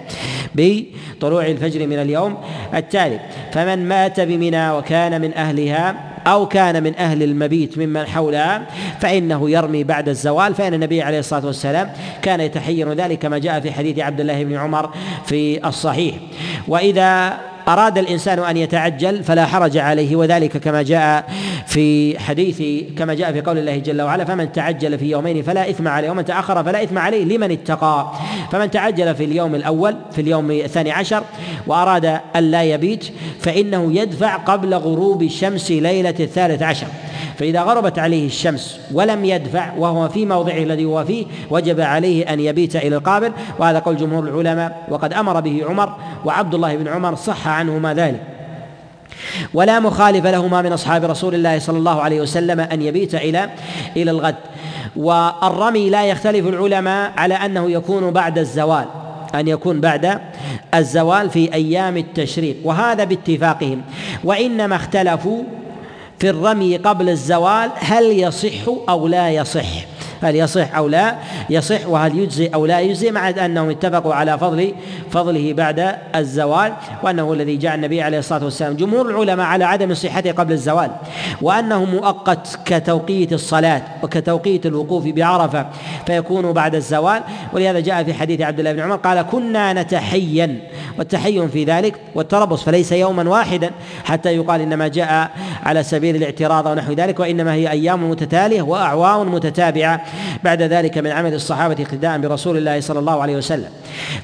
[0.55, 2.37] بطلوع الفجر من اليوم
[2.75, 3.21] التالي.
[3.53, 5.95] فمن مات بمنى وكان من أهلها
[6.27, 8.63] أو كان من أهل المبيت ممن حولها
[9.01, 13.73] فإنه يرمي بعد الزوال فإن النبي عليه الصلاة والسلام كان يتحين ذلك كما جاء في
[13.73, 14.91] حديث عبد الله بن عمر
[15.27, 16.15] في الصحيح.
[16.69, 21.25] وإذا أراد الإنسان أن يتعجل فلا حرج عليه وذلك كما جاء
[21.67, 25.89] في حديث كما جاء في قول الله جل وعلا فمن تعجل في يومين فلا إثم
[25.89, 28.13] عليه ومن تأخر فلا إثم عليه لمن اتقى.
[28.53, 31.23] فمن تعجل في اليوم الأول في اليوم الثاني عشر
[31.67, 33.05] وأراد أن لا يبيت
[33.41, 36.87] فإنه يدفع قبل غروب الشمس ليلة الثالث عشر.
[37.39, 42.41] فإذا غربت عليه الشمس ولم يدفع وهو في موضعه الذي هو فيه وجب عليه أن
[42.41, 43.33] يبيت إلى القابل.
[43.59, 48.23] وهذا قول جمهور العلماء وقد أمر به عمر وعبد الله بن عمر صح عنهما ذلك.
[49.55, 53.51] ولا مخالف لهما من أصحاب رسول الله صلى الله عليه وسلم أن يبيت إلى
[53.97, 54.37] إلى الغد.
[54.97, 58.85] والرمي لا يختلف العلماء على أنه يكون بعد الزوال
[59.35, 60.19] أن يكون بعد
[60.75, 63.83] الزوال في أيام التشريق وهذا باتفاقهم.
[64.25, 65.43] وإنما اختلفوا
[66.21, 69.90] في الرمي قبل الزوال هل يصح أو لا يصح؟
[70.23, 71.17] هل يصح أو لا
[71.51, 74.75] يصح وهل يجزي أو لا يجزي مع أنهم اتفقوا على فضل
[75.11, 76.73] فضله بعد الزوال
[77.03, 78.77] وأنه الذي جاء النبي عليه الصلاة والسلام.
[78.77, 80.91] جمهور العلماء على عدم صحته قبل الزوال
[81.43, 85.67] وأنه مؤقت كتوقيت الصلاة وكتوقيت الوقوف بعرفة
[86.07, 87.23] فيكون بعد الزوال.
[87.53, 90.61] ولهذا جاء في حديث عبد الله بن عمر قال كنا نتحين
[90.99, 93.71] والتحين في ذلك والتربص فليس يوما واحدا
[94.05, 95.31] حتى يقال إنما جاء
[95.63, 100.01] على سبيل الاعتراض ونحو ذلك وإنما هي أيام متتالية وأعوام متتابعة.
[100.45, 103.69] بعد ذلك من عمل الصحابة اقتداء برسول الله صلى الله عليه وسلم.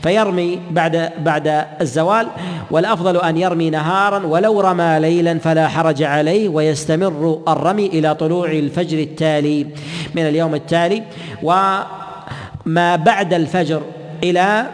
[0.02, 2.26] فيرمي بعد بعد الزوال
[2.70, 8.98] والأفضل أن يرمي نهارا ولو رمى ليلا فلا حرج عليه ويستمر الرمي إلى طلوع الفجر
[8.98, 9.66] التالي
[10.14, 11.02] من اليوم التالي.
[11.42, 13.82] وما بعد الفجر
[14.24, 14.66] إلى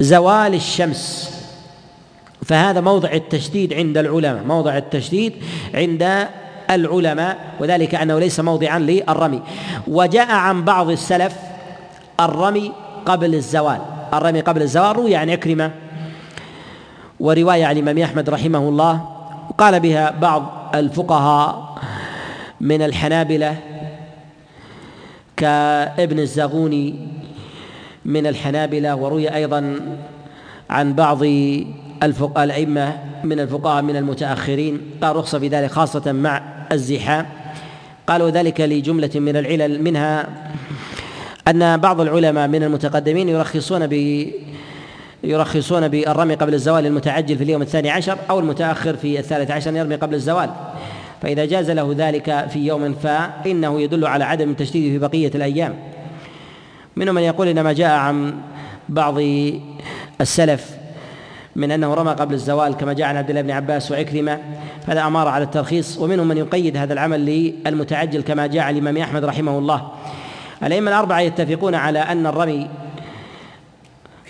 [0.00, 1.34] زوال الشمس.
[2.44, 5.32] فهذا موضع التشديد عند العلماء موضع التشديد
[5.74, 6.28] عند
[6.74, 9.42] العلماء وذلك أنه ليس موضعا للرمي.
[9.88, 11.36] وجاء عن بعض السلف
[12.20, 12.72] الرمي
[13.06, 13.78] قبل الزوال.
[14.14, 15.70] الرمي قبل الزوال روي عن عكرمه
[17.20, 19.08] ورواية عن الإمام أحمد رحمه الله.
[19.58, 21.74] قال بها بعض الفقهاء
[22.60, 23.56] من الحنابلة
[25.36, 27.08] كابن الزاغوني
[28.04, 29.80] من الحنابلة وروي أيضا
[30.70, 31.22] عن بعض
[32.38, 34.80] الأئمة من الفقهاء من المتأخرين.
[35.02, 36.42] قال رخصة في ذلك خاصة مع
[36.72, 37.26] الزحام.
[38.06, 40.28] قالوا ذلك لجملة من العلل منها
[41.48, 44.26] أن بعض العلماء من المتقدمين يرخصون ب
[45.24, 49.94] يرخصون بالرمي قبل الزوال المتعجل في اليوم الثاني عشر أو المتأخر في الثالث عشر يرمي
[49.94, 50.50] قبل الزوال.
[51.22, 55.74] فإذا جاز له ذلك في يوم فإنه يدل على عدم التشديد في بقية الأيام.
[56.96, 58.34] منهم من يقول إنما جاء عن
[58.88, 59.18] بعض
[60.20, 60.83] السلف
[61.56, 64.40] من أنه رمى قبل الزوال كما جاء عن عبد الله بن عباس وعكرمة
[64.86, 69.24] هذا أمارة على الترخيص ومنهم من يقيد هذا العمل للمتعجل كما جاء عن الإمام أحمد
[69.24, 69.88] رحمه الله.
[70.62, 72.68] الأئمة الأربعة يتفقون على أن الرمي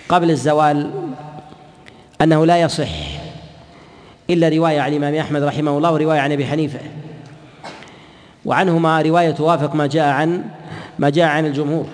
[0.08, 0.90] قبل الزوال
[2.20, 2.90] أنه لا يصح
[4.30, 6.80] إلا رواية عن الإمام أحمد رحمه الله ورواية عن أبي حنيفة.
[8.44, 10.44] وعنهما رواية توافق ما جاء عن
[10.98, 11.86] ما جاء عن الجمهور.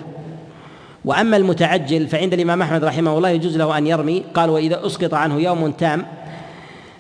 [1.05, 4.23] وأما المتعجل فعند الإمام أحمد رحمه الله يجوز له أن يرمي.
[4.35, 6.07] قال وإذا أسقط عنه يوم تام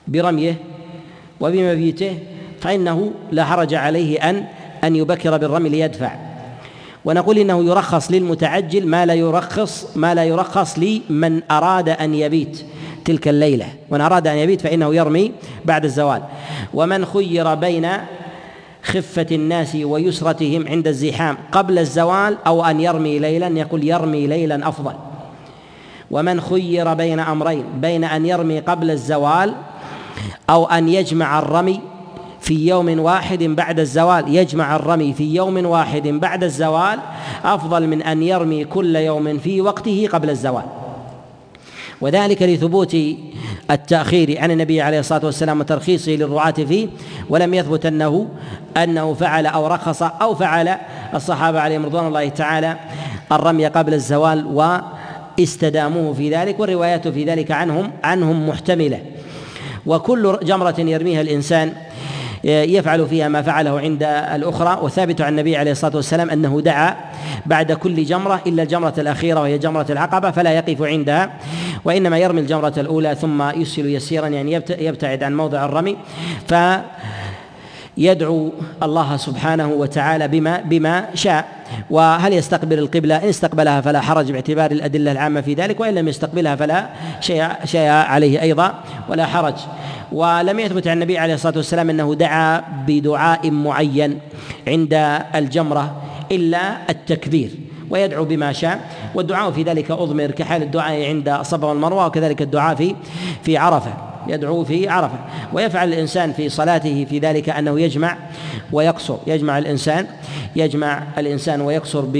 [0.08, 0.54] برميه
[1.40, 2.18] وبمبيته
[2.60, 4.44] فإنه لا حرج عليه ان
[4.84, 6.12] أن يبكر بالرمي ليدفع.
[7.04, 12.64] ونقول إنه يرخص للمتعجل ما لا يرخص ما لا يرخص لمن أراد أن يبيت
[13.04, 13.66] تلك الليلة.
[13.90, 15.32] من أراد أن يبيت فإنه يرمي
[15.64, 16.22] بعد الزوال.
[16.74, 17.88] ومن خير بين
[18.82, 24.94] خفة الناس ويسرتهم عند الزحام قبل الزوال أو أن يرمي ليلا يقول يرمي ليلا أفضل.
[26.10, 29.54] ومن خير بين أمرين بين أن يرمي قبل الزوال
[30.50, 31.80] أو أن يجمع الرمي
[32.40, 34.36] في يوم واحد بعد الزوال.
[34.36, 36.98] يجمع الرمي في يوم واحد بعد الزوال
[37.44, 40.64] أفضل من أن يرمي كل يوم في وقته قبل الزوال.
[42.00, 42.96] وذلك لثبوت
[43.70, 46.88] التأخير عن النبي عليه الصلاة والسلام وترخيصه للرعاة فيه
[47.28, 48.28] ولم يثبت أنه
[48.76, 50.76] أنه فعل أو رخص أو فعل
[51.14, 52.76] الصحابة عليهم رضوان الله تعالى
[53.32, 54.46] الرمي قبل الزوال
[55.38, 59.00] واستداموه في ذلك والروايات في ذلك عنهم عنهم محتملة.
[59.86, 61.72] وكل جمرة يرميها الإنسان
[62.44, 64.02] يفعل فيها ما فعله عند
[64.34, 64.78] الأخرى.
[64.82, 66.96] وثابت عن النبي عليه الصلاة والسلام أنه دعا
[67.46, 71.30] بعد كل جمرة إلا الجمرة الأخيرة وهي جمرة العقبة فلا يقف عندها
[71.84, 75.96] وإنما يرمي الجمرة الأولى ثم يسهل يسيرا يعني يبتعد عن موضع الرمي.
[76.48, 76.54] ف
[78.00, 78.52] يدعو
[78.82, 81.48] الله سبحانه وتعالى بما بما شاء.
[81.90, 86.56] وهل يستقبل القبلة؟ إن استقبلها فلا حرج باعتبار الأدلة العامة في ذلك وإن لم يستقبلها
[86.56, 86.88] فلا
[87.20, 88.74] شيء شيء عليه أيضا
[89.08, 89.54] ولا حرج.
[90.12, 94.18] ولم يثبت عن النبي عليه الصلاة والسلام أنه دعا بدعاء معين
[94.68, 94.94] عند
[95.34, 95.96] الجمرة
[96.32, 97.50] إلا التكبير
[97.90, 98.80] ويدعو بما شاء.
[99.14, 102.94] والدعاء في ذلك أضمر كحال الدعاء عند الصفا والمروة وكذلك الدعاء في
[103.42, 104.09] في عرفة.
[104.28, 105.18] يدعو في عرفة
[105.52, 108.16] ويفعل الإنسان في صلاته في ذلك أنه يجمع
[108.72, 110.06] ويقصر يجمع الإنسان
[110.56, 112.12] يجمع الإنسان ويقصر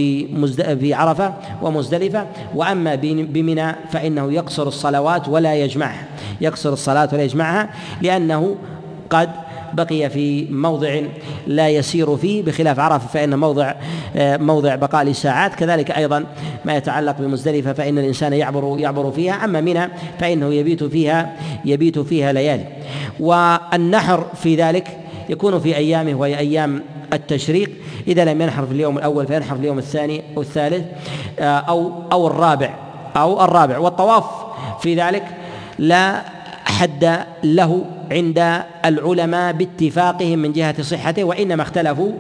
[0.81, 6.05] في عرفة ومزدلفة وأما بمنى فإنه يقصر الصلوات ولا يجمعها
[6.41, 7.71] يقصر الصلاة ولا يجمعها
[8.03, 8.57] لأنه
[9.11, 9.31] قد
[9.73, 11.01] بقي في موضع
[11.47, 13.75] لا يسير فيه بخلاف عرفة فإن موضع
[14.17, 16.25] آه، موضع بقاء لساعات كذلك أيضا
[16.65, 19.45] ما يتعلق بمزدلفة فإن الإنسان يعبر يعبر فيها.
[19.45, 19.89] أما منى
[20.19, 22.67] فإنه يبيت فيها يبيت فيها ليالي.
[23.21, 24.99] والنحر في ذلك
[25.29, 26.83] يكون في أيامه وهي أيام
[27.13, 27.71] التشريق.
[28.09, 30.85] إذا لم ينحر في اليوم الأول فينحر في اليوم الثاني أو الثالث
[31.39, 32.75] آه، أو أو الرابع
[33.17, 33.79] أو الرابع.
[33.79, 34.25] والطواف
[34.81, 35.25] في ذلك
[35.79, 36.40] لا
[36.71, 42.13] حد له عند العلماء باتفاقهم من جهة صحته وإنما اختلفوا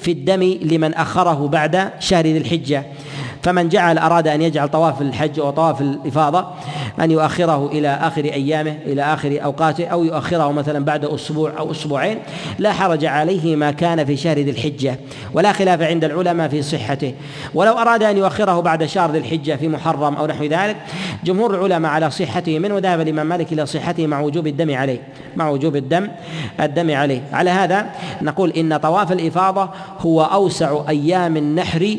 [0.00, 2.84] في الدم لمن أخره بعد شهر ذي الحجة.
[3.44, 6.46] فمن جعل أراد أن يجعل طواف الحج وطواف الإفاضة
[7.00, 12.18] أن يؤخره إلى آخر أيامه إلى آخر أوقاته أو يؤخره مثلا بعد أسبوع أو أسبوعين
[12.58, 14.98] لا حرج عليه ما كان في شهر ذي الحجة
[15.34, 17.14] ولا خلاف عند العلماء في صحته.
[17.54, 20.76] ولو أراد أن يؤخره بعد شهر ذي الحجة في محرم أو نحو ذلك
[21.24, 24.98] جمهور العلماء على صحته منه وذهب الإمام مالك إلى صحته مع وجوب الدم عليه
[25.36, 26.08] مع وجوب الدم
[26.60, 27.20] الدم عليه.
[27.32, 27.86] على هذا
[28.22, 31.96] نقول إن طواف الإفاضة هو أوسع أيام النحر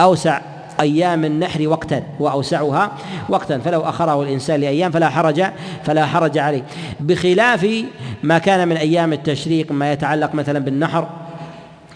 [0.00, 0.40] أوسع
[0.80, 2.92] أيام النحر وقتا وأوسعها
[3.28, 3.58] وقتا.
[3.58, 5.44] فلو أخره الإنسان لأيام فلا حرج
[5.84, 6.62] فلا حرج عليه.
[7.00, 7.84] بخلاف
[8.22, 11.08] ما كان من أيام التشريق ما يتعلق مثلا بالنحر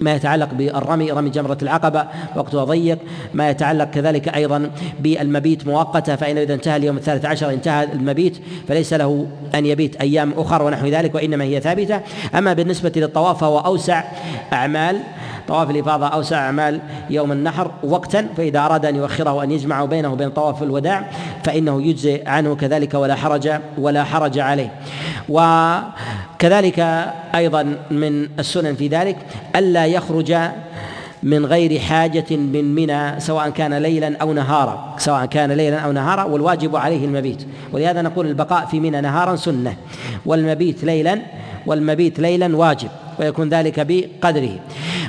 [0.00, 2.98] ما يتعلق بالرمي رمي جمرة العقبة وقتها ضيق
[3.34, 4.70] ما يتعلق كذلك أيضا
[5.00, 8.38] بالمبيت مؤقتة فإنه إذا انتهى اليوم الثالث عشر انتهى المبيت
[8.68, 12.00] فليس له أن يبيت أيام أخرى ونحو ذلك وإنما هي ثابتة.
[12.34, 14.04] أما بالنسبة للطواف فهو أوسع
[14.52, 15.00] أعمال
[15.50, 20.30] طواف الإفاضة أوسع أعمال يوم النحر وقتا فإذا أراد أن يؤخره أن يجمع بينه وبين
[20.30, 21.10] طواف الوداع
[21.44, 24.72] فإنه يجزي عنه كذلك ولا حرج ولا حرج عليه.
[25.28, 26.80] وكذلك
[27.34, 29.16] أيضا من السنن في ذلك
[29.56, 30.36] ألا يخرج
[31.22, 36.24] من غير حاجة من منى سواء كان ليلا أو نهارا سواء كان ليلا أو نهارا
[36.24, 37.46] والواجب عليه المبيت.
[37.72, 39.76] ولهذا نقول البقاء في منى نهارا سنة
[40.26, 41.18] والمبيت ليلا
[41.66, 42.88] والمبيت ليلا واجب.
[43.20, 44.58] ويكون ذلك بقدره.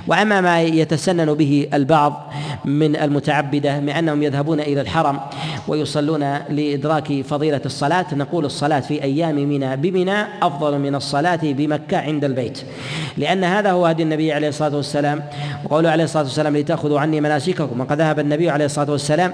[0.08, 2.32] وأما ما يتسنن به البعض
[2.66, 5.20] من المتعبدة من أنهم يذهبون إلى الحرم
[5.68, 12.26] ويصلون لإدراك فضيلة الصلاة نقول الصلاة في أيام منى بمنى أفضل من الصلاة بمكة عند
[12.26, 12.60] البيت.
[13.18, 15.24] لأن هذا هو هدي النبي عليه الصلاة والسلام
[15.66, 19.34] وقوله عليه الصلاة والسلام لتأخذوا عني مناسككم وقد ذهب النبي عليه الصلاة والسلام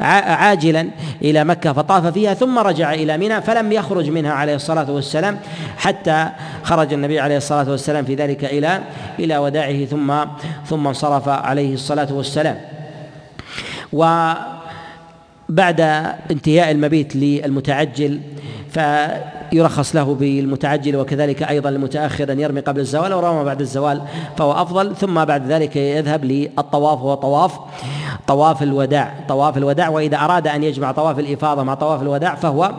[0.00, 0.88] عاجلا
[1.22, 5.38] إلى مكة فطاف فيها ثم رجع إلى منى فلم يخرج منها عليه الصلاة والسلام
[5.76, 6.28] حتى
[6.62, 8.80] خرج النبي عليه الصلاة والسلام في ذلك إلى
[9.18, 10.24] إلى وداعه ثم
[10.66, 12.56] ثم انصرف عليه الصلاة والسلام.
[13.92, 15.80] وبعد
[16.30, 18.20] انتهاء المبيت للمتعجل
[18.70, 24.02] فيرخص له بالمتعجل وكذلك أيضا المتأخر أن يرمي قبل الزوال أو رمى بعد الزوال
[24.36, 24.96] فهو أفضل.
[24.96, 27.52] ثم بعد ذلك يذهب للطواف وهو طواف
[28.26, 32.72] طواف الوداع طواف الوداع وإذا أراد أن يجمع طواف الإفاضة مع طواف الوداع فهو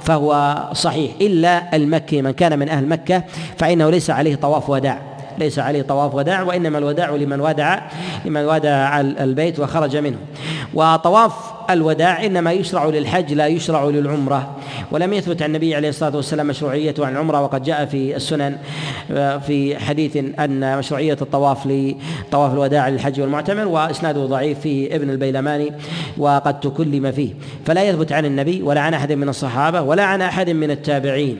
[0.00, 1.12] فهو صحيح.
[1.20, 3.22] إلا المكي من كان من أهل مكة
[3.58, 4.98] فإنه ليس عليه طواف وداع
[5.38, 7.78] ليس عليه طواف وداع وإنما الوداع لمن ودع
[8.24, 10.18] لمن ودع البيت وخرج منه.
[10.74, 11.32] وطواف
[11.72, 14.56] الوداع إنما يشرع للحج لا يشرع للعمرة.
[14.90, 18.56] ولم يثبت عن النبي عليه الصلاة والسلام مشروعيته عن العمره وقد جاء في السنن
[19.10, 25.72] آه، في حديث أن مشروعية الطواف لطواف الوداع للحج والمعتمر وإسناده ضعيف في ابن البيلماني
[26.18, 27.34] وقد تكلم فيه.
[27.66, 31.38] فلا يثبت عن النبي ولا عن أحد من الصحابة ولا عن أحد من التابعين.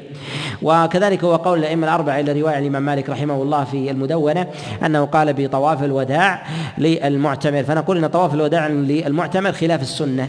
[0.62, 4.46] وكذلك هو قول الأئمة الأربعة إلى رواية الإمام مالك رحمه الله في المدونة
[4.86, 6.46] أنه قال بطواف الوداع
[6.78, 7.62] للمعتمر.
[7.62, 10.19] فنقول إن طواف الوداع للمعتمر خلاف السنة.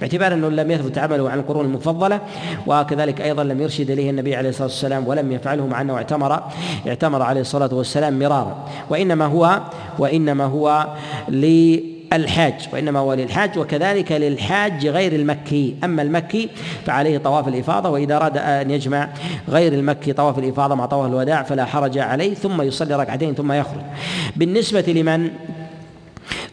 [0.00, 2.20] باعتبار أنه لم يثبت عمله عن القرون المفضلة
[2.66, 6.42] وكذلك أيضا لم يرشد اليه النبي عليه الصلاة والسلام ولم يفعله مع أنه اعتمر
[6.86, 8.68] اعتمر عليه الصلاة والسلام مرارا.
[8.90, 9.60] وإنما هو
[9.98, 10.86] وإنما هو
[11.28, 15.76] للحاج وإنما هو للحاج وكذلك للحاج غير المكي.
[15.84, 16.48] أما المكي
[16.86, 19.08] فعليه طواف الإفاضة وإذا أراد أن يجمع
[19.48, 23.82] غير المكي طواف الإفاضة مع طواف الوداع فلا حرج عليه ثم يصلي ركعتين ثم يخرج.
[24.36, 25.30] بالنسبة لمن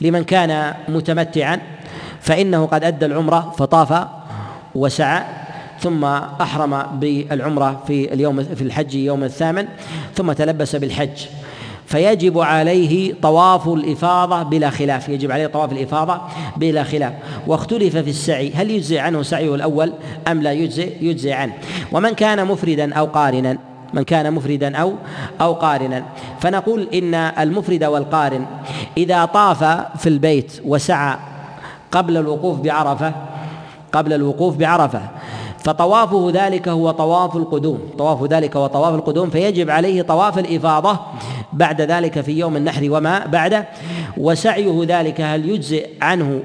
[0.02, 1.60] لمن كان متمتعا
[2.24, 4.08] فإنه قد أدى العمرة فطاف
[4.76, 5.24] وسعى
[5.80, 6.04] ثم
[6.42, 9.68] أحرم بالعمرة في اليوم في الحج يوم الثامن
[10.16, 11.26] ثم تلبس بالحج.
[11.86, 16.22] فيجب عليه طواف الإفاضة بلا خلاف يجب عليه طواف الإفاضة
[16.58, 17.14] بلا خلاف.
[17.48, 19.94] واختلف في السعي هل يجزي عنه سعيه الأول
[20.28, 21.54] أم لا يجزي؟ يجزي عنه.
[21.92, 23.58] ومن كان مفردا أو قارنا
[23.94, 24.94] من كان مفردا أو
[25.42, 26.04] أو قارنا.
[26.40, 28.46] فنقول إن المفرد والقارن
[28.98, 29.64] إذا طاف
[29.98, 31.18] في البيت وسعى
[31.94, 33.14] قبل الوقوف بعرفة
[33.92, 35.02] قبل الوقوف بعرفة.
[35.58, 37.80] فطوافه ذلك هو طواف القدوم.
[37.98, 41.00] طواف ذلك هو طواف القدوم فيجب عليه طواف الإفاضة
[41.54, 43.68] بعد ذلك في يوم النحر وما بعده.
[44.18, 46.40] وسعيه ذلك هل يجزئ عنه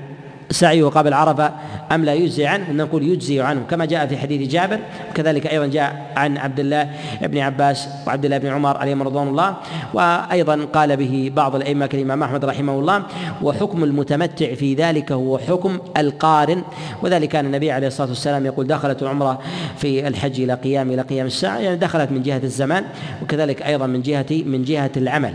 [0.51, 1.53] سعيه قبل عرفة
[1.93, 4.79] أم لا يجزي عنه نقول يجزي عنه كما جاء في حديث جابر
[5.11, 6.91] وكذلك أيضا جاء عن عبد الله
[7.23, 9.57] بن عباس وعبد الله بن عمر عليهم رضوان الله.
[9.95, 13.03] وأيضا قال به بعض الأئمة كالامام أحمد رحمه الله
[13.43, 16.63] وحكم المتمتع في ذلك هو حكم القارن.
[17.03, 19.39] وذلك كان النبي عليه الصلاة والسلام يقول دخلت العمرة
[19.77, 21.59] في الحج إلى قيام إلى قيام الساعة.
[21.59, 22.85] يعني دخلت من جهة الزمان
[23.23, 25.35] وكذلك أيضا من جهة من جهة العمل.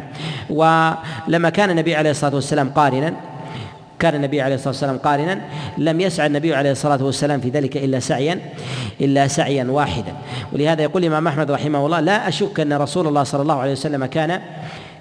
[0.50, 3.14] ولما كان النبي عليه الصلاة والسلام قارنا
[4.04, 5.42] كان النبي عليه الصلاة والسلام قارنا
[5.78, 8.40] لم يسعى النبي عليه الصلاة والسلام في ذلك إلا سعيا
[9.02, 10.14] إلا سعيا واحدا.
[10.54, 14.06] ولهذا يقول الإمام أحمد رحمه الله لا أشك أن رسول الله صلى الله عليه وسلم
[14.06, 14.42] كان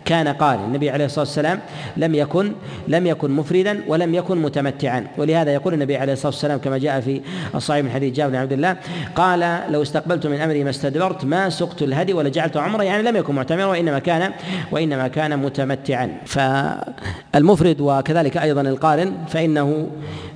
[0.05, 1.61] كان قارئا النبي عليه الصلاة والسلام
[1.97, 2.53] لم يكن
[2.89, 5.07] لم يكن مفردا ولم يكن متمتعا.
[5.19, 7.21] ولهذا يقول النبي عليه الصلاة والسلام كما جاء في
[7.55, 8.77] الصحيح من حديث جابر بن عبد الله
[9.17, 13.17] قال لو استقبلت من أمري ما استدبرت ما سقت الهدي ولا جعلت عمره يعني لم
[13.17, 14.33] يكن معتمرا وإنما كان
[14.73, 16.11] وإنما كان متمتعا.
[16.27, 19.89] فالمفرد وكذلك أيضا القارن فإنه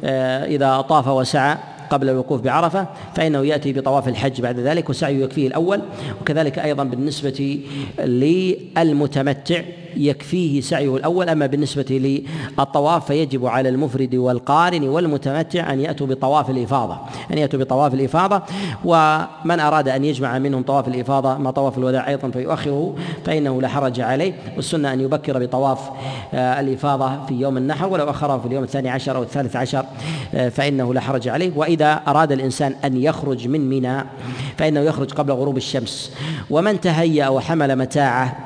[0.04, 1.56] آه، إذا طاف وسعى
[1.90, 2.86] قبل الوقوف بعرفة
[3.16, 5.80] فإنه يأتي بطواف الحج بعد ذلك وسعيه يكفيه الأول
[6.20, 7.60] وكذلك أيضا بالنسبة
[7.98, 9.62] للمتمتع.
[9.96, 11.28] يكفيه سعيه الأول.
[11.28, 12.22] أما بالنسبة
[12.58, 16.98] للطواف فيجب على المفرد والقارن والمتمتع أن يأتوا بطواف الإفاضة
[17.32, 18.42] أن يأتوا بطواف الإفاضة.
[18.84, 22.94] ومن أراد أن يجمع منهم طواف الإفاضة مع طواف الوداع أيضا فيؤخره
[23.24, 24.32] فإنه لا حرج عليه.
[24.56, 25.78] والسنة أن يبكر بطواف
[26.34, 29.84] آه، الإفاضة في يوم النحر ولو أخره في اليوم الثاني عشر أو الثالث عشر
[30.34, 31.52] آه، فإنه لا حرج عليه.
[31.56, 34.04] وإذا أراد الإنسان أن يخرج من منى
[34.58, 36.12] فإنه يخرج قبل غروب الشمس.
[36.50, 38.36] ومن تهيأ وحمل متاعه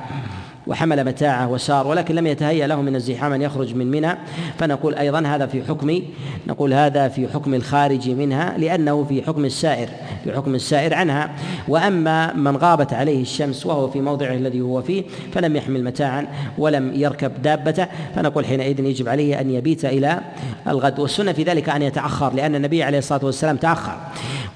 [0.66, 4.16] وحمل متاعه وسار ولكن لم يتهيأ له من الزحام أن يخرج من منى.
[4.59, 6.01] فنقول أيضا هذا في حكم
[6.47, 9.89] نقول هذا في حكم الخارج منها لأنه في حكم السائر
[10.24, 11.31] في حكم السائر عنها.
[11.69, 16.27] وأما من غابت عليه الشمس وهو في موضعه الذي هو فيه فلم يحمل متاعا
[16.59, 20.20] ولم يركب دابته فنقول حينئذ يجب عليه أن يبيت إلى
[20.69, 20.99] الغد.
[20.99, 23.97] والسنة في ذلك أن يتأخر لأن النبي عليه الصلاة والسلام تأخر.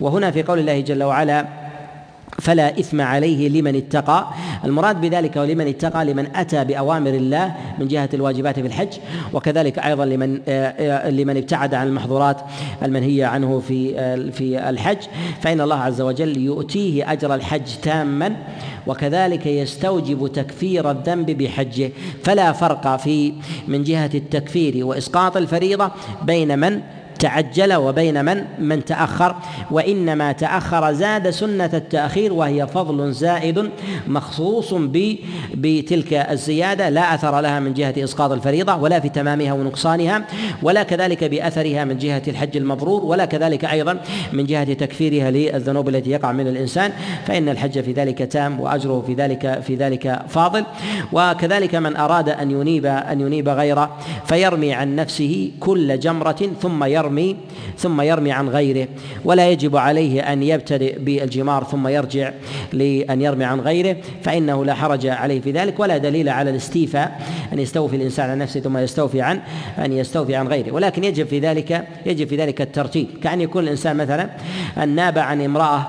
[0.01, 1.64] وهنا في قول الله جل وعلا
[2.41, 4.29] فلا إثم عليه لمن اتقى.
[4.65, 8.93] المراد بذلك ولمن اتقى لمن أتى بأوامر الله من جهة الواجبات في الحج
[9.33, 12.41] وكذلك أيضا لمن آه، لمن ابتعد عن المحظورات
[12.83, 14.99] المنهية عنه في آه، في الحج.
[15.41, 18.37] فإن الله عز وجل يؤتيه أجر الحج تاما
[18.87, 21.91] وكذلك يستوجب تكفير الذنب بحجه.
[22.25, 23.33] فلا فرق في
[23.69, 25.91] من جهة التكفير وإسقاط الفريضة
[26.23, 26.81] بين من
[27.25, 29.37] تعجل وبين من؟ من تأخر.
[29.71, 33.71] وإنما تأخر زاد سنة التأخير وهي فضل زائد
[34.07, 34.75] مخصوص
[35.55, 36.89] بتلك الزيادة.
[36.89, 40.25] لا أثر لها من جهة إسقاط الفريضة ولا في تمامها ونقصانها
[40.63, 44.01] ولا كذلك بأثرها من جهة الحج المبرور ولا كذلك أيضا
[44.33, 46.93] من جهة تكفيرها للذنوب التي يقع من الإنسان.
[47.27, 50.65] فإن الحج في ذلك تام وأجره في ذلك في ذلك فاضل.
[51.13, 53.97] وكذلك من أراد أن ينيب أن ينيب غيره
[54.27, 57.37] فيرمي عن نفسه كل جمرة ثم يرمي يرمي
[57.79, 58.89] ثم يرمي عن غيره
[59.25, 62.33] ولا يجب عليه أن يبتدئ بالجمار ثم يرجع
[62.73, 67.21] لأن يرمي عن غيره فإنه لا حرج عليه في ذلك ولا دليل على الاستيفاء
[67.53, 69.41] أن يستوفي الإنسان عن نفسه ثم يستوفي عن
[69.79, 70.73] أن يستوفي عن غيره.
[70.73, 73.07] ولكن يجب في ذلك يجب في ذلك الترتيب.
[73.23, 74.31] كأن يكون الإنسان مثلا
[74.83, 75.87] أن ناب عن امرأة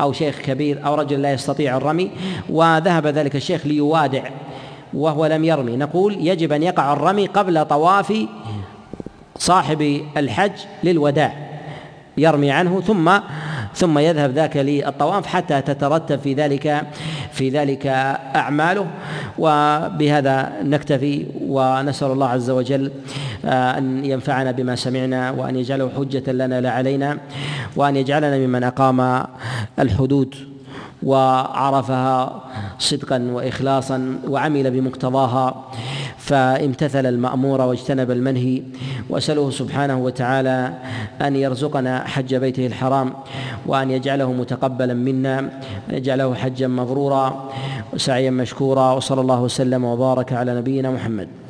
[0.00, 2.10] أو شيخ كبير أو رجل لا يستطيع الرمي
[2.48, 4.22] وذهب ذلك الشيخ ليوادع
[4.94, 5.76] وهو لم يرمي.
[5.76, 8.12] نقول يجب أن يقع الرمي قبل طواف
[9.38, 10.52] صاحب الحج
[10.84, 11.32] للوداع
[12.18, 13.18] يرمي عنه ثم
[13.74, 16.86] ثم يذهب ذاك للطواف حتى تترتب في ذلك
[17.32, 17.86] في ذلك
[18.36, 18.86] أعماله.
[19.38, 22.90] وبهذا نكتفي ونسأل الله عز وجل
[23.44, 27.18] آه، أن ينفعنا بما سمعنا وأن يجعله حجة لنا لا علينا
[27.76, 29.24] وأن يجعلنا ممن أقام
[29.78, 30.34] الحدود
[31.02, 32.42] وعرفها
[32.78, 35.64] صدقا واخلاصا وعمل بمقتضاها.
[36.28, 38.62] فامتثل المأمور واجتنب المنهي
[39.08, 40.72] وأسأله سبحانه وتعالى
[41.22, 43.12] أن يرزقنا حج بيته الحرام
[43.66, 47.50] وأن يجعله متقبلا منا أن يجعله حجا مبرورا
[47.92, 51.47] وسعيا مشكورا وصلى الله وسلم وبارك على نبينا محمد.